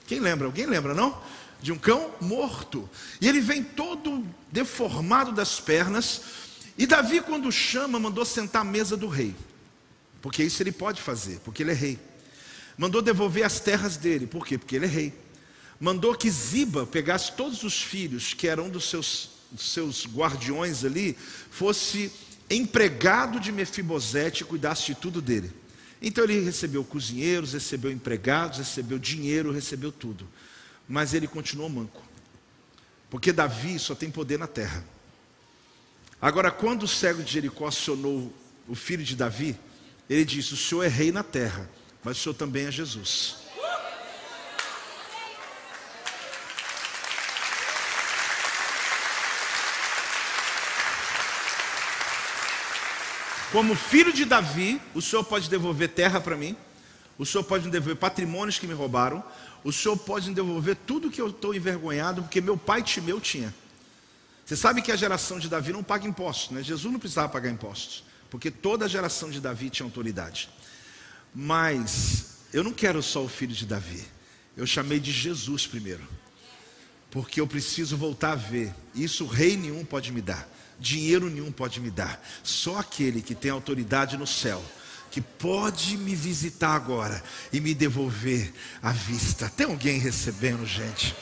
Quem 0.08 0.20
lembra? 0.20 0.48
Alguém 0.48 0.66
lembra, 0.66 0.94
não? 0.94 1.22
De 1.62 1.72
um 1.72 1.78
cão 1.78 2.12
morto. 2.20 2.90
E 3.20 3.28
ele 3.28 3.40
vem 3.40 3.64
todo 3.64 4.26
deformado 4.52 5.32
das 5.32 5.60
pernas. 5.60 6.22
E 6.78 6.88
Davi, 6.88 7.22
quando 7.22 7.52
chama, 7.52 8.00
mandou 8.00 8.26
sentar 8.26 8.62
à 8.62 8.66
mesa 8.66 8.98
do 8.98 9.08
rei. 9.08 9.36
Porque 10.22 10.44
isso 10.44 10.62
ele 10.62 10.72
pode 10.72 11.02
fazer, 11.02 11.40
porque 11.44 11.64
ele 11.64 11.72
é 11.72 11.76
rei. 11.76 12.00
Mandou 12.78 13.02
devolver 13.02 13.44
as 13.44 13.60
terras 13.60 13.98
dele, 13.98 14.26
por 14.26 14.46
quê? 14.46 14.58
Porque 14.58 14.76
ele 14.76 14.86
é 14.86 14.90
rei. 14.90 15.14
Mandou 15.80 16.16
que 16.16 16.30
Ziba 16.30 16.86
pegasse 16.86 17.32
todos 17.34 17.64
os 17.64 17.82
filhos 17.82 18.34
que 18.34 18.48
eram 18.48 18.70
dos 18.70 18.90
seus, 18.90 19.32
dos 19.52 19.72
seus 19.72 20.06
guardiões 20.06 20.86
ali, 20.86 21.18
fosse 21.50 22.12
empregado 22.50 23.40
de 23.40 23.52
Mefibosete 23.52 24.44
e 24.44 24.46
cuidasse 24.46 24.88
de 24.88 24.96
tudo 24.96 25.22
dele. 25.22 25.52
Então 26.02 26.24
ele 26.24 26.40
recebeu 26.40 26.84
cozinheiros, 26.84 27.54
recebeu 27.54 27.92
empregados, 27.92 28.58
recebeu 28.58 28.98
dinheiro, 28.98 29.52
recebeu 29.52 29.92
tudo. 29.92 30.28
Mas 30.90 31.14
ele 31.14 31.28
continuou 31.28 31.70
manco. 31.70 32.02
Porque 33.10 33.32
Davi 33.32 33.78
só 33.78 33.94
tem 33.94 34.10
poder 34.10 34.40
na 34.40 34.48
terra. 34.48 34.84
Agora, 36.20 36.50
quando 36.50 36.84
o 36.84 36.88
cego 36.88 37.22
de 37.22 37.34
Jericó 37.34 37.68
acionou 37.68 38.34
o 38.68 38.74
filho 38.74 39.04
de 39.04 39.16
Davi, 39.16 39.58
ele 40.10 40.26
disse: 40.26 40.54
O 40.54 40.58
senhor 40.58 40.84
é 40.84 40.88
rei 40.88 41.12
na 41.12 41.24
terra, 41.24 41.70
mas 42.04 42.18
o 42.18 42.22
senhor 42.22 42.36
também 42.36 42.66
é 42.66 42.72
Jesus. 42.72 43.41
Como 53.52 53.76
filho 53.76 54.14
de 54.14 54.24
Davi, 54.24 54.82
o 54.96 55.02
Senhor 55.02 55.26
pode 55.26 55.50
devolver 55.50 55.90
terra 55.90 56.22
para 56.22 56.38
mim, 56.38 56.56
o 57.18 57.26
Senhor 57.26 57.44
pode 57.44 57.66
me 57.66 57.72
devolver 57.72 57.98
patrimônios 57.98 58.58
que 58.58 58.66
me 58.66 58.74
roubaram, 58.74 59.22
o 59.62 59.74
Senhor 59.74 59.98
pode 59.98 60.30
me 60.30 60.36
devolver 60.36 60.78
tudo 60.88 61.12
que 61.12 61.20
eu 61.20 61.28
estou 61.28 61.54
envergonhado, 61.54 62.22
porque 62.22 62.40
meu 62.40 62.56
pai 62.56 62.82
Timeu 62.82 63.20
tinha. 63.20 63.54
Você 64.46 64.56
sabe 64.56 64.82
que 64.82 64.90
a 64.90 64.96
geração 64.96 65.38
de 65.38 65.50
Davi 65.50 65.74
não 65.74 65.84
paga 65.84 66.08
impostos, 66.08 66.52
né? 66.52 66.64
Jesus 66.64 66.92
não 66.92 67.00
precisava 67.00 67.28
pagar 67.28 67.50
impostos, 67.50 68.06
porque 68.30 68.50
toda 68.50 68.86
a 68.86 68.88
geração 68.88 69.30
de 69.30 69.42
Davi 69.42 69.70
tinha 69.70 69.86
autoridade. 69.86 70.50
Mas 71.36 72.38
eu 72.54 72.64
não 72.64 72.72
quero 72.72 73.04
só 73.04 73.22
o 73.22 73.28
filho 73.28 73.54
de 73.54 73.66
Davi, 73.66 74.02
eu 74.56 74.66
chamei 74.66 75.00
de 75.00 75.12
Jesus 75.12 75.68
primeiro, 75.68 76.08
porque 77.10 77.42
eu 77.42 77.48
preciso 77.48 77.98
voltar 77.98 78.32
a 78.32 78.36
ver, 78.36 78.74
isso 78.96 79.26
rei 79.26 79.58
nenhum 79.58 79.84
pode 79.84 80.10
me 80.14 80.22
dar 80.22 80.48
dinheiro 80.82 81.30
nenhum 81.30 81.52
pode 81.52 81.80
me 81.80 81.92
dar. 81.92 82.22
Só 82.44 82.80
aquele 82.80 83.22
que 83.22 83.36
tem 83.36 83.52
autoridade 83.52 84.18
no 84.18 84.26
céu, 84.26 84.62
que 85.12 85.22
pode 85.22 85.96
me 85.98 86.16
visitar 86.16 86.76
agora 86.76 87.24
e 87.54 87.62
me 87.62 87.74
devolver 87.74 88.52
a 88.82 88.92
vista. 88.92 89.50
Tem 89.50 89.68
alguém 89.68 90.00
recebendo, 90.00 90.66
gente? 90.66 91.16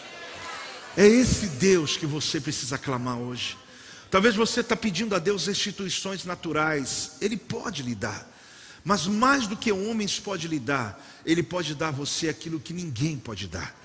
É 0.95 1.05
esse 1.05 1.47
Deus 1.47 1.97
que 1.97 2.05
você 2.05 2.39
precisa 2.39 2.77
clamar 2.77 3.17
hoje. 3.17 3.57
Talvez 4.09 4.35
você 4.35 4.61
está 4.61 4.75
pedindo 4.75 5.13
a 5.13 5.19
Deus 5.19 5.45
restituições 5.45 6.25
naturais, 6.25 7.17
Ele 7.21 7.37
pode 7.37 7.83
lhe 7.83 7.93
dar. 7.93 8.27
Mas 8.83 9.05
mais 9.05 9.45
do 9.45 9.57
que 9.57 9.71
homens 9.71 10.19
pode 10.19 10.47
lhe 10.47 10.59
dar, 10.59 10.99
Ele 11.25 11.43
pode 11.43 11.75
dar 11.75 11.89
a 11.89 11.91
você 11.91 12.29
aquilo 12.29 12.59
que 12.59 12.73
ninguém 12.73 13.17
pode 13.17 13.47
dar 13.47 13.78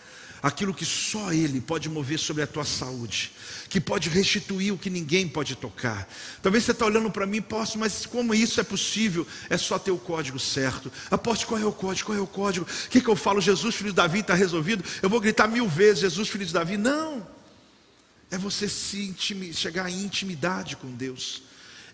aquilo 0.44 0.74
que 0.74 0.84
só 0.84 1.32
Ele 1.32 1.58
pode 1.58 1.88
mover 1.88 2.18
sobre 2.18 2.42
a 2.42 2.46
tua 2.46 2.66
saúde, 2.66 3.32
que 3.70 3.80
pode 3.80 4.10
restituir 4.10 4.74
o 4.74 4.76
que 4.76 4.90
ninguém 4.90 5.26
pode 5.26 5.56
tocar. 5.56 6.06
Talvez 6.42 6.64
você 6.64 6.72
está 6.72 6.84
olhando 6.84 7.10
para 7.10 7.24
mim, 7.24 7.40
posso, 7.40 7.78
mas 7.78 8.04
como 8.04 8.34
isso 8.34 8.60
é 8.60 8.62
possível? 8.62 9.26
É 9.48 9.56
só 9.56 9.78
ter 9.78 9.90
o 9.90 9.96
código 9.96 10.38
certo. 10.38 10.92
Aposte 11.10 11.46
qual 11.46 11.58
é 11.58 11.64
o 11.64 11.72
código, 11.72 12.08
qual 12.08 12.18
é 12.18 12.20
o 12.20 12.26
código? 12.26 12.66
O 12.66 12.88
que, 12.90 13.00
que 13.00 13.08
eu 13.08 13.16
falo? 13.16 13.40
Jesus, 13.40 13.74
filho 13.74 13.88
de 13.88 13.96
Davi, 13.96 14.18
está 14.18 14.34
resolvido? 14.34 14.84
Eu 15.00 15.08
vou 15.08 15.18
gritar 15.18 15.48
mil 15.48 15.66
vezes, 15.66 16.00
Jesus, 16.00 16.28
filho 16.28 16.44
de 16.44 16.52
Davi? 16.52 16.76
Não. 16.76 17.26
É 18.30 18.36
você 18.36 18.68
chegar 19.54 19.90
em 19.90 20.02
intimidade 20.02 20.76
com 20.76 20.90
Deus. 20.90 21.44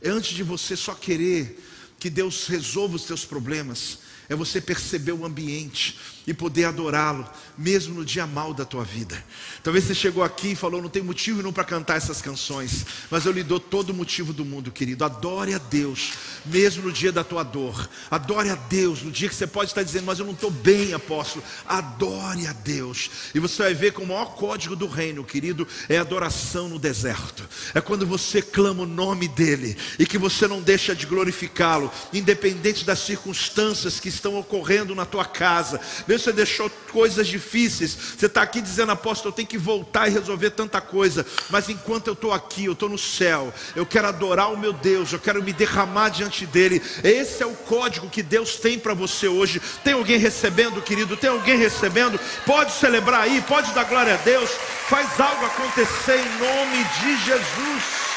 É 0.03 0.09
antes 0.09 0.35
de 0.35 0.43
você 0.43 0.75
só 0.75 0.93
querer 0.93 1.65
que 2.01 2.11
Deus 2.11 2.49
resolva 2.49 2.97
os 2.97 3.05
teus 3.05 3.25
problemas 3.25 4.01
é 4.31 4.37
você 4.37 4.61
perceber 4.61 5.11
o 5.11 5.27
ambiente. 5.27 5.99
E 6.31 6.35
poder 6.35 6.65
adorá-lo, 6.65 7.29
mesmo 7.59 7.93
no 7.93 8.05
dia 8.05 8.25
mal 8.25 8.55
da 8.55 8.65
tua 8.65 8.85
vida. 8.85 9.21
Talvez 9.65 9.85
você 9.85 9.97
chegou 9.97 10.23
aqui 10.23 10.53
e 10.53 10.55
falou: 10.55 10.81
não 10.81 10.89
tem 10.89 11.03
motivo 11.03 11.43
não 11.43 11.53
para 11.53 11.65
cantar 11.65 11.97
essas 11.97 12.23
canções, 12.23 12.87
mas 13.11 13.27
eu 13.27 13.33
lhe 13.33 13.43
dou 13.43 13.59
todo 13.59 13.91
o 13.91 13.95
motivo 13.95 14.33
do 14.33 14.45
mundo, 14.45 14.71
querido. 14.71 15.05
Adore 15.05 15.55
a 15.55 15.59
Deus, 15.59 16.13
mesmo 16.47 16.85
no 16.85 16.93
dia 16.93 17.11
da 17.11 17.25
tua 17.25 17.43
dor. 17.43 17.91
Adore 18.09 18.49
a 18.49 18.55
Deus 18.55 19.03
no 19.03 19.11
dia 19.11 19.29
que 19.29 19.35
você 19.35 19.45
pode 19.45 19.73
estar 19.73 19.83
dizendo: 19.83 20.05
mas 20.05 20.21
eu 20.21 20.25
não 20.25 20.33
estou 20.33 20.53
bem, 20.53 20.95
apóstolo. 20.95 21.45
Adore 21.67 22.47
a 22.47 22.53
Deus, 22.53 23.11
e 23.35 23.41
você 23.41 23.65
vai 23.65 23.75
ver 23.75 23.93
que 23.93 24.01
o 24.01 24.07
maior 24.07 24.37
código 24.37 24.77
do 24.77 24.87
reino, 24.87 25.25
querido, 25.25 25.67
é 25.89 25.99
adoração 25.99 26.69
no 26.69 26.79
deserto. 26.79 27.43
É 27.75 27.81
quando 27.81 28.07
você 28.07 28.41
clama 28.41 28.85
o 28.85 28.87
nome 28.87 29.27
dEle 29.27 29.77
e 29.99 30.07
que 30.07 30.17
você 30.17 30.47
não 30.47 30.63
deixa 30.63 30.95
de 30.95 31.07
glorificá-lo, 31.07 31.91
independente 32.13 32.85
das 32.85 33.01
circunstâncias 33.01 33.99
que 33.99 34.09
estão 34.09 34.39
ocorrendo 34.39 34.95
na 34.95 35.05
tua 35.05 35.25
casa. 35.25 35.81
Mesmo 36.07 36.20
você 36.21 36.33
deixou 36.33 36.71
coisas 36.93 37.27
difíceis, 37.27 37.97
você 38.17 38.27
está 38.27 38.43
aqui 38.43 38.61
dizendo, 38.61 38.93
apóstolo, 38.93 39.31
eu 39.31 39.37
tenho 39.37 39.49
que 39.49 39.59
voltar 39.59 40.09
e 40.09 40.11
resolver 40.11 40.51
tanta 40.51 40.81
coisa, 40.81 41.27
mas 41.49 41.69
enquanto 41.69 42.09
eu 42.09 42.13
estou 42.13 42.33
aqui, 42.33 42.67
eu 42.67 42.73
estou 42.73 42.89
no 42.89 42.99
céu, 42.99 43.53
eu 43.75 43.87
quero 43.87 44.09
adorar 44.09 44.53
o 44.53 44.59
meu 44.59 44.73
Deus, 44.73 45.13
eu 45.13 45.19
quero 45.19 45.43
me 45.43 45.53
derramar 45.53 46.11
diante 46.11 46.47
dEle. 46.47 46.83
Esse 47.03 47.43
é 47.43 47.47
o 47.47 47.55
código 47.55 48.09
que 48.09 48.23
Deus 48.23 48.57
tem 48.57 48.79
para 48.79 48.95
você 48.95 49.29
hoje. 49.29 49.61
Tem 49.83 49.95
alguém 49.95 50.19
recebendo, 50.19 50.83
querido? 50.83 51.17
Tem 51.17 51.31
alguém 51.31 51.57
recebendo? 51.57 52.21
Pode 52.45 52.73
celebrar 52.73 53.23
aí, 53.23 53.43
pode 53.43 53.73
dar 53.73 53.85
glória 53.85 54.15
a 54.15 54.19
Deus, 54.19 54.51
faz 54.89 55.19
algo 55.21 55.47
acontecer 55.47 56.19
em 56.19 56.39
nome 56.39 56.85
de 57.01 57.25
Jesus. 57.25 58.11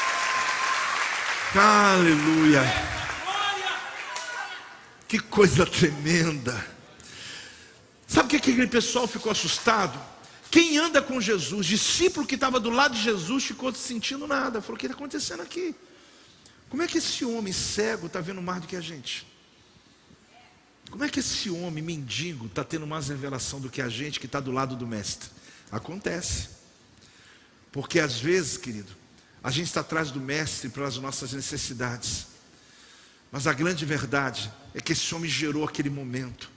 Aleluia. 1.54 2.62
Que 5.06 5.18
coisa 5.20 5.64
tremenda. 5.64 6.73
Sabe 8.06 8.26
o 8.26 8.30
que 8.30 8.36
aquele 8.36 8.66
pessoal 8.66 9.06
ficou 9.06 9.32
assustado? 9.32 9.98
Quem 10.50 10.78
anda 10.78 11.02
com 11.02 11.20
Jesus, 11.20 11.66
discípulo 11.66 12.26
que 12.26 12.36
estava 12.36 12.60
do 12.60 12.70
lado 12.70 12.94
de 12.94 13.02
Jesus, 13.02 13.44
ficou 13.44 13.74
sentindo 13.74 14.26
nada. 14.26 14.60
Falou: 14.60 14.76
o 14.76 14.78
que 14.78 14.86
está 14.86 14.96
acontecendo 14.96 15.42
aqui? 15.42 15.74
Como 16.68 16.82
é 16.82 16.86
que 16.86 16.98
esse 16.98 17.24
homem 17.24 17.52
cego 17.52 18.06
está 18.06 18.20
vendo 18.20 18.42
mais 18.42 18.60
do 18.60 18.68
que 18.68 18.76
a 18.76 18.80
gente? 18.80 19.26
Como 20.90 21.02
é 21.02 21.08
que 21.08 21.20
esse 21.20 21.50
homem 21.50 21.82
mendigo 21.82 22.46
está 22.46 22.62
tendo 22.62 22.86
mais 22.86 23.08
revelação 23.08 23.60
do 23.60 23.68
que 23.68 23.82
a 23.82 23.88
gente 23.88 24.20
que 24.20 24.26
está 24.26 24.38
do 24.38 24.52
lado 24.52 24.76
do 24.76 24.86
mestre? 24.86 25.28
Acontece. 25.72 26.50
Porque 27.72 27.98
às 27.98 28.20
vezes, 28.20 28.56
querido, 28.56 28.92
a 29.42 29.50
gente 29.50 29.66
está 29.66 29.80
atrás 29.80 30.10
do 30.10 30.20
mestre 30.20 30.68
pelas 30.68 30.96
nossas 30.98 31.32
necessidades. 31.32 32.26
Mas 33.32 33.48
a 33.48 33.52
grande 33.52 33.84
verdade 33.84 34.52
é 34.72 34.80
que 34.80 34.92
esse 34.92 35.12
homem 35.14 35.28
gerou 35.28 35.64
aquele 35.64 35.90
momento. 35.90 36.48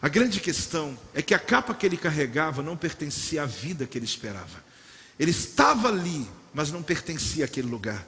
A 0.00 0.08
grande 0.08 0.40
questão 0.40 0.96
é 1.12 1.20
que 1.20 1.34
a 1.34 1.38
capa 1.38 1.74
que 1.74 1.84
ele 1.84 1.96
carregava 1.96 2.62
não 2.62 2.76
pertencia 2.76 3.42
à 3.42 3.46
vida 3.46 3.86
que 3.86 3.98
ele 3.98 4.04
esperava. 4.04 4.62
Ele 5.18 5.32
estava 5.32 5.88
ali, 5.88 6.26
mas 6.54 6.70
não 6.70 6.82
pertencia 6.82 7.44
àquele 7.44 7.68
lugar. 7.68 8.06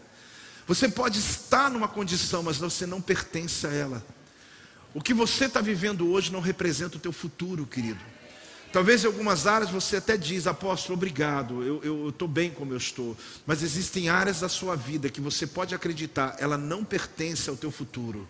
Você 0.69 0.89
pode 0.89 1.19
estar 1.19 1.69
numa 1.69 1.89
condição, 1.89 2.45
mas 2.45 2.59
você 2.59 2.87
não 2.87 3.01
pertence 3.01 3.67
a 3.67 3.73
ela. 3.73 4.07
O 4.95 5.01
que 5.01 5.13
você 5.13 5.47
está 5.47 5.61
vivendo 5.61 6.11
hoje 6.11 6.33
não 6.33 6.41
representa 6.41 6.97
o 6.97 7.01
teu 7.01 7.13
futuro, 7.13 7.67
querido. 7.67 8.01
Talvez 8.73 9.03
em 9.03 9.09
algumas 9.09 9.49
áreas 9.49 9.69
você 9.69 9.97
até 9.97 10.17
diz, 10.17 10.47
apóstolo, 10.47 10.95
obrigado, 10.95 11.83
eu 11.83 12.09
estou 12.11 12.29
bem 12.29 12.51
como 12.51 12.73
eu 12.73 12.77
estou. 12.77 13.17
Mas 13.45 13.65
existem 13.65 14.09
áreas 14.09 14.41
da 14.41 14.49
sua 14.49 14.77
vida 14.77 15.11
que 15.11 15.21
você 15.21 15.45
pode 15.45 15.75
acreditar, 15.75 16.37
ela 16.39 16.57
não 16.57 16.85
pertence 16.85 17.51
ao 17.51 17.57
teu 17.57 17.73
futuro. 17.73 18.29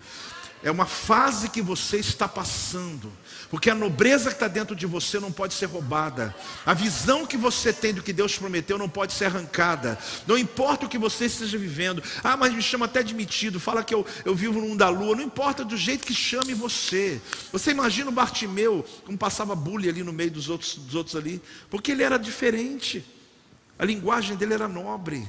É 0.62 0.70
uma 0.70 0.84
fase 0.84 1.48
que 1.48 1.62
você 1.62 1.96
está 1.96 2.28
passando, 2.28 3.10
porque 3.48 3.70
a 3.70 3.74
nobreza 3.74 4.28
que 4.28 4.36
está 4.36 4.46
dentro 4.46 4.76
de 4.76 4.86
você 4.86 5.18
não 5.18 5.32
pode 5.32 5.54
ser 5.54 5.64
roubada, 5.66 6.34
a 6.66 6.74
visão 6.74 7.24
que 7.24 7.38
você 7.38 7.72
tem 7.72 7.94
do 7.94 8.02
que 8.02 8.12
Deus 8.12 8.36
prometeu 8.36 8.76
não 8.76 8.88
pode 8.88 9.14
ser 9.14 9.24
arrancada, 9.26 9.98
não 10.26 10.36
importa 10.36 10.84
o 10.84 10.88
que 10.88 10.98
você 10.98 11.24
esteja 11.24 11.56
vivendo, 11.56 12.02
ah, 12.22 12.36
mas 12.36 12.52
me 12.52 12.60
chama 12.60 12.84
até 12.84 13.02
de 13.02 13.14
metido, 13.14 13.58
fala 13.58 13.82
que 13.82 13.94
eu, 13.94 14.04
eu 14.22 14.34
vivo 14.34 14.60
no 14.60 14.66
mundo 14.66 14.78
da 14.78 14.90
lua, 14.90 15.16
não 15.16 15.24
importa 15.24 15.64
do 15.64 15.78
jeito 15.78 16.06
que 16.06 16.12
chame 16.12 16.52
você, 16.52 17.18
você 17.50 17.70
imagina 17.70 18.10
o 18.10 18.12
Bartimeu, 18.12 18.84
como 19.06 19.16
passava 19.16 19.56
bullying 19.56 19.88
ali 19.88 20.02
no 20.02 20.12
meio 20.12 20.30
dos 20.30 20.50
outros, 20.50 20.74
dos 20.74 20.94
outros 20.94 21.16
ali, 21.16 21.40
porque 21.70 21.92
ele 21.92 22.02
era 22.02 22.18
diferente, 22.18 23.02
a 23.78 23.84
linguagem 23.86 24.36
dele 24.36 24.52
era 24.52 24.68
nobre, 24.68 25.26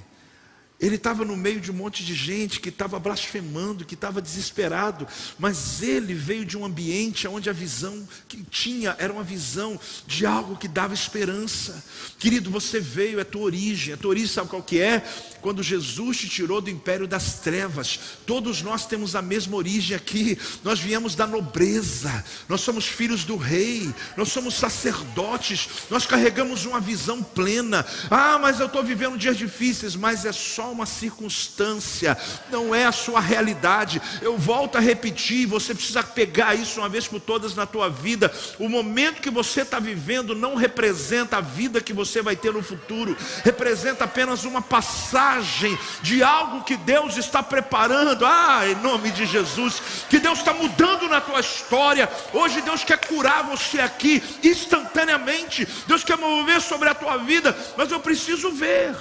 ele 0.81 0.95
estava 0.95 1.23
no 1.23 1.37
meio 1.37 1.61
de 1.61 1.69
um 1.69 1.75
monte 1.75 2.03
de 2.03 2.15
gente 2.15 2.59
que 2.59 2.69
estava 2.69 2.99
blasfemando, 2.99 3.85
que 3.85 3.93
estava 3.93 4.19
desesperado, 4.19 5.07
mas 5.37 5.83
ele 5.83 6.15
veio 6.15 6.43
de 6.43 6.57
um 6.57 6.65
ambiente 6.65 7.27
onde 7.27 7.49
a 7.49 7.53
visão 7.53 8.07
que 8.27 8.43
tinha 8.43 8.95
era 8.97 9.13
uma 9.13 9.23
visão 9.23 9.79
de 10.07 10.25
algo 10.25 10.57
que 10.57 10.67
dava 10.67 10.95
esperança. 10.95 11.83
Querido, 12.17 12.49
você 12.49 12.79
veio, 12.79 13.19
é 13.19 13.23
tua 13.23 13.43
origem, 13.43 13.93
a 13.93 13.97
tua 13.97 14.09
origem 14.09 14.27
sabe 14.27 14.49
qual 14.49 14.63
que 14.63 14.81
é? 14.81 15.03
Quando 15.39 15.61
Jesus 15.61 16.17
te 16.17 16.29
tirou 16.29 16.59
do 16.61 16.69
império 16.69 17.07
das 17.07 17.39
trevas, 17.39 17.99
todos 18.25 18.63
nós 18.63 18.85
temos 18.85 19.15
a 19.15 19.21
mesma 19.21 19.57
origem 19.57 19.95
aqui, 19.95 20.37
nós 20.63 20.79
viemos 20.79 21.13
da 21.13 21.27
nobreza, 21.27 22.23
nós 22.49 22.61
somos 22.61 22.87
filhos 22.87 23.23
do 23.23 23.37
rei, 23.37 23.93
nós 24.17 24.29
somos 24.29 24.55
sacerdotes, 24.55 25.69
nós 25.89 26.07
carregamos 26.07 26.65
uma 26.65 26.79
visão 26.79 27.21
plena. 27.21 27.85
Ah, 28.09 28.39
mas 28.39 28.59
eu 28.59 28.65
estou 28.65 28.83
vivendo 28.83 29.17
dias 29.17 29.37
difíceis, 29.37 29.95
mas 29.95 30.25
é 30.25 30.31
só 30.31 30.70
uma 30.71 30.85
circunstância, 30.85 32.17
não 32.49 32.73
é 32.73 32.85
a 32.85 32.91
sua 32.91 33.19
realidade. 33.19 34.01
Eu 34.21 34.37
volto 34.37 34.77
a 34.77 34.81
repetir, 34.81 35.45
você 35.45 35.73
precisa 35.73 36.03
pegar 36.03 36.55
isso 36.55 36.79
uma 36.79 36.89
vez 36.89 37.07
por 37.07 37.19
todas 37.19 37.55
na 37.55 37.65
tua 37.65 37.89
vida. 37.89 38.31
O 38.59 38.69
momento 38.69 39.21
que 39.21 39.29
você 39.29 39.61
está 39.61 39.79
vivendo 39.79 40.35
não 40.35 40.55
representa 40.55 41.37
a 41.37 41.41
vida 41.41 41.81
que 41.81 41.93
você 41.93 42.21
vai 42.21 42.35
ter 42.35 42.53
no 42.53 42.63
futuro, 42.63 43.15
representa 43.43 44.05
apenas 44.05 44.43
uma 44.43 44.61
passagem 44.61 45.77
de 46.01 46.23
algo 46.23 46.63
que 46.63 46.77
Deus 46.77 47.17
está 47.17 47.43
preparando. 47.43 48.25
Ah, 48.25 48.67
em 48.67 48.75
nome 48.75 49.11
de 49.11 49.25
Jesus, 49.25 49.81
que 50.09 50.19
Deus 50.19 50.39
está 50.39 50.53
mudando 50.53 51.07
na 51.07 51.21
tua 51.21 51.39
história. 51.39 52.09
Hoje 52.33 52.61
Deus 52.61 52.83
quer 52.83 52.97
curar 52.97 53.43
você 53.43 53.79
aqui 53.79 54.23
instantaneamente. 54.43 55.67
Deus 55.87 56.03
quer 56.03 56.17
mover 56.17 56.61
sobre 56.61 56.89
a 56.89 56.95
tua 56.95 57.17
vida, 57.17 57.57
mas 57.77 57.91
eu 57.91 57.99
preciso 57.99 58.51
ver. 58.51 58.95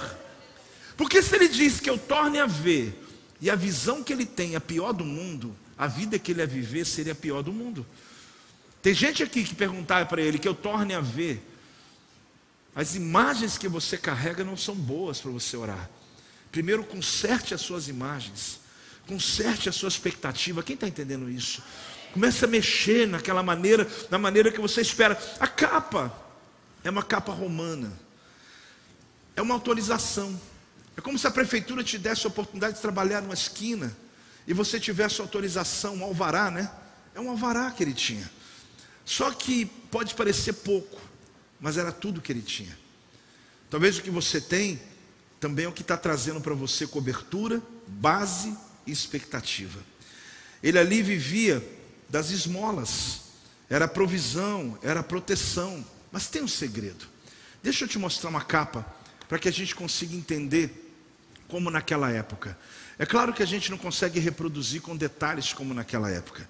Porque 0.97 1.21
se 1.21 1.35
ele 1.35 1.47
diz 1.47 1.79
que 1.79 1.89
eu 1.89 1.97
torne 1.97 2.39
a 2.39 2.45
ver, 2.45 2.97
e 3.39 3.49
a 3.49 3.55
visão 3.55 4.03
que 4.03 4.13
ele 4.13 4.25
tem 4.25 4.53
é 4.53 4.57
a 4.57 4.61
pior 4.61 4.93
do 4.93 5.03
mundo, 5.03 5.55
a 5.77 5.87
vida 5.87 6.19
que 6.19 6.31
ele 6.31 6.41
ia 6.41 6.47
viver 6.47 6.85
seria 6.85 7.13
a 7.13 7.15
pior 7.15 7.41
do 7.41 7.51
mundo. 7.51 7.85
Tem 8.81 8.93
gente 8.93 9.23
aqui 9.23 9.43
que 9.43 9.55
perguntar 9.55 10.07
para 10.07 10.21
ele 10.21 10.39
que 10.39 10.47
eu 10.47 10.53
torne 10.53 10.93
a 10.93 11.01
ver, 11.01 11.47
as 12.75 12.95
imagens 12.95 13.57
que 13.57 13.67
você 13.67 13.97
carrega 13.97 14.43
não 14.43 14.55
são 14.55 14.75
boas 14.75 15.19
para 15.19 15.31
você 15.31 15.57
orar. 15.57 15.89
Primeiro, 16.51 16.83
conserte 16.83 17.53
as 17.53 17.61
suas 17.61 17.87
imagens, 17.87 18.59
conserte 19.07 19.69
a 19.69 19.71
sua 19.71 19.89
expectativa. 19.89 20.63
Quem 20.63 20.73
está 20.75 20.87
entendendo 20.87 21.29
isso? 21.29 21.61
Comece 22.13 22.43
a 22.43 22.47
mexer 22.47 23.07
naquela 23.07 23.41
maneira, 23.41 23.87
na 24.09 24.17
maneira 24.17 24.51
que 24.51 24.59
você 24.59 24.81
espera. 24.81 25.19
A 25.39 25.47
capa 25.47 26.13
é 26.83 26.89
uma 26.89 27.03
capa 27.03 27.31
romana, 27.31 27.91
é 29.35 29.41
uma 29.41 29.53
autorização. 29.53 30.39
É 30.95 31.01
como 31.01 31.17
se 31.17 31.25
a 31.27 31.31
prefeitura 31.31 31.83
te 31.83 31.97
desse 31.97 32.25
a 32.25 32.29
oportunidade 32.29 32.75
de 32.75 32.81
trabalhar 32.81 33.21
numa 33.21 33.33
esquina 33.33 33.95
e 34.45 34.53
você 34.53 34.79
tivesse 34.79 35.21
autorização, 35.21 35.97
um 35.97 36.03
alvará, 36.03 36.51
né? 36.51 36.69
É 37.15 37.19
um 37.19 37.29
alvará 37.29 37.71
que 37.71 37.83
ele 37.83 37.93
tinha. 37.93 38.29
Só 39.05 39.31
que 39.31 39.65
pode 39.65 40.13
parecer 40.15 40.53
pouco, 40.53 40.99
mas 41.59 41.77
era 41.77 41.91
tudo 41.91 42.21
que 42.21 42.31
ele 42.31 42.41
tinha. 42.41 42.77
Talvez 43.69 43.97
o 43.97 44.01
que 44.01 44.09
você 44.09 44.41
tem 44.41 44.81
também 45.39 45.65
é 45.65 45.67
o 45.67 45.71
que 45.71 45.81
está 45.81 45.97
trazendo 45.97 46.41
para 46.41 46.53
você 46.53 46.85
cobertura, 46.85 47.61
base 47.87 48.55
e 48.85 48.91
expectativa. 48.91 49.79
Ele 50.61 50.77
ali 50.77 51.01
vivia 51.01 51.63
das 52.07 52.29
esmolas, 52.29 53.21
era 53.69 53.87
provisão, 53.87 54.77
era 54.83 55.01
proteção, 55.01 55.85
mas 56.11 56.27
tem 56.27 56.43
um 56.43 56.47
segredo. 56.47 57.07
Deixa 57.63 57.85
eu 57.85 57.87
te 57.87 57.97
mostrar 57.97 58.29
uma 58.29 58.41
capa 58.41 58.85
para 59.31 59.39
que 59.39 59.47
a 59.47 59.51
gente 59.51 59.73
consiga 59.73 60.13
entender 60.13 60.91
como 61.47 61.71
naquela 61.71 62.11
época. 62.11 62.57
É 62.99 63.05
claro 63.05 63.31
que 63.31 63.41
a 63.41 63.45
gente 63.45 63.71
não 63.71 63.77
consegue 63.77 64.19
reproduzir 64.19 64.81
com 64.81 64.93
detalhes 64.93 65.53
como 65.53 65.73
naquela 65.73 66.11
época, 66.11 66.49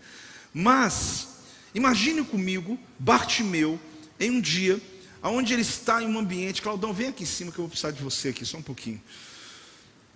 mas 0.52 1.28
imagine 1.76 2.24
comigo 2.24 2.80
Bartimeu 2.98 3.80
em 4.20 4.32
um 4.32 4.42
dia 4.42 4.82
onde 5.22 5.54
ele 5.54 5.62
está 5.62 6.02
em 6.02 6.08
um 6.08 6.18
ambiente. 6.18 6.60
Claudão, 6.60 6.92
vem 6.92 7.10
aqui 7.10 7.22
em 7.22 7.28
cima 7.28 7.52
que 7.52 7.60
eu 7.60 7.66
vou 7.66 7.70
precisar 7.70 7.92
de 7.92 8.02
você 8.02 8.30
aqui 8.30 8.44
só 8.44 8.58
um 8.58 8.64
pouquinho. 8.64 9.00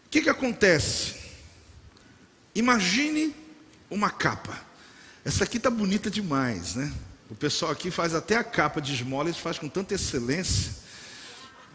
O 0.08 0.10
que, 0.10 0.22
que 0.22 0.30
acontece? 0.30 1.18
Imagine 2.56 3.32
uma 3.92 4.10
capa. 4.10 4.60
Essa 5.24 5.44
aqui 5.44 5.58
está 5.58 5.70
bonita 5.70 6.10
demais, 6.10 6.74
né? 6.74 6.92
O 7.30 7.36
pessoal 7.36 7.72
aqui 7.72 7.92
faz 7.92 8.16
até 8.16 8.36
a 8.36 8.44
capa 8.44 8.82
de 8.82 8.92
esmola, 8.92 9.30
eles 9.30 9.40
faz 9.40 9.60
com 9.60 9.70
tanta 9.70 9.94
excelência. 9.94 10.84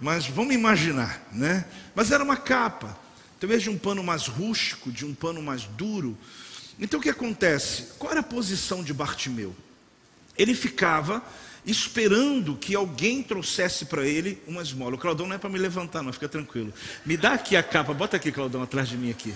Mas 0.01 0.27
vamos 0.27 0.55
imaginar, 0.55 1.23
né? 1.31 1.65
Mas 1.95 2.11
era 2.11 2.25
uma 2.25 2.37
capa, 2.37 2.99
talvez 3.39 3.63
de 3.63 3.69
um 3.69 3.77
pano 3.77 4.03
mais 4.03 4.27
rústico, 4.27 4.91
de 4.91 5.05
um 5.05 5.15
pano 5.15 5.43
mais 5.43 5.65
duro. 5.65 6.17
Então 6.79 6.99
o 6.99 7.03
que 7.03 7.11
acontece? 7.11 7.89
Qual 7.99 8.11
era 8.11 8.21
a 8.21 8.25
posição 8.25 8.83
de 8.83 8.95
Bartimeu? 8.95 9.55
Ele 10.39 10.55
ficava 10.55 11.23
esperando 11.67 12.57
que 12.57 12.75
alguém 12.75 13.23
trouxesse 13.23 13.85
para 13.85 14.07
ele 14.07 14.43
uma 14.47 14.63
esmola. 14.63 14.95
O 14.95 14.99
Claudão 14.99 15.27
não 15.27 15.37
é 15.37 15.39
para 15.39 15.51
me 15.51 15.59
levantar, 15.59 16.03
não, 16.03 16.13
fica 16.13 16.29
tranquilo. 16.29 16.73
Me 17.05 17.19
dá 17.19 17.35
aqui 17.35 17.55
a 17.55 17.63
capa, 17.63 17.93
bota 17.93 18.17
aqui, 18.17 18.33
Claudão, 18.33 18.63
atrás 18.63 18.89
de 18.89 18.97
mim 18.97 19.11
aqui. 19.11 19.35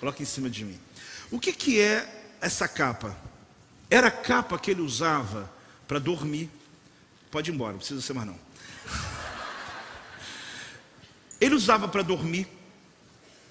Coloca 0.00 0.22
em 0.22 0.26
cima 0.26 0.48
de 0.48 0.64
mim. 0.64 0.78
O 1.30 1.38
que, 1.38 1.52
que 1.52 1.78
é 1.78 2.34
essa 2.40 2.66
capa? 2.66 3.14
Era 3.90 4.08
a 4.08 4.10
capa 4.10 4.58
que 4.58 4.70
ele 4.70 4.80
usava 4.80 5.50
para 5.86 5.98
dormir. 5.98 6.48
Pode 7.30 7.50
ir 7.50 7.54
embora, 7.54 7.72
não 7.72 7.78
precisa 7.78 8.00
ser 8.00 8.14
mais 8.14 8.26
não. 8.26 8.38
Ele 11.40 11.54
usava 11.54 11.88
para 11.88 12.02
dormir. 12.02 12.46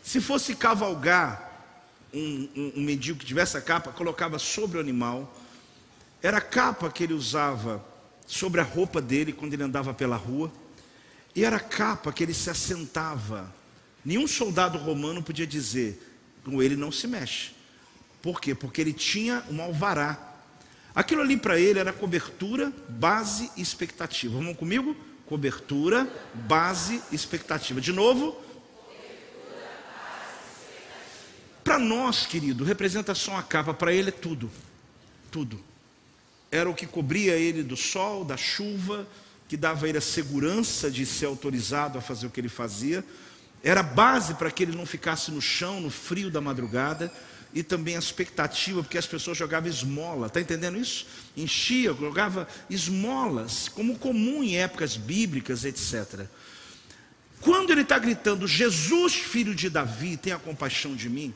Se 0.03 0.21
fosse 0.21 0.55
cavalgar 0.55 1.45
um, 2.13 2.49
um, 2.55 2.73
um 2.77 2.81
mendigo 2.81 3.19
que 3.19 3.25
tivesse 3.25 3.57
a 3.57 3.61
capa, 3.61 3.91
colocava 3.91 4.39
sobre 4.39 4.77
o 4.77 4.81
animal. 4.81 5.35
Era 6.21 6.37
a 6.37 6.41
capa 6.41 6.89
que 6.89 7.03
ele 7.03 7.13
usava 7.13 7.83
sobre 8.25 8.61
a 8.61 8.63
roupa 8.63 9.01
dele 9.01 9.33
quando 9.33 9.53
ele 9.53 9.63
andava 9.63 9.93
pela 9.93 10.15
rua. 10.15 10.51
E 11.35 11.43
era 11.43 11.57
a 11.57 11.59
capa 11.59 12.13
que 12.13 12.23
ele 12.23 12.33
se 12.33 12.49
assentava. 12.49 13.53
Nenhum 14.03 14.27
soldado 14.27 14.77
romano 14.77 15.21
podia 15.21 15.45
dizer: 15.45 16.01
com 16.43 16.61
ele 16.61 16.75
não 16.75 16.91
se 16.91 17.07
mexe. 17.07 17.51
Por 18.21 18.39
quê? 18.39 18.55
Porque 18.55 18.81
ele 18.81 18.93
tinha 18.93 19.43
um 19.49 19.61
alvará. 19.61 20.33
Aquilo 20.95 21.21
ali 21.21 21.35
para 21.35 21.59
ele 21.59 21.77
era 21.77 21.91
cobertura, 21.91 22.71
base 22.87 23.51
e 23.57 23.61
expectativa. 23.61 24.33
Vamos 24.35 24.57
comigo? 24.57 24.95
Cobertura, 25.27 26.07
base 26.33 27.01
expectativa. 27.11 27.81
De 27.81 27.91
novo. 27.91 28.41
Para 31.63 31.79
nós, 31.79 32.25
querido, 32.25 32.63
representa 32.63 33.15
só 33.15 33.35
a 33.37 33.43
capa, 33.43 33.73
para 33.73 33.91
ele 33.91 34.09
é 34.09 34.11
tudo. 34.11 34.51
Tudo. 35.31 35.59
Era 36.51 36.69
o 36.69 36.75
que 36.75 36.85
cobria 36.85 37.35
ele 37.35 37.63
do 37.63 37.75
sol, 37.75 38.23
da 38.23 38.37
chuva, 38.37 39.07
que 39.47 39.57
dava 39.57 39.85
a 39.85 39.89
ele 39.89 39.97
a 39.97 40.01
segurança 40.01 40.91
de 40.91 41.05
ser 41.05 41.25
autorizado 41.25 41.97
a 41.97 42.01
fazer 42.01 42.27
o 42.27 42.29
que 42.29 42.39
ele 42.39 42.49
fazia. 42.49 43.03
Era 43.63 43.81
base 43.81 44.35
para 44.35 44.51
que 44.51 44.61
ele 44.61 44.77
não 44.77 44.85
ficasse 44.85 45.31
no 45.31 45.41
chão, 45.41 45.81
no 45.81 45.89
frio 45.89 46.29
da 46.29 46.39
madrugada 46.39 47.11
e 47.55 47.63
também 47.63 47.95
a 47.95 47.99
expectativa, 47.99 48.83
porque 48.83 48.97
as 48.97 49.07
pessoas 49.07 49.37
jogavam 49.37 49.69
esmola, 49.69 50.27
está 50.27 50.39
entendendo 50.41 50.77
isso? 50.77 51.07
Enchia, 51.35 51.93
jogava 51.93 52.47
esmolas, 52.69 53.69
como 53.69 53.97
comum 53.97 54.43
em 54.43 54.57
épocas 54.57 54.97
bíblicas, 54.97 55.63
etc. 55.63 56.27
Quando 57.39 57.71
ele 57.71 57.81
está 57.81 57.97
gritando, 57.97 58.45
Jesus, 58.45 59.15
filho 59.15 59.55
de 59.55 59.69
Davi, 59.69 60.17
tenha 60.17 60.37
compaixão 60.37 60.95
de 60.95 61.09
mim, 61.09 61.33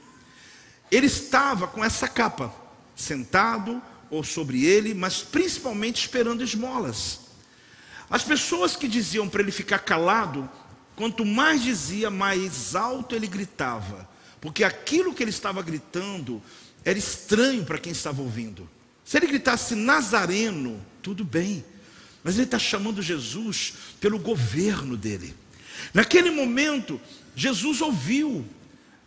ele 0.92 1.08
estava 1.08 1.68
com 1.68 1.84
essa 1.84 2.08
capa, 2.08 2.54
sentado 2.96 3.82
ou 4.12 4.24
sobre 4.24 4.66
ele, 4.66 4.94
mas 4.94 5.22
principalmente 5.22 6.02
esperando 6.02 6.44
esmolas. 6.44 7.22
As 8.10 8.24
pessoas 8.24 8.76
que 8.76 8.88
diziam 8.88 9.30
para 9.30 9.42
ele 9.42 9.52
ficar 9.52 9.80
calado 9.80 10.50
Quanto 11.00 11.24
mais 11.24 11.64
dizia, 11.64 12.10
mais 12.10 12.76
alto 12.76 13.16
ele 13.16 13.26
gritava, 13.26 14.06
porque 14.42 14.64
aquilo 14.64 15.14
que 15.14 15.24
ele 15.24 15.30
estava 15.30 15.62
gritando 15.62 16.42
era 16.84 16.98
estranho 16.98 17.66
para 17.66 17.78
quem 17.78 17.92
estava 17.92 18.22
ouvindo. 18.22 18.70
Se 19.04 19.18
ele 19.18 19.28
gritasse 19.28 19.76
Nazareno, 19.76 20.80
tudo 21.02 21.24
bem, 21.24 21.64
mas 22.24 22.36
ele 22.36 22.46
está 22.46 22.60
chamando 22.60 23.02
Jesus 23.02 23.74
pelo 24.00 24.20
governo 24.20 24.96
dele. 24.96 25.36
Naquele 25.94 26.30
momento, 26.30 27.00
Jesus 27.36 27.82
ouviu. 27.82 28.46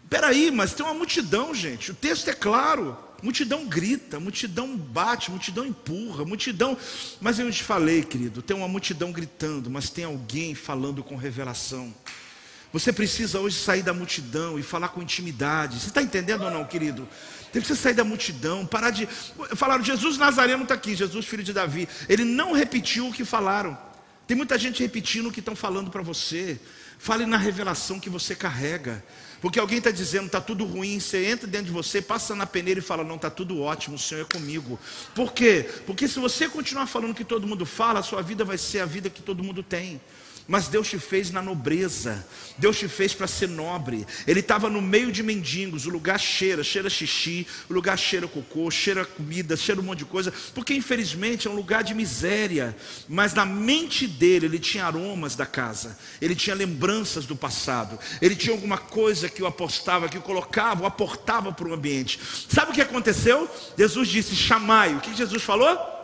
Peraí, 0.09 0.51
mas 0.51 0.74
tem 0.74 0.85
uma 0.85 0.95
multidão, 0.95 1.55
gente. 1.55 1.91
O 1.91 1.95
texto 1.95 2.28
é 2.28 2.35
claro. 2.35 2.97
Multidão 3.22 3.66
grita, 3.66 4.18
multidão 4.18 4.76
bate, 4.76 5.30
multidão 5.30 5.64
empurra, 5.64 6.24
multidão. 6.24 6.76
Mas 7.20 7.39
eu 7.39 7.51
te 7.53 7.62
falei, 7.62 8.03
querido, 8.03 8.43
tem 8.43 8.57
uma 8.57 8.66
multidão 8.66 9.12
gritando, 9.12 9.70
mas 9.70 9.89
tem 9.89 10.05
alguém 10.05 10.55
falando 10.55 11.05
com 11.05 11.14
revelação. 11.14 11.95
Você 12.72 12.92
precisa 12.92 13.38
hoje 13.38 13.56
sair 13.56 13.82
da 13.82 13.92
multidão 13.92 14.58
e 14.58 14.62
falar 14.62 14.88
com 14.88 15.02
intimidade. 15.02 15.78
Você 15.78 15.88
está 15.88 16.02
entendendo 16.02 16.42
ou 16.42 16.50
não, 16.50 16.64
querido? 16.64 17.06
Tem 17.52 17.60
que 17.60 17.74
sair 17.76 17.92
da 17.92 18.02
multidão, 18.02 18.64
parar 18.64 18.90
de. 18.90 19.06
Falaram, 19.54 19.84
Jesus 19.84 20.16
Nazareno 20.16 20.62
está 20.62 20.74
aqui, 20.74 20.94
Jesus 20.94 21.26
filho 21.26 21.42
de 21.42 21.52
Davi. 21.52 21.86
Ele 22.08 22.24
não 22.24 22.52
repetiu 22.52 23.08
o 23.08 23.12
que 23.12 23.24
falaram. 23.24 23.76
Tem 24.26 24.36
muita 24.36 24.58
gente 24.58 24.82
repetindo 24.82 25.28
o 25.28 25.32
que 25.32 25.40
estão 25.40 25.54
falando 25.54 25.90
para 25.90 26.00
você. 26.00 26.58
Fale 26.98 27.26
na 27.26 27.36
revelação 27.36 28.00
que 28.00 28.08
você 28.08 28.34
carrega. 28.34 29.04
Porque 29.42 29.58
alguém 29.58 29.78
está 29.78 29.90
dizendo, 29.90 30.26
está 30.26 30.40
tudo 30.40 30.64
ruim, 30.64 31.00
você 31.00 31.26
entra 31.26 31.48
dentro 31.48 31.66
de 31.66 31.72
você, 31.72 32.00
passa 32.00 32.32
na 32.32 32.46
peneira 32.46 32.78
e 32.78 32.82
fala, 32.82 33.02
não, 33.02 33.16
está 33.16 33.28
tudo 33.28 33.60
ótimo, 33.60 33.96
o 33.96 33.98
Senhor 33.98 34.20
é 34.20 34.24
comigo. 34.24 34.78
Por 35.16 35.32
quê? 35.32 35.68
Porque 35.84 36.06
se 36.06 36.20
você 36.20 36.48
continuar 36.48 36.86
falando 36.86 37.10
o 37.10 37.14
que 37.14 37.24
todo 37.24 37.44
mundo 37.44 37.66
fala, 37.66 37.98
a 37.98 38.02
sua 38.04 38.22
vida 38.22 38.44
vai 38.44 38.56
ser 38.56 38.78
a 38.78 38.86
vida 38.86 39.10
que 39.10 39.20
todo 39.20 39.42
mundo 39.42 39.60
tem. 39.60 40.00
Mas 40.49 40.68
Deus 40.68 40.88
te 40.88 40.99
fez 40.99 41.30
na 41.30 41.40
nobreza, 41.40 42.26
Deus 42.59 42.78
te 42.78 42.88
fez 42.88 43.14
para 43.14 43.26
ser 43.26 43.49
nobre. 43.49 44.07
Ele 44.26 44.40
estava 44.40 44.68
no 44.68 44.82
meio 44.82 45.12
de 45.12 45.22
mendigos, 45.22 45.86
o 45.86 45.90
lugar 45.90 46.18
cheira, 46.18 46.64
cheira 46.64 46.90
xixi, 46.90 47.47
o 47.70 47.72
lugar 47.72 47.97
cheira 47.97 48.26
cocô, 48.26 48.70
cheira 48.70 49.05
comida, 49.05 49.57
cheira 49.57 49.80
um 49.80 49.84
monte 49.84 50.01
de 50.01 50.05
coisa, 50.05 50.32
porque 50.55 50.74
infelizmente 50.74 51.47
é 51.47 51.51
um 51.51 51.55
lugar 51.55 51.84
de 51.84 51.95
miséria. 51.95 52.76
Mas 53.09 53.34
na 53.34 53.47
mente 53.47 54.07
dele, 54.07 54.47
ele 54.47 54.59
tinha 54.59 54.84
aromas 54.84 55.36
da 55.36 55.47
casa, 55.47 55.97
ele 56.20 56.34
tinha 56.34 56.57
lembranças 56.57 57.24
do 57.24 57.36
passado, 57.36 57.99
ele 58.20 58.34
tinha 58.34 58.55
alguma 58.55 58.78
coisa 58.78 59.28
que 59.28 59.43
o 59.43 59.47
apostava, 59.47 60.09
que 60.09 60.18
o 60.18 60.22
colocava, 60.22 60.82
o 60.82 60.86
aportava 60.86 61.53
para 61.53 61.68
o 61.68 61.74
ambiente. 61.74 62.18
Sabe 62.49 62.72
o 62.72 62.74
que 62.74 62.80
aconteceu? 62.80 63.49
Jesus 63.78 64.09
disse: 64.09 64.34
chamai. 64.34 64.95
O 64.95 65.01
que 65.01 65.14
Jesus 65.14 65.43
falou? 65.43 66.01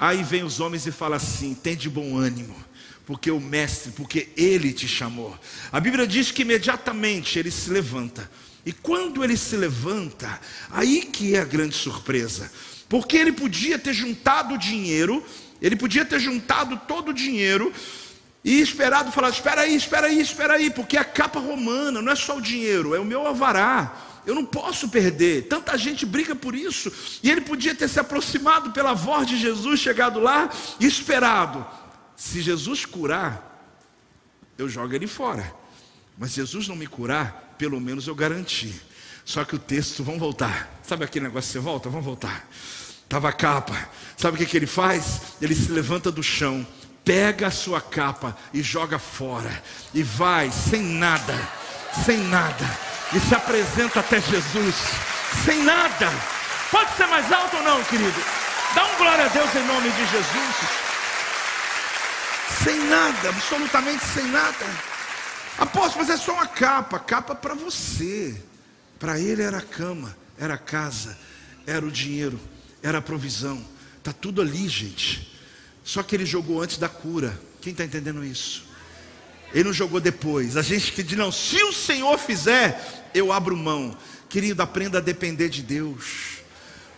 Aí 0.00 0.22
vem 0.22 0.42
os 0.42 0.60
homens 0.60 0.86
e 0.86 0.92
fala 0.92 1.16
assim: 1.16 1.54
tem 1.54 1.76
de 1.76 1.88
bom 1.88 2.16
ânimo 2.16 2.66
porque 3.06 3.30
o 3.30 3.40
mestre, 3.40 3.92
porque 3.92 4.28
ele 4.36 4.72
te 4.72 4.88
chamou. 4.88 5.38
A 5.70 5.78
Bíblia 5.78 6.06
diz 6.06 6.32
que 6.32 6.42
imediatamente 6.42 7.38
ele 7.38 7.52
se 7.52 7.70
levanta. 7.70 8.28
E 8.66 8.72
quando 8.72 9.22
ele 9.22 9.36
se 9.36 9.56
levanta, 9.56 10.40
aí 10.72 11.02
que 11.02 11.36
é 11.36 11.38
a 11.38 11.44
grande 11.44 11.76
surpresa. 11.76 12.50
Porque 12.88 13.16
ele 13.16 13.30
podia 13.30 13.78
ter 13.78 13.94
juntado 13.94 14.58
dinheiro, 14.58 15.24
ele 15.62 15.76
podia 15.76 16.04
ter 16.04 16.18
juntado 16.18 16.80
todo 16.88 17.10
o 17.10 17.14
dinheiro 17.14 17.72
e 18.44 18.60
esperado 18.60 19.12
falar: 19.12 19.30
"Espera 19.30 19.60
aí, 19.60 19.76
espera 19.76 20.08
aí, 20.08 20.20
espera 20.20 20.54
aí", 20.54 20.68
porque 20.68 20.96
a 20.96 21.04
capa 21.04 21.38
romana 21.38 22.02
não 22.02 22.10
é 22.10 22.16
só 22.16 22.36
o 22.36 22.42
dinheiro, 22.42 22.92
é 22.92 22.98
o 22.98 23.04
meu 23.04 23.24
avará. 23.24 24.15
Eu 24.26 24.34
não 24.34 24.44
posso 24.44 24.88
perder. 24.88 25.46
Tanta 25.48 25.78
gente 25.78 26.04
briga 26.04 26.34
por 26.34 26.54
isso. 26.54 26.92
E 27.22 27.30
ele 27.30 27.40
podia 27.40 27.74
ter 27.74 27.88
se 27.88 28.00
aproximado 28.00 28.72
pela 28.72 28.92
voz 28.92 29.26
de 29.26 29.38
Jesus, 29.38 29.78
chegado 29.78 30.18
lá 30.18 30.50
e 30.80 30.86
esperado. 30.86 31.64
Se 32.16 32.42
Jesus 32.42 32.84
curar, 32.84 33.72
eu 34.58 34.68
jogo 34.68 34.94
ele 34.94 35.06
fora. 35.06 35.54
Mas 36.18 36.32
Jesus 36.32 36.66
não 36.66 36.74
me 36.74 36.86
curar, 36.86 37.54
pelo 37.56 37.80
menos 37.80 38.08
eu 38.08 38.14
garanti. 38.14 38.74
Só 39.24 39.44
que 39.44 39.54
o 39.54 39.58
texto, 39.58 40.02
vamos 40.02 40.20
voltar. 40.20 40.80
Sabe 40.82 41.04
aquele 41.04 41.26
negócio 41.26 41.48
que 41.48 41.52
você 41.52 41.58
volta? 41.58 41.88
Vamos 41.88 42.04
voltar. 42.04 42.48
Tava 43.08 43.28
a 43.28 43.32
capa. 43.32 43.88
Sabe 44.16 44.36
o 44.36 44.38
que, 44.38 44.46
que 44.46 44.56
ele 44.56 44.66
faz? 44.66 45.20
Ele 45.40 45.54
se 45.54 45.70
levanta 45.70 46.10
do 46.10 46.22
chão, 46.22 46.66
pega 47.04 47.46
a 47.46 47.50
sua 47.50 47.80
capa 47.80 48.36
e 48.52 48.62
joga 48.62 48.98
fora. 48.98 49.62
E 49.94 50.02
vai 50.02 50.50
sem 50.50 50.82
nada, 50.82 51.34
sem 52.04 52.18
nada. 52.18 52.95
E 53.12 53.20
se 53.20 53.34
apresenta 53.34 54.00
até 54.00 54.20
Jesus, 54.20 54.74
sem 55.44 55.62
nada. 55.62 56.10
Pode 56.70 56.96
ser 56.96 57.06
mais 57.06 57.30
alto 57.32 57.56
ou 57.56 57.62
não, 57.62 57.82
querido? 57.84 58.20
Dá 58.74 58.84
um 58.84 58.96
glória 58.96 59.24
a 59.26 59.28
Deus 59.28 59.54
em 59.54 59.66
nome 59.66 59.90
de 59.90 60.06
Jesus 60.06 60.86
sem 62.66 62.84
nada, 62.88 63.28
absolutamente 63.28 64.04
sem 64.04 64.26
nada. 64.26 64.66
Apóstolo, 65.56 66.04
mas 66.04 66.10
é 66.10 66.16
só 66.16 66.32
uma 66.34 66.48
capa, 66.48 66.98
capa 66.98 67.32
para 67.32 67.54
você. 67.54 68.42
Para 68.98 69.20
ele 69.20 69.40
era 69.40 69.58
a 69.58 69.62
cama, 69.62 70.16
era 70.36 70.54
a 70.54 70.58
casa, 70.58 71.16
era 71.64 71.86
o 71.86 71.92
dinheiro, 71.92 72.40
era 72.82 72.98
a 72.98 73.02
provisão. 73.02 73.64
Tá 74.02 74.12
tudo 74.12 74.42
ali, 74.42 74.68
gente. 74.68 75.32
Só 75.84 76.02
que 76.02 76.16
ele 76.16 76.26
jogou 76.26 76.60
antes 76.60 76.76
da 76.76 76.88
cura. 76.88 77.40
Quem 77.60 77.70
está 77.70 77.84
entendendo 77.84 78.24
isso? 78.24 78.65
Ele 79.52 79.64
não 79.64 79.72
jogou 79.72 80.00
depois. 80.00 80.56
A 80.56 80.62
gente 80.62 80.92
que 80.92 81.02
diz, 81.02 81.16
não, 81.16 81.32
se 81.32 81.62
o 81.62 81.72
Senhor 81.72 82.18
fizer, 82.18 83.10
eu 83.14 83.32
abro 83.32 83.56
mão. 83.56 83.96
Querido, 84.28 84.62
aprenda 84.62 84.98
a 84.98 85.00
depender 85.00 85.48
de 85.48 85.62
Deus. 85.62 86.36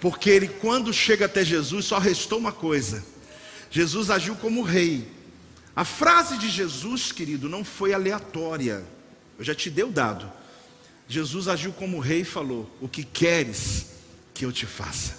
Porque 0.00 0.30
ele, 0.30 0.48
quando 0.48 0.92
chega 0.92 1.26
até 1.26 1.44
Jesus, 1.44 1.84
só 1.86 1.98
restou 1.98 2.38
uma 2.38 2.52
coisa: 2.52 3.04
Jesus 3.70 4.10
agiu 4.10 4.34
como 4.36 4.62
rei, 4.62 5.08
a 5.74 5.84
frase 5.84 6.38
de 6.38 6.48
Jesus, 6.48 7.12
querido, 7.12 7.48
não 7.48 7.64
foi 7.64 7.92
aleatória. 7.92 8.84
Eu 9.38 9.44
já 9.44 9.54
te 9.54 9.70
dei 9.70 9.84
o 9.84 9.90
dado. 9.90 10.30
Jesus 11.08 11.48
agiu 11.48 11.72
como 11.72 12.00
rei 12.00 12.22
e 12.22 12.24
falou: 12.24 12.68
O 12.80 12.88
que 12.88 13.04
queres 13.04 13.86
que 14.34 14.44
eu 14.44 14.52
te 14.52 14.66
faça? 14.66 15.16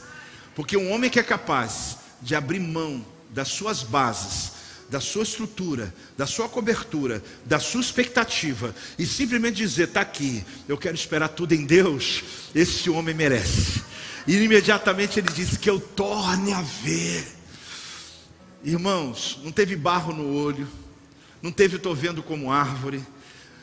Porque 0.55 0.75
um 0.75 0.91
homem 0.91 1.09
que 1.09 1.19
é 1.19 1.23
capaz 1.23 1.97
de 2.21 2.35
abrir 2.35 2.59
mão 2.59 3.05
das 3.29 3.47
suas 3.47 3.83
bases, 3.83 4.51
da 4.89 4.99
sua 4.99 5.23
estrutura, 5.23 5.93
da 6.17 6.25
sua 6.25 6.49
cobertura, 6.49 7.21
da 7.45 7.59
sua 7.59 7.81
expectativa 7.81 8.73
e 8.97 9.05
simplesmente 9.05 9.57
dizer: 9.57 9.89
está 9.89 10.01
aqui, 10.01 10.43
eu 10.67 10.77
quero 10.77 10.95
esperar 10.95 11.29
tudo 11.29 11.53
em 11.53 11.65
Deus, 11.65 12.23
esse 12.55 12.89
homem 12.89 13.13
merece. 13.13 13.83
E 14.27 14.35
imediatamente 14.35 15.19
ele 15.19 15.31
disse: 15.31 15.59
Que 15.59 15.69
eu 15.69 15.79
torne 15.79 16.53
a 16.53 16.61
ver 16.61 17.39
Irmãos, 18.63 19.39
não 19.41 19.51
teve 19.53 19.75
barro 19.77 20.13
no 20.13 20.35
olho, 20.35 20.67
não 21.41 21.51
teve 21.51 21.77
estou 21.77 21.95
vendo 21.95 22.21
como 22.21 22.51
árvore. 22.51 23.01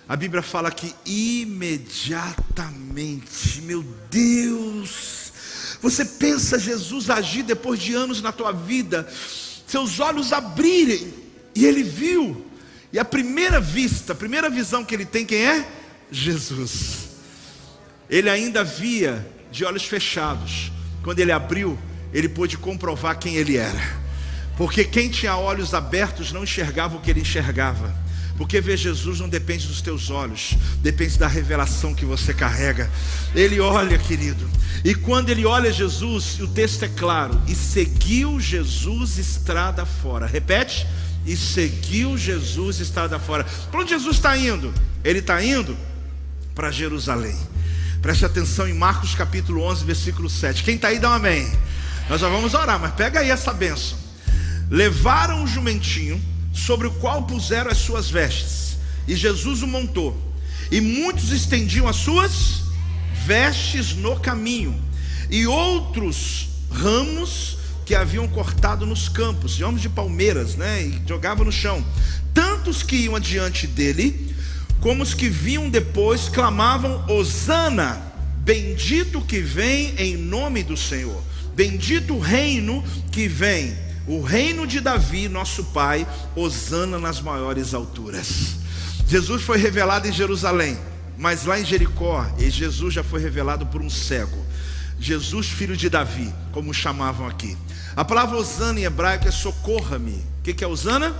A 0.08 0.16
Bíblia 0.16 0.40
fala 0.40 0.70
que 0.70 0.94
imediatamente, 1.04 3.60
meu 3.62 3.82
Deus, 4.10 5.32
você 5.82 6.02
pensa 6.04 6.58
Jesus 6.58 7.10
agir 7.10 7.42
depois 7.42 7.78
de 7.78 7.92
anos 7.92 8.22
na 8.22 8.32
tua 8.32 8.52
vida, 8.52 9.06
seus 9.66 10.00
olhos 10.00 10.32
abrirem, 10.32 11.12
e 11.54 11.64
ele 11.64 11.82
viu, 11.82 12.46
e 12.92 12.98
a 12.98 13.04
primeira 13.04 13.60
vista, 13.60 14.12
a 14.12 14.16
primeira 14.16 14.48
visão 14.48 14.84
que 14.84 14.94
ele 14.94 15.04
tem, 15.04 15.26
quem 15.26 15.44
é? 15.44 15.66
Jesus. 16.10 17.08
Ele 18.08 18.30
ainda 18.30 18.62
via 18.62 19.26
de 19.50 19.64
olhos 19.64 19.84
fechados, 19.84 20.70
quando 21.02 21.18
ele 21.18 21.32
abriu, 21.32 21.78
ele 22.12 22.28
pôde 22.28 22.56
comprovar 22.56 23.18
quem 23.18 23.36
ele 23.36 23.56
era. 23.56 24.06
Porque 24.56 24.84
quem 24.84 25.10
tinha 25.10 25.36
olhos 25.36 25.74
abertos 25.74 26.32
não 26.32 26.44
enxergava 26.44 26.96
o 26.96 27.00
que 27.00 27.10
ele 27.10 27.20
enxergava. 27.20 27.94
Porque 28.36 28.60
ver 28.60 28.76
Jesus 28.76 29.20
não 29.20 29.28
depende 29.28 29.66
dos 29.66 29.80
teus 29.80 30.10
olhos, 30.10 30.56
depende 30.82 31.18
da 31.18 31.26
revelação 31.26 31.94
que 31.94 32.04
você 32.04 32.34
carrega. 32.34 32.90
Ele 33.34 33.60
olha, 33.60 33.98
querido, 33.98 34.48
e 34.84 34.94
quando 34.94 35.30
ele 35.30 35.46
olha 35.46 35.72
Jesus, 35.72 36.38
o 36.40 36.46
texto 36.46 36.84
é 36.84 36.88
claro: 36.88 37.40
e 37.46 37.54
seguiu 37.54 38.38
Jesus 38.38 39.16
estrada 39.16 39.86
fora. 39.86 40.26
Repete: 40.26 40.86
e 41.26 41.36
seguiu 41.36 42.16
Jesus 42.16 42.78
estrada 42.78 43.18
fora. 43.18 43.44
Para 43.70 43.80
onde 43.80 43.90
Jesus 43.90 44.16
está 44.16 44.36
indo? 44.36 44.72
Ele 45.02 45.18
está 45.18 45.42
indo 45.42 45.76
para 46.54 46.70
Jerusalém. 46.70 47.36
Preste 48.00 48.24
atenção 48.24 48.68
em 48.68 48.72
Marcos 48.72 49.14
capítulo 49.14 49.62
11, 49.62 49.84
versículo 49.84 50.30
7. 50.30 50.62
Quem 50.62 50.76
está 50.76 50.88
aí, 50.88 50.98
dá 50.98 51.10
um 51.10 51.14
amém. 51.14 51.50
Nós 52.08 52.20
já 52.20 52.28
vamos 52.28 52.54
orar, 52.54 52.78
mas 52.78 52.92
pega 52.94 53.20
aí 53.20 53.30
essa 53.30 53.52
benção. 53.52 53.98
Levaram 54.70 55.42
o 55.42 55.46
jumentinho, 55.46 56.22
sobre 56.56 56.86
o 56.86 56.90
qual 56.92 57.24
puseram 57.24 57.70
as 57.70 57.76
suas 57.78 58.10
vestes, 58.10 58.78
e 59.06 59.14
Jesus 59.14 59.62
o 59.62 59.66
montou. 59.66 60.16
E 60.70 60.80
muitos 60.80 61.30
estendiam 61.30 61.86
as 61.86 61.96
suas 61.96 62.62
vestes 63.26 63.94
no 63.94 64.18
caminho, 64.18 64.74
e 65.30 65.46
outros 65.46 66.48
ramos 66.70 67.58
que 67.84 67.94
haviam 67.94 68.26
cortado 68.26 68.84
nos 68.86 69.08
campos, 69.08 69.60
ramos 69.60 69.80
de 69.80 69.88
palmeiras, 69.88 70.56
né? 70.56 70.82
E 70.82 71.02
jogavam 71.06 71.44
no 71.44 71.52
chão. 71.52 71.84
Tantos 72.34 72.82
que 72.82 72.96
iam 72.96 73.14
adiante 73.14 73.66
dele, 73.66 74.34
como 74.80 75.02
os 75.02 75.14
que 75.14 75.28
vinham 75.28 75.70
depois, 75.70 76.28
clamavam: 76.28 77.04
Hosana, 77.08 78.02
bendito 78.38 79.20
que 79.20 79.40
vem 79.40 79.94
em 79.98 80.16
nome 80.16 80.62
do 80.62 80.76
Senhor, 80.76 81.22
bendito 81.54 82.14
o 82.14 82.18
reino 82.18 82.82
que 83.12 83.28
vem 83.28 83.85
o 84.06 84.22
reino 84.22 84.66
de 84.66 84.80
Davi, 84.80 85.28
nosso 85.28 85.64
pai, 85.64 86.06
Osana 86.34 86.98
nas 86.98 87.20
maiores 87.20 87.74
alturas. 87.74 88.56
Jesus 89.08 89.42
foi 89.42 89.58
revelado 89.58 90.06
em 90.06 90.12
Jerusalém, 90.12 90.78
mas 91.18 91.44
lá 91.44 91.58
em 91.58 91.64
Jericó, 91.64 92.26
Jesus 92.38 92.94
já 92.94 93.02
foi 93.02 93.20
revelado 93.20 93.66
por 93.66 93.80
um 93.80 93.90
cego. 93.90 94.44
Jesus, 94.98 95.48
filho 95.48 95.76
de 95.76 95.90
Davi, 95.90 96.32
como 96.52 96.72
chamavam 96.72 97.26
aqui. 97.26 97.56
A 97.94 98.04
palavra 98.04 98.36
Osana 98.36 98.80
em 98.80 98.84
hebraico 98.84 99.28
é 99.28 99.30
socorra-me. 99.30 100.24
O 100.40 100.42
que 100.42 100.64
é 100.64 100.66
Osana? 100.66 101.14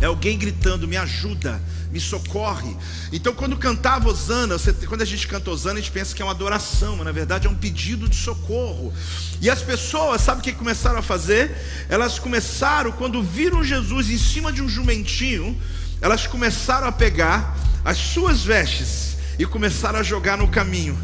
É 0.00 0.06
alguém 0.06 0.36
gritando, 0.36 0.88
me 0.88 0.96
ajuda, 0.96 1.62
me 1.90 2.00
socorre. 2.00 2.76
Então, 3.12 3.32
quando 3.32 3.56
cantava 3.56 4.08
Osana, 4.08 4.56
quando 4.88 5.02
a 5.02 5.04
gente 5.04 5.26
canta 5.26 5.50
Osana, 5.50 5.78
a 5.78 5.80
gente 5.80 5.92
pensa 5.92 6.14
que 6.14 6.20
é 6.20 6.24
uma 6.24 6.32
adoração, 6.32 6.96
mas 6.96 7.06
na 7.06 7.12
verdade 7.12 7.46
é 7.46 7.50
um 7.50 7.54
pedido 7.54 8.08
de 8.08 8.16
socorro. 8.16 8.92
E 9.40 9.48
as 9.48 9.62
pessoas, 9.62 10.20
sabe 10.20 10.40
o 10.40 10.42
que 10.42 10.52
começaram 10.52 10.98
a 10.98 11.02
fazer? 11.02 11.56
Elas 11.88 12.18
começaram, 12.18 12.92
quando 12.92 13.22
viram 13.22 13.62
Jesus 13.62 14.10
em 14.10 14.18
cima 14.18 14.52
de 14.52 14.60
um 14.60 14.68
jumentinho, 14.68 15.56
elas 16.00 16.26
começaram 16.26 16.88
a 16.88 16.92
pegar 16.92 17.56
as 17.84 17.96
suas 17.96 18.42
vestes 18.42 19.16
e 19.38 19.46
começaram 19.46 19.98
a 20.00 20.02
jogar 20.02 20.36
no 20.36 20.48
caminho. 20.48 20.98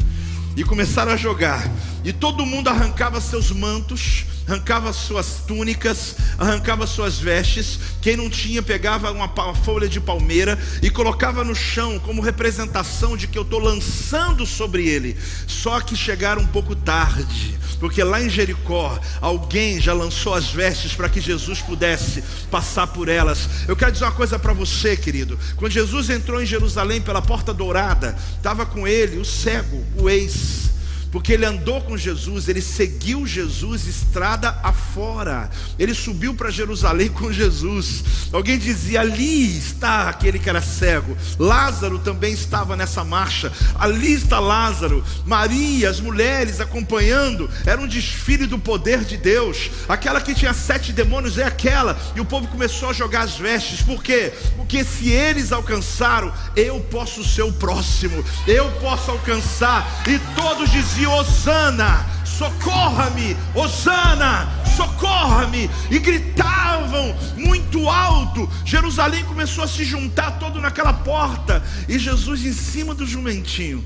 E 0.55 0.63
começaram 0.63 1.13
a 1.13 1.17
jogar. 1.17 1.65
E 2.03 2.11
todo 2.11 2.45
mundo 2.45 2.67
arrancava 2.67 3.21
seus 3.21 3.51
mantos, 3.51 4.25
arrancava 4.47 4.91
suas 4.91 5.43
túnicas, 5.47 6.15
arrancava 6.37 6.87
suas 6.87 7.19
vestes. 7.19 7.79
Quem 8.01 8.17
não 8.17 8.29
tinha, 8.29 8.63
pegava 8.63 9.11
uma 9.11 9.29
folha 9.53 9.87
de 9.87 9.99
palmeira 9.99 10.57
e 10.81 10.89
colocava 10.89 11.43
no 11.43 11.55
chão, 11.55 11.99
como 11.99 12.21
representação 12.21 13.15
de 13.15 13.27
que 13.27 13.37
eu 13.37 13.43
estou 13.43 13.59
lançando 13.59 14.45
sobre 14.45 14.87
ele. 14.87 15.15
Só 15.45 15.79
que 15.79 15.95
chegaram 15.95 16.41
um 16.41 16.47
pouco 16.47 16.75
tarde, 16.75 17.59
porque 17.79 18.03
lá 18.03 18.19
em 18.19 18.29
Jericó, 18.29 18.99
alguém 19.21 19.79
já 19.79 19.93
lançou 19.93 20.33
as 20.33 20.47
vestes 20.47 20.93
para 20.93 21.07
que 21.07 21.21
Jesus 21.21 21.61
pudesse 21.61 22.23
passar 22.49 22.87
por 22.87 23.09
elas. 23.09 23.47
Eu 23.67 23.75
quero 23.75 23.91
dizer 23.91 24.05
uma 24.05 24.11
coisa 24.11 24.39
para 24.39 24.53
você, 24.53 24.97
querido. 24.97 25.37
Quando 25.55 25.71
Jesus 25.71 26.09
entrou 26.09 26.41
em 26.41 26.47
Jerusalém 26.47 26.99
pela 26.99 27.21
porta 27.21 27.53
dourada, 27.53 28.17
estava 28.37 28.65
com 28.65 28.87
ele 28.87 29.19
o 29.19 29.25
cego, 29.25 29.85
o 29.95 30.09
ex 30.09 30.70
porque 31.11 31.33
ele 31.33 31.45
andou 31.45 31.81
com 31.81 31.97
Jesus, 31.97 32.47
ele 32.47 32.61
seguiu 32.61 33.27
Jesus 33.27 33.85
estrada 33.85 34.57
afora, 34.63 35.49
ele 35.77 35.93
subiu 35.93 36.33
para 36.33 36.49
Jerusalém 36.49 37.09
com 37.09 37.31
Jesus. 37.31 38.03
Alguém 38.31 38.57
dizia: 38.57 39.01
ali 39.01 39.57
está 39.57 40.07
aquele 40.07 40.39
que 40.39 40.49
era 40.49 40.61
cego, 40.61 41.17
Lázaro 41.37 41.99
também 41.99 42.33
estava 42.33 42.77
nessa 42.77 43.03
marcha, 43.03 43.51
ali 43.77 44.13
está 44.13 44.39
Lázaro, 44.39 45.03
Maria, 45.25 45.89
as 45.89 45.99
mulheres 45.99 46.61
acompanhando, 46.61 47.49
era 47.65 47.81
um 47.81 47.87
desfile 47.87 48.47
do 48.47 48.57
poder 48.57 49.03
de 49.03 49.17
Deus. 49.17 49.69
Aquela 49.89 50.21
que 50.21 50.33
tinha 50.33 50.53
sete 50.53 50.93
demônios 50.93 51.37
é 51.37 51.43
aquela, 51.43 51.99
e 52.15 52.21
o 52.21 52.25
povo 52.25 52.47
começou 52.47 52.89
a 52.89 52.93
jogar 52.93 53.21
as 53.21 53.35
vestes, 53.35 53.81
por 53.81 54.01
quê? 54.01 54.31
Porque 54.55 54.83
se 54.83 55.09
eles 55.09 55.51
alcançaram, 55.51 56.31
eu 56.55 56.79
posso 56.79 57.23
ser 57.23 57.41
o 57.41 57.51
próximo, 57.51 58.23
eu 58.47 58.71
posso 58.79 59.11
alcançar, 59.11 60.03
e 60.07 60.17
todos 60.39 60.69
diziam 60.69 61.00
Osana, 61.05 62.05
socorra-me, 62.25 63.35
Osana, 63.53 64.47
socorra-me, 64.75 65.69
e 65.89 65.99
gritavam 65.99 67.15
muito 67.35 67.89
alto. 67.89 68.49
Jerusalém 68.65 69.23
começou 69.25 69.63
a 69.63 69.67
se 69.67 69.83
juntar 69.83 70.39
todo 70.39 70.59
naquela 70.59 70.93
porta, 70.93 71.63
e 71.87 71.99
Jesus 71.99 72.45
em 72.45 72.53
cima 72.53 72.93
do 72.95 73.05
jumentinho, 73.05 73.83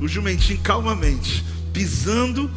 o 0.00 0.08
jumentinho 0.08 0.60
calmamente, 0.60 1.44
pisando 1.72 2.50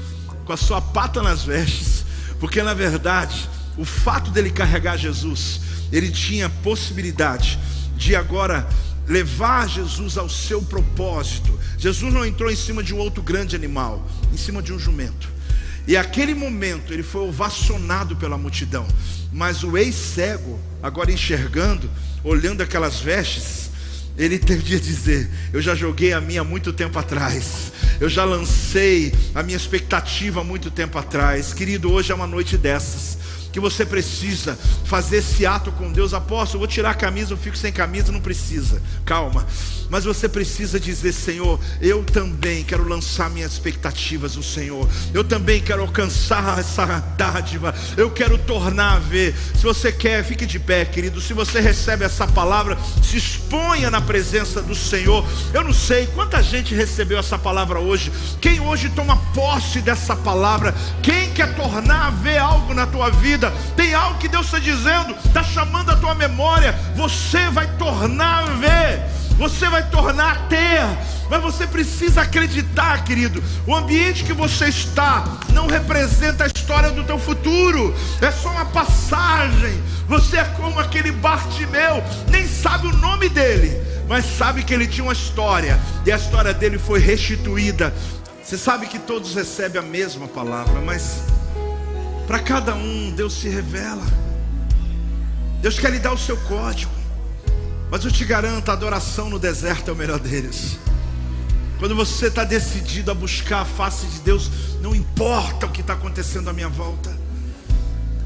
com 0.45 0.53
a 0.53 0.57
sua 0.57 0.79
pata 0.79 1.21
nas 1.21 1.43
vestes, 1.43 2.05
porque 2.39 2.61
na 2.61 2.73
verdade, 2.73 3.49
o 3.77 3.83
fato 3.83 4.31
dele 4.31 4.51
carregar 4.51 4.97
Jesus, 4.97 5.61
ele 5.91 6.09
tinha 6.09 6.49
possibilidade 6.49 7.59
de 7.95 8.15
agora 8.15 8.67
levar 9.07 9.67
Jesus 9.67 10.17
ao 10.17 10.29
seu 10.29 10.61
propósito. 10.61 11.57
Jesus 11.77 12.13
não 12.13 12.25
entrou 12.25 12.51
em 12.51 12.55
cima 12.55 12.83
de 12.83 12.93
um 12.93 12.97
outro 12.97 13.21
grande 13.21 13.55
animal, 13.55 14.07
em 14.33 14.37
cima 14.37 14.61
de 14.61 14.73
um 14.73 14.79
jumento. 14.79 15.29
E 15.87 15.95
aquele 15.95 16.33
momento 16.33 16.91
ele 16.91 17.03
foi 17.03 17.21
ovacionado 17.21 18.15
pela 18.15 18.37
multidão. 18.37 18.87
Mas 19.31 19.63
o 19.63 19.77
ex-cego, 19.77 20.59
agora 20.81 21.11
enxergando, 21.11 21.89
olhando 22.23 22.61
aquelas 22.61 22.99
vestes, 22.99 23.69
ele 24.17 24.39
teve 24.39 24.75
a 24.75 24.79
dizer: 24.79 25.29
Eu 25.53 25.61
já 25.61 25.75
joguei 25.75 26.13
a 26.13 26.21
minha 26.21 26.43
muito 26.43 26.73
tempo 26.73 26.97
atrás. 26.97 27.71
Eu 27.99 28.09
já 28.09 28.25
lancei 28.25 29.13
a 29.33 29.43
minha 29.43 29.55
expectativa 29.55 30.43
muito 30.43 30.71
tempo 30.71 30.97
atrás. 30.97 31.53
Querido, 31.53 31.91
hoje 31.91 32.11
é 32.11 32.15
uma 32.15 32.27
noite 32.27 32.57
dessas 32.57 33.24
que 33.55 33.59
você 33.61 33.85
precisa 33.85 34.59
fazer 34.83 35.19
esse 35.19 35.45
ato 35.45 35.71
com 35.71 35.89
Deus. 35.89 36.13
Apóstolo, 36.13 36.57
eu 36.57 36.59
vou 36.59 36.67
tirar 36.67 36.89
a 36.89 36.93
camisa, 36.93 37.31
eu 37.31 37.37
fico 37.37 37.55
sem 37.55 37.71
camisa, 37.71 38.11
não 38.11 38.19
precisa. 38.19 38.81
Calma. 39.05 39.47
Mas 39.89 40.03
você 40.03 40.27
precisa 40.27 40.77
dizer, 40.77 41.13
Senhor, 41.13 41.57
eu 41.79 42.03
também 42.03 42.65
quero 42.65 42.85
lançar 42.85 43.29
minhas 43.29 43.53
expectativas 43.53 44.35
no 44.35 44.43
Senhor. 44.43 44.89
Eu 45.13 45.23
também 45.23 45.61
quero 45.61 45.83
alcançar 45.83 46.59
essa 46.59 46.85
dádiva. 47.15 47.73
Eu 47.95 48.11
quero 48.11 48.37
tornar 48.37 48.95
a 48.95 48.99
ver. 48.99 49.33
Se 49.55 49.63
você 49.63 49.89
quer, 49.89 50.21
fique 50.25 50.45
de 50.45 50.59
pé, 50.59 50.83
querido. 50.83 51.21
Se 51.21 51.33
você 51.33 51.61
recebe 51.61 52.03
essa 52.03 52.27
palavra, 52.27 52.77
se 53.01 53.15
exponha 53.15 53.89
na 53.89 54.01
presença 54.01 54.61
do 54.61 54.75
Senhor. 54.75 55.25
Eu 55.53 55.63
não 55.63 55.71
sei 55.71 56.07
quanta 56.07 56.43
gente 56.43 56.75
recebeu 56.75 57.19
essa 57.19 57.39
palavra 57.39 57.79
hoje. 57.79 58.11
Quem 58.41 58.59
hoje 58.59 58.89
toma 58.89 59.15
posse 59.33 59.79
dessa 59.79 60.13
palavra? 60.13 60.75
Quem 61.01 61.31
quer 61.31 61.55
tornar 61.55 62.07
a 62.07 62.11
ver 62.11 62.37
algo 62.37 62.73
na 62.73 62.85
tua 62.85 63.09
vida? 63.11 63.44
Vida, 63.45 63.53
tem 63.75 63.93
algo 63.93 64.17
que 64.19 64.27
Deus 64.27 64.45
está 64.45 64.59
dizendo, 64.59 65.15
está 65.25 65.43
chamando 65.43 65.91
a 65.91 65.95
tua 65.95 66.15
memória, 66.15 66.73
você 66.95 67.49
vai 67.49 67.67
tornar 67.77 68.43
a 68.43 68.45
ver, 68.55 69.03
você 69.37 69.69
vai 69.69 69.83
tornar 69.89 70.31
a 70.31 70.35
ter, 70.47 70.81
mas 71.29 71.41
você 71.41 71.67
precisa 71.67 72.21
acreditar, 72.21 73.03
querido. 73.03 73.43
O 73.67 73.75
ambiente 73.75 74.23
que 74.23 74.33
você 74.33 74.65
está 74.65 75.23
não 75.51 75.67
representa 75.67 76.45
a 76.45 76.47
história 76.47 76.91
do 76.91 77.03
teu 77.03 77.19
futuro, 77.19 77.93
é 78.21 78.31
só 78.31 78.49
uma 78.49 78.65
passagem. 78.65 79.81
Você 80.07 80.37
é 80.37 80.43
como 80.43 80.79
aquele 80.79 81.11
Bartimeu, 81.11 82.03
nem 82.29 82.47
sabe 82.47 82.87
o 82.87 82.95
nome 82.97 83.27
dele, 83.27 83.75
mas 84.07 84.25
sabe 84.37 84.63
que 84.63 84.73
ele 84.73 84.87
tinha 84.87 85.03
uma 85.03 85.13
história, 85.13 85.79
e 86.05 86.11
a 86.11 86.15
história 86.15 86.53
dele 86.53 86.77
foi 86.77 86.99
restituída. 86.99 87.93
Você 88.43 88.59
sabe 88.59 88.85
que 88.85 88.99
todos 88.99 89.33
recebem 89.33 89.81
a 89.81 89.83
mesma 89.83 90.27
palavra, 90.27 90.79
mas 90.79 91.23
para 92.27 92.39
cada 92.39 92.75
um, 92.75 93.11
Deus 93.11 93.33
se 93.33 93.49
revela. 93.49 94.05
Deus 95.61 95.79
quer 95.79 95.91
lhe 95.91 95.99
dar 95.99 96.13
o 96.13 96.17
seu 96.17 96.37
código. 96.37 96.91
Mas 97.89 98.03
eu 98.03 98.11
te 98.11 98.25
garanto, 98.25 98.69
a 98.69 98.73
adoração 98.73 99.29
no 99.29 99.39
deserto 99.39 99.89
é 99.89 99.93
o 99.93 99.95
melhor 99.95 100.19
deles. 100.19 100.77
Quando 101.79 101.95
você 101.95 102.27
está 102.27 102.43
decidido 102.43 103.11
a 103.11 103.13
buscar 103.13 103.61
a 103.61 103.65
face 103.65 104.05
de 104.07 104.19
Deus, 104.21 104.49
não 104.81 104.95
importa 104.95 105.65
o 105.65 105.71
que 105.71 105.81
está 105.81 105.93
acontecendo 105.93 106.49
à 106.49 106.53
minha 106.53 106.69
volta. 106.69 107.15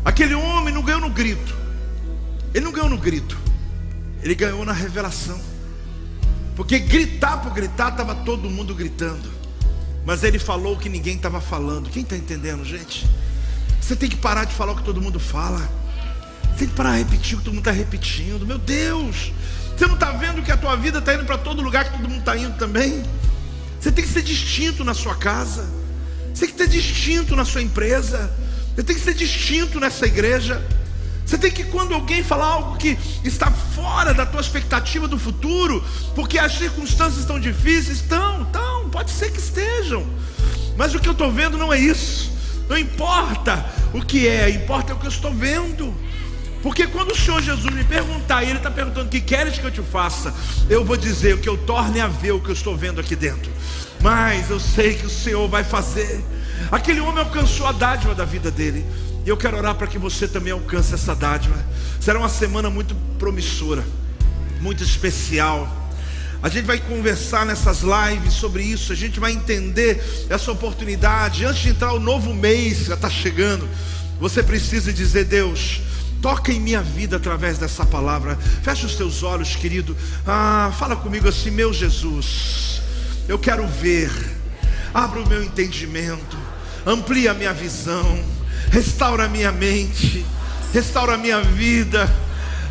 Aquele 0.06 0.34
homem 0.34 0.74
não 0.74 0.84
ganhou 0.84 1.02
no 1.02 1.10
grito. 1.10 1.56
Ele 2.54 2.66
não 2.66 2.72
ganhou 2.72 2.90
no 2.90 2.98
grito. 2.98 3.38
Ele 4.22 4.36
ganhou 4.36 4.64
na 4.66 4.74
revelação. 4.74 5.40
Porque 6.56 6.80
gritar 6.80 7.38
por 7.42 7.54
gritar, 7.54 7.92
estava 7.92 8.16
todo 8.16 8.50
mundo 8.50 8.74
gritando. 8.76 9.30
Mas 10.06 10.24
ele 10.24 10.40
falou 10.40 10.76
o 10.76 10.80
que 10.80 10.90
ninguém 10.90 11.16
estava 11.16 11.42
falando. 11.42 11.90
Quem 11.90 12.04
está 12.04 12.16
entendendo, 12.16 12.64
gente? 12.64 13.08
Você 13.80 13.96
tem 13.96 14.10
que 14.10 14.18
parar 14.18 14.46
de 14.46 14.54
falar 14.54 14.74
o 14.74 14.76
que 14.76 14.84
todo 14.84 15.02
mundo 15.02 15.20
fala. 15.20 15.60
Você 16.44 16.60
tem 16.60 16.68
que 16.68 16.76
parar 16.76 16.94
de 16.94 17.04
repetir 17.04 17.36
o 17.36 17.38
que 17.40 17.46
todo 17.46 17.54
mundo 17.54 17.68
está 17.68 17.72
repetindo. 17.72 18.46
Meu 18.46 18.58
Deus! 18.58 19.32
Você 19.78 19.88
não 19.88 19.96
está 19.96 20.12
vendo 20.12 20.44
que 20.44 20.52
a 20.52 20.58
tua 20.58 20.76
vida 20.76 21.00
está 21.00 21.14
indo 21.14 21.26
para 21.26 21.38
todo 21.38 21.62
lugar 21.62 21.86
que 21.86 21.92
todo 21.92 22.10
mundo 22.10 22.20
está 22.20 22.36
indo 22.36 22.58
também? 22.58 23.04
Você 23.80 23.92
tem 23.92 24.04
que 24.04 24.12
ser 24.12 24.22
distinto 24.22 24.84
na 24.84 24.94
sua 24.94 25.16
casa. 25.16 25.70
Você 26.34 26.48
tem 26.48 26.56
que 26.56 26.64
ser 26.64 26.70
distinto 26.70 27.36
na 27.36 27.46
sua 27.46 27.62
empresa. 27.62 28.30
Você 28.76 28.84
tem 28.84 28.96
que 28.96 29.02
ser 29.02 29.14
distinto 29.14 29.80
nessa 29.80 30.06
igreja. 30.06 30.62
Você 31.26 31.38
tem 31.38 31.52
que, 31.52 31.64
quando 31.64 31.94
alguém 31.94 32.24
falar 32.24 32.48
algo 32.48 32.76
que 32.78 32.98
está 33.24 33.52
fora 33.52 34.14
da 34.16 34.26
tua 34.26 34.42
expectativa 34.42 35.08
do 35.08 35.20
futuro, 35.20 35.84
porque 36.16 36.40
as 36.40 36.58
circunstâncias 36.58 37.20
estão 37.20 37.40
difíceis, 37.40 38.00
estão, 38.00 38.42
estão, 38.42 38.90
pode 38.90 39.12
ser 39.12 39.32
que 39.32 39.40
estejam. 39.40 40.06
Mas 40.76 40.96
o 40.96 41.00
que 41.00 41.08
eu 41.08 41.12
estou 41.12 41.32
vendo 41.32 41.58
não 41.58 41.72
é 41.72 41.80
isso. 41.80 42.32
Não 42.70 42.78
importa 42.78 43.66
o 43.94 44.02
que 44.02 44.28
é, 44.28 44.48
importa 44.52 44.94
o 44.94 45.00
que 45.00 45.08
eu 45.08 45.12
estou 45.12 45.34
vendo. 45.34 45.94
Porque 46.62 46.86
quando 46.88 47.12
o 47.12 47.16
Senhor 47.16 47.42
Jesus 47.42 47.74
me 47.74 47.84
perguntar, 47.84 48.44
e 48.44 48.50
Ele 48.50 48.58
está 48.58 48.70
perguntando 48.70 49.08
o 49.08 49.10
que 49.10 49.22
queres 49.22 49.58
que 49.58 49.66
eu 49.66 49.72
te 49.72 49.82
faça, 49.82 50.34
eu 50.70 50.86
vou 50.86 50.96
dizer 50.96 51.36
o 51.36 51.38
que 51.40 51.50
eu 51.50 51.58
torne 51.58 52.00
a 52.00 52.08
ver 52.08 52.32
o 52.34 52.40
que 52.40 52.50
eu 52.50 52.54
estou 52.54 52.78
vendo 52.78 53.02
aqui 53.02 53.16
dentro. 53.16 53.50
Mas 54.02 54.50
eu 54.50 54.60
sei 54.60 54.94
que 54.94 55.06
o 55.06 55.10
Senhor 55.10 55.48
vai 55.48 55.64
fazer. 55.64 56.24
Aquele 56.72 57.00
homem 57.00 57.24
alcançou 57.24 57.66
a 57.66 57.72
dádiva 57.72 58.14
da 58.14 58.26
vida 58.26 58.52
dele. 58.52 58.86
E 59.26 59.30
eu 59.30 59.38
quero 59.38 59.58
orar 59.58 59.76
para 59.76 59.88
que 59.88 59.98
você 59.98 60.28
também 60.28 60.54
alcance 60.54 60.94
essa 60.94 61.16
dádiva. 61.16 61.56
Será 62.00 62.20
uma 62.20 62.30
semana 62.30 62.70
muito 62.70 62.96
promissora, 63.18 63.84
muito 64.62 64.84
especial. 64.84 65.68
A 66.42 66.50
gente 66.50 66.66
vai 66.66 66.80
conversar 66.80 67.46
nessas 67.46 67.82
lives 67.82 68.34
sobre 68.34 68.64
isso, 68.64 68.94
a 68.94 68.96
gente 68.96 69.20
vai 69.20 69.32
entender 69.32 70.02
essa 70.30 70.52
oportunidade. 70.52 71.46
Antes 71.46 71.62
de 71.62 71.70
entrar 71.70 71.94
o 71.94 72.00
novo 72.00 72.34
mês, 72.34 72.86
já 72.86 72.94
está 72.96 73.10
chegando, 73.10 73.68
você 74.20 74.42
precisa 74.42 74.94
dizer: 74.94 75.26
Deus, 75.26 75.82
toca 76.22 76.52
em 76.52 76.60
minha 76.60 76.82
vida 76.82 77.18
através 77.18 77.58
dessa 77.58 77.86
palavra. 77.86 78.38
Fecha 78.64 78.86
os 78.86 78.96
teus 78.96 79.24
olhos, 79.24 79.56
querido. 79.56 79.96
Ah, 80.26 80.74
fala 80.80 80.96
comigo 80.96 81.28
assim, 81.28 81.52
meu 81.52 81.74
Jesus. 81.74 82.82
Eu 83.28 83.38
quero 83.38 83.68
ver. 83.68 84.12
Abra 84.94 85.20
o 85.20 85.28
meu 85.28 85.44
entendimento. 85.44 86.38
Amplia 86.86 87.32
a 87.32 87.34
minha 87.34 87.54
visão 87.54 88.40
restaura 88.72 89.26
a 89.26 89.28
minha 89.30 89.52
mente, 89.52 90.26
restaura 90.74 91.16
a 91.16 91.18
minha 91.18 91.42
vida, 91.42 92.10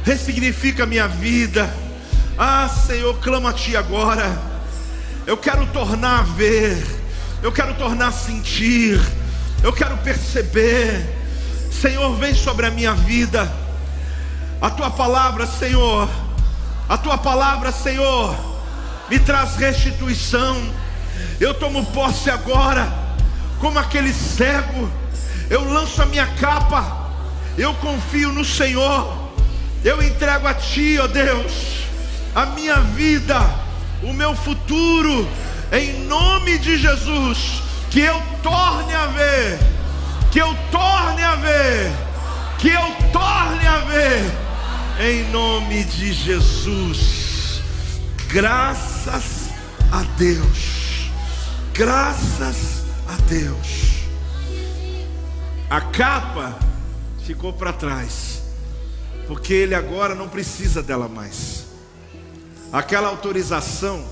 ressignifica 0.04 0.84
a 0.84 0.86
minha 0.86 1.08
vida. 1.08 1.68
Ah, 2.38 2.68
Senhor, 2.68 3.18
clamo 3.18 3.48
a 3.48 3.52
Ti 3.52 3.76
agora. 3.76 4.40
Eu 5.26 5.36
quero 5.36 5.66
tornar 5.66 6.20
a 6.20 6.22
ver, 6.22 6.82
eu 7.42 7.50
quero 7.50 7.74
tornar 7.74 8.08
a 8.08 8.12
sentir, 8.12 9.00
eu 9.62 9.72
quero 9.72 9.96
perceber. 9.98 11.04
Senhor, 11.70 12.14
vem 12.16 12.34
sobre 12.34 12.66
a 12.66 12.70
minha 12.70 12.94
vida. 12.94 13.50
A 14.60 14.70
Tua 14.70 14.90
palavra, 14.90 15.46
Senhor, 15.46 16.08
a 16.88 16.96
Tua 16.96 17.18
palavra, 17.18 17.72
Senhor, 17.72 18.36
me 19.10 19.18
traz 19.18 19.56
restituição. 19.56 20.56
Eu 21.40 21.54
tomo 21.54 21.84
posse 21.86 22.30
agora, 22.30 22.86
como 23.58 23.78
aquele 23.78 24.12
cego 24.12 24.88
eu 25.50 25.64
lanço 25.64 26.02
a 26.02 26.06
minha 26.06 26.26
capa, 26.26 27.10
eu 27.56 27.72
confio 27.74 28.30
no 28.32 28.44
Senhor, 28.44 29.30
eu 29.82 30.02
entrego 30.02 30.46
a 30.46 30.54
Ti, 30.54 30.98
ó 31.00 31.06
Deus, 31.06 31.87
a 32.38 32.46
minha 32.46 32.80
vida, 32.80 33.36
o 34.00 34.12
meu 34.12 34.32
futuro, 34.32 35.28
em 35.72 36.04
nome 36.04 36.56
de 36.58 36.78
Jesus, 36.78 37.60
que 37.90 37.98
eu 37.98 38.22
torne 38.44 38.94
a 38.94 39.06
ver, 39.06 39.58
que 40.30 40.38
eu 40.38 40.56
torne 40.70 41.20
a 41.20 41.34
ver, 41.34 41.90
que 42.58 42.68
eu 42.68 42.94
torne 43.12 43.66
a 43.66 43.78
ver, 43.78 44.22
em 45.00 45.28
nome 45.32 45.82
de 45.82 46.12
Jesus, 46.12 47.60
graças 48.28 49.48
a 49.90 50.04
Deus, 50.16 51.10
graças 51.74 52.84
a 53.08 53.16
Deus. 53.28 54.04
A 55.68 55.80
capa 55.80 56.56
ficou 57.26 57.52
para 57.52 57.72
trás, 57.72 58.44
porque 59.26 59.52
ele 59.52 59.74
agora 59.74 60.14
não 60.14 60.28
precisa 60.28 60.80
dela 60.84 61.08
mais. 61.08 61.67
Aquela 62.72 63.08
autorização 63.08 64.04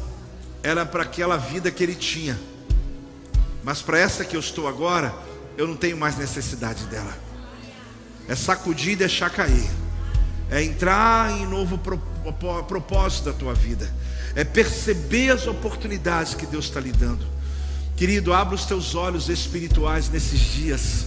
era 0.62 0.86
para 0.86 1.02
aquela 1.02 1.36
vida 1.36 1.70
que 1.70 1.82
ele 1.82 1.94
tinha, 1.94 2.38
mas 3.62 3.82
para 3.82 3.98
essa 3.98 4.24
que 4.24 4.34
eu 4.34 4.40
estou 4.40 4.66
agora, 4.66 5.14
eu 5.58 5.68
não 5.68 5.76
tenho 5.76 5.96
mais 5.96 6.16
necessidade 6.16 6.84
dela. 6.86 7.16
É 8.28 8.34
sacudir 8.34 8.92
e 8.92 8.96
deixar 8.96 9.30
cair, 9.30 9.68
é 10.50 10.62
entrar 10.62 11.30
em 11.32 11.46
novo 11.46 11.78
propósito 12.66 13.26
da 13.26 13.32
tua 13.32 13.54
vida, 13.54 13.92
é 14.34 14.42
perceber 14.42 15.30
as 15.30 15.46
oportunidades 15.46 16.34
que 16.34 16.46
Deus 16.46 16.64
está 16.64 16.80
lhe 16.80 16.92
dando. 16.92 17.26
Querido, 17.94 18.32
abra 18.32 18.54
os 18.54 18.64
teus 18.64 18.94
olhos 18.94 19.28
espirituais 19.28 20.08
nesses 20.08 20.40
dias. 20.40 21.06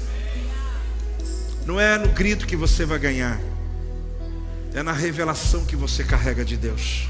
Não 1.65 1.79
é 1.79 1.97
no 1.97 2.09
grito 2.09 2.47
que 2.47 2.55
você 2.55 2.85
vai 2.85 2.97
ganhar, 2.97 3.39
é 4.73 4.81
na 4.81 4.93
revelação 4.93 5.65
que 5.65 5.75
você 5.75 6.03
carrega 6.03 6.45
de 6.45 6.55
Deus. 6.55 7.07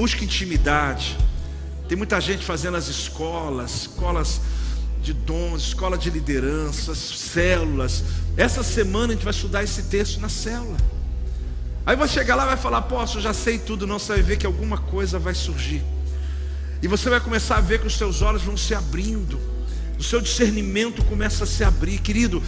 Busque 0.00 0.24
intimidade. 0.24 1.14
Tem 1.86 1.94
muita 1.94 2.18
gente 2.22 2.42
fazendo 2.42 2.74
as 2.78 2.88
escolas, 2.88 3.82
escolas 3.82 4.40
de 5.02 5.12
dons, 5.12 5.62
escola 5.62 5.98
de 5.98 6.08
lideranças, 6.08 6.96
células. 6.96 8.02
Essa 8.34 8.62
semana 8.62 9.12
a 9.12 9.14
gente 9.14 9.24
vai 9.24 9.34
estudar 9.34 9.62
esse 9.62 9.82
texto 9.82 10.18
na 10.18 10.30
célula. 10.30 10.78
Aí 11.84 11.94
vai 11.96 12.08
chegar 12.08 12.34
lá 12.34 12.44
e 12.44 12.46
vai 12.46 12.56
falar, 12.56 12.80
posso, 12.80 13.20
já 13.20 13.34
sei 13.34 13.58
tudo, 13.58 13.86
não, 13.86 13.98
você 13.98 14.14
vai 14.14 14.22
ver 14.22 14.38
que 14.38 14.46
alguma 14.46 14.78
coisa 14.78 15.18
vai 15.18 15.34
surgir. 15.34 15.82
E 16.82 16.88
você 16.88 17.10
vai 17.10 17.20
começar 17.20 17.58
a 17.58 17.60
ver 17.60 17.78
que 17.78 17.86
os 17.86 17.98
seus 17.98 18.22
olhos 18.22 18.40
vão 18.40 18.56
se 18.56 18.74
abrindo, 18.74 19.38
o 19.98 20.02
seu 20.02 20.22
discernimento 20.22 21.04
começa 21.04 21.44
a 21.44 21.46
se 21.46 21.62
abrir, 21.62 21.98
querido. 21.98 22.42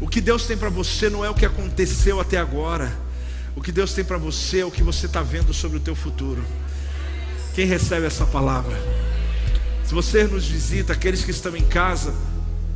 O 0.00 0.08
que 0.08 0.20
Deus 0.20 0.46
tem 0.46 0.56
para 0.56 0.68
você 0.68 1.08
não 1.08 1.24
é 1.24 1.30
o 1.30 1.34
que 1.34 1.46
aconteceu 1.46 2.18
até 2.18 2.38
agora. 2.38 2.92
O 3.54 3.62
que 3.62 3.70
Deus 3.70 3.92
tem 3.92 4.04
para 4.04 4.18
você 4.18 4.60
é 4.60 4.66
o 4.66 4.70
que 4.70 4.82
você 4.82 5.06
está 5.06 5.22
vendo 5.22 5.54
sobre 5.54 5.76
o 5.76 5.80
teu 5.80 5.94
futuro. 5.94 6.44
Quem 7.58 7.66
recebe 7.66 8.06
essa 8.06 8.24
palavra? 8.24 8.80
Se 9.84 9.92
você 9.92 10.22
nos 10.22 10.46
visita, 10.46 10.92
aqueles 10.92 11.24
que 11.24 11.32
estão 11.32 11.56
em 11.56 11.64
casa, 11.64 12.14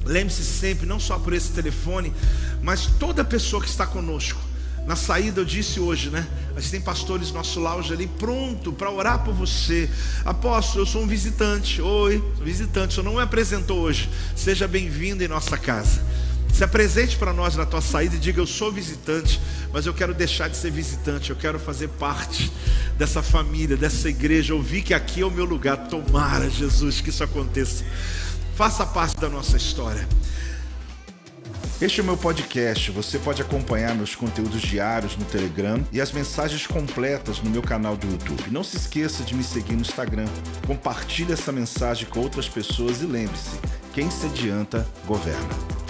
lembre-se 0.04 0.42
sempre, 0.42 0.86
não 0.86 0.98
só 0.98 1.20
por 1.20 1.32
esse 1.32 1.52
telefone, 1.52 2.12
mas 2.60 2.86
toda 2.98 3.24
pessoa 3.24 3.62
que 3.62 3.68
está 3.68 3.86
conosco. 3.86 4.40
Na 4.84 4.96
saída 4.96 5.40
eu 5.40 5.44
disse 5.44 5.78
hoje, 5.78 6.10
né? 6.10 6.26
A 6.56 6.60
gente 6.60 6.72
tem 6.72 6.80
pastores 6.80 7.28
no 7.28 7.34
nosso 7.34 7.60
lounge 7.60 7.92
ali 7.92 8.08
pronto 8.08 8.72
para 8.72 8.90
orar 8.90 9.22
por 9.22 9.32
você. 9.32 9.88
Apóstolo, 10.24 10.82
eu 10.82 10.86
sou 10.88 11.04
um 11.04 11.06
visitante. 11.06 11.80
Oi, 11.80 12.20
visitante, 12.42 12.88
o 12.88 12.94
senhor 12.94 13.04
não 13.04 13.18
me 13.18 13.22
apresentou 13.22 13.78
hoje. 13.78 14.10
Seja 14.34 14.66
bem-vindo 14.66 15.22
em 15.22 15.28
nossa 15.28 15.56
casa. 15.56 16.02
Se 16.52 16.62
apresente 16.62 17.16
para 17.16 17.32
nós 17.32 17.56
na 17.56 17.64
tua 17.64 17.80
saída 17.80 18.16
e 18.16 18.18
diga: 18.18 18.40
Eu 18.40 18.46
sou 18.46 18.70
visitante, 18.70 19.40
mas 19.72 19.86
eu 19.86 19.94
quero 19.94 20.12
deixar 20.12 20.48
de 20.48 20.56
ser 20.56 20.70
visitante, 20.70 21.30
eu 21.30 21.36
quero 21.36 21.58
fazer 21.58 21.88
parte 21.88 22.52
dessa 22.98 23.22
família, 23.22 23.76
dessa 23.76 24.08
igreja. 24.08 24.52
Eu 24.52 24.62
vi 24.62 24.82
que 24.82 24.92
aqui 24.92 25.22
é 25.22 25.26
o 25.26 25.30
meu 25.30 25.44
lugar. 25.44 25.88
Tomara, 25.88 26.48
Jesus, 26.50 27.00
que 27.00 27.10
isso 27.10 27.24
aconteça. 27.24 27.84
Faça 28.54 28.84
parte 28.84 29.18
da 29.18 29.28
nossa 29.28 29.56
história. 29.56 30.06
Este 31.80 31.98
é 31.98 32.02
o 32.04 32.06
meu 32.06 32.16
podcast. 32.16 32.92
Você 32.92 33.18
pode 33.18 33.42
acompanhar 33.42 33.92
meus 33.96 34.14
conteúdos 34.14 34.60
diários 34.60 35.16
no 35.16 35.24
Telegram 35.24 35.84
e 35.90 36.00
as 36.00 36.12
mensagens 36.12 36.64
completas 36.64 37.40
no 37.40 37.50
meu 37.50 37.60
canal 37.60 37.96
do 37.96 38.06
YouTube. 38.06 38.52
Não 38.52 38.62
se 38.62 38.76
esqueça 38.76 39.24
de 39.24 39.34
me 39.34 39.42
seguir 39.42 39.72
no 39.72 39.80
Instagram. 39.80 40.28
Compartilhe 40.64 41.32
essa 41.32 41.50
mensagem 41.50 42.06
com 42.06 42.20
outras 42.20 42.48
pessoas 42.48 43.02
e 43.02 43.06
lembre-se: 43.06 43.58
quem 43.92 44.08
se 44.12 44.26
adianta, 44.26 44.86
governa. 45.06 45.81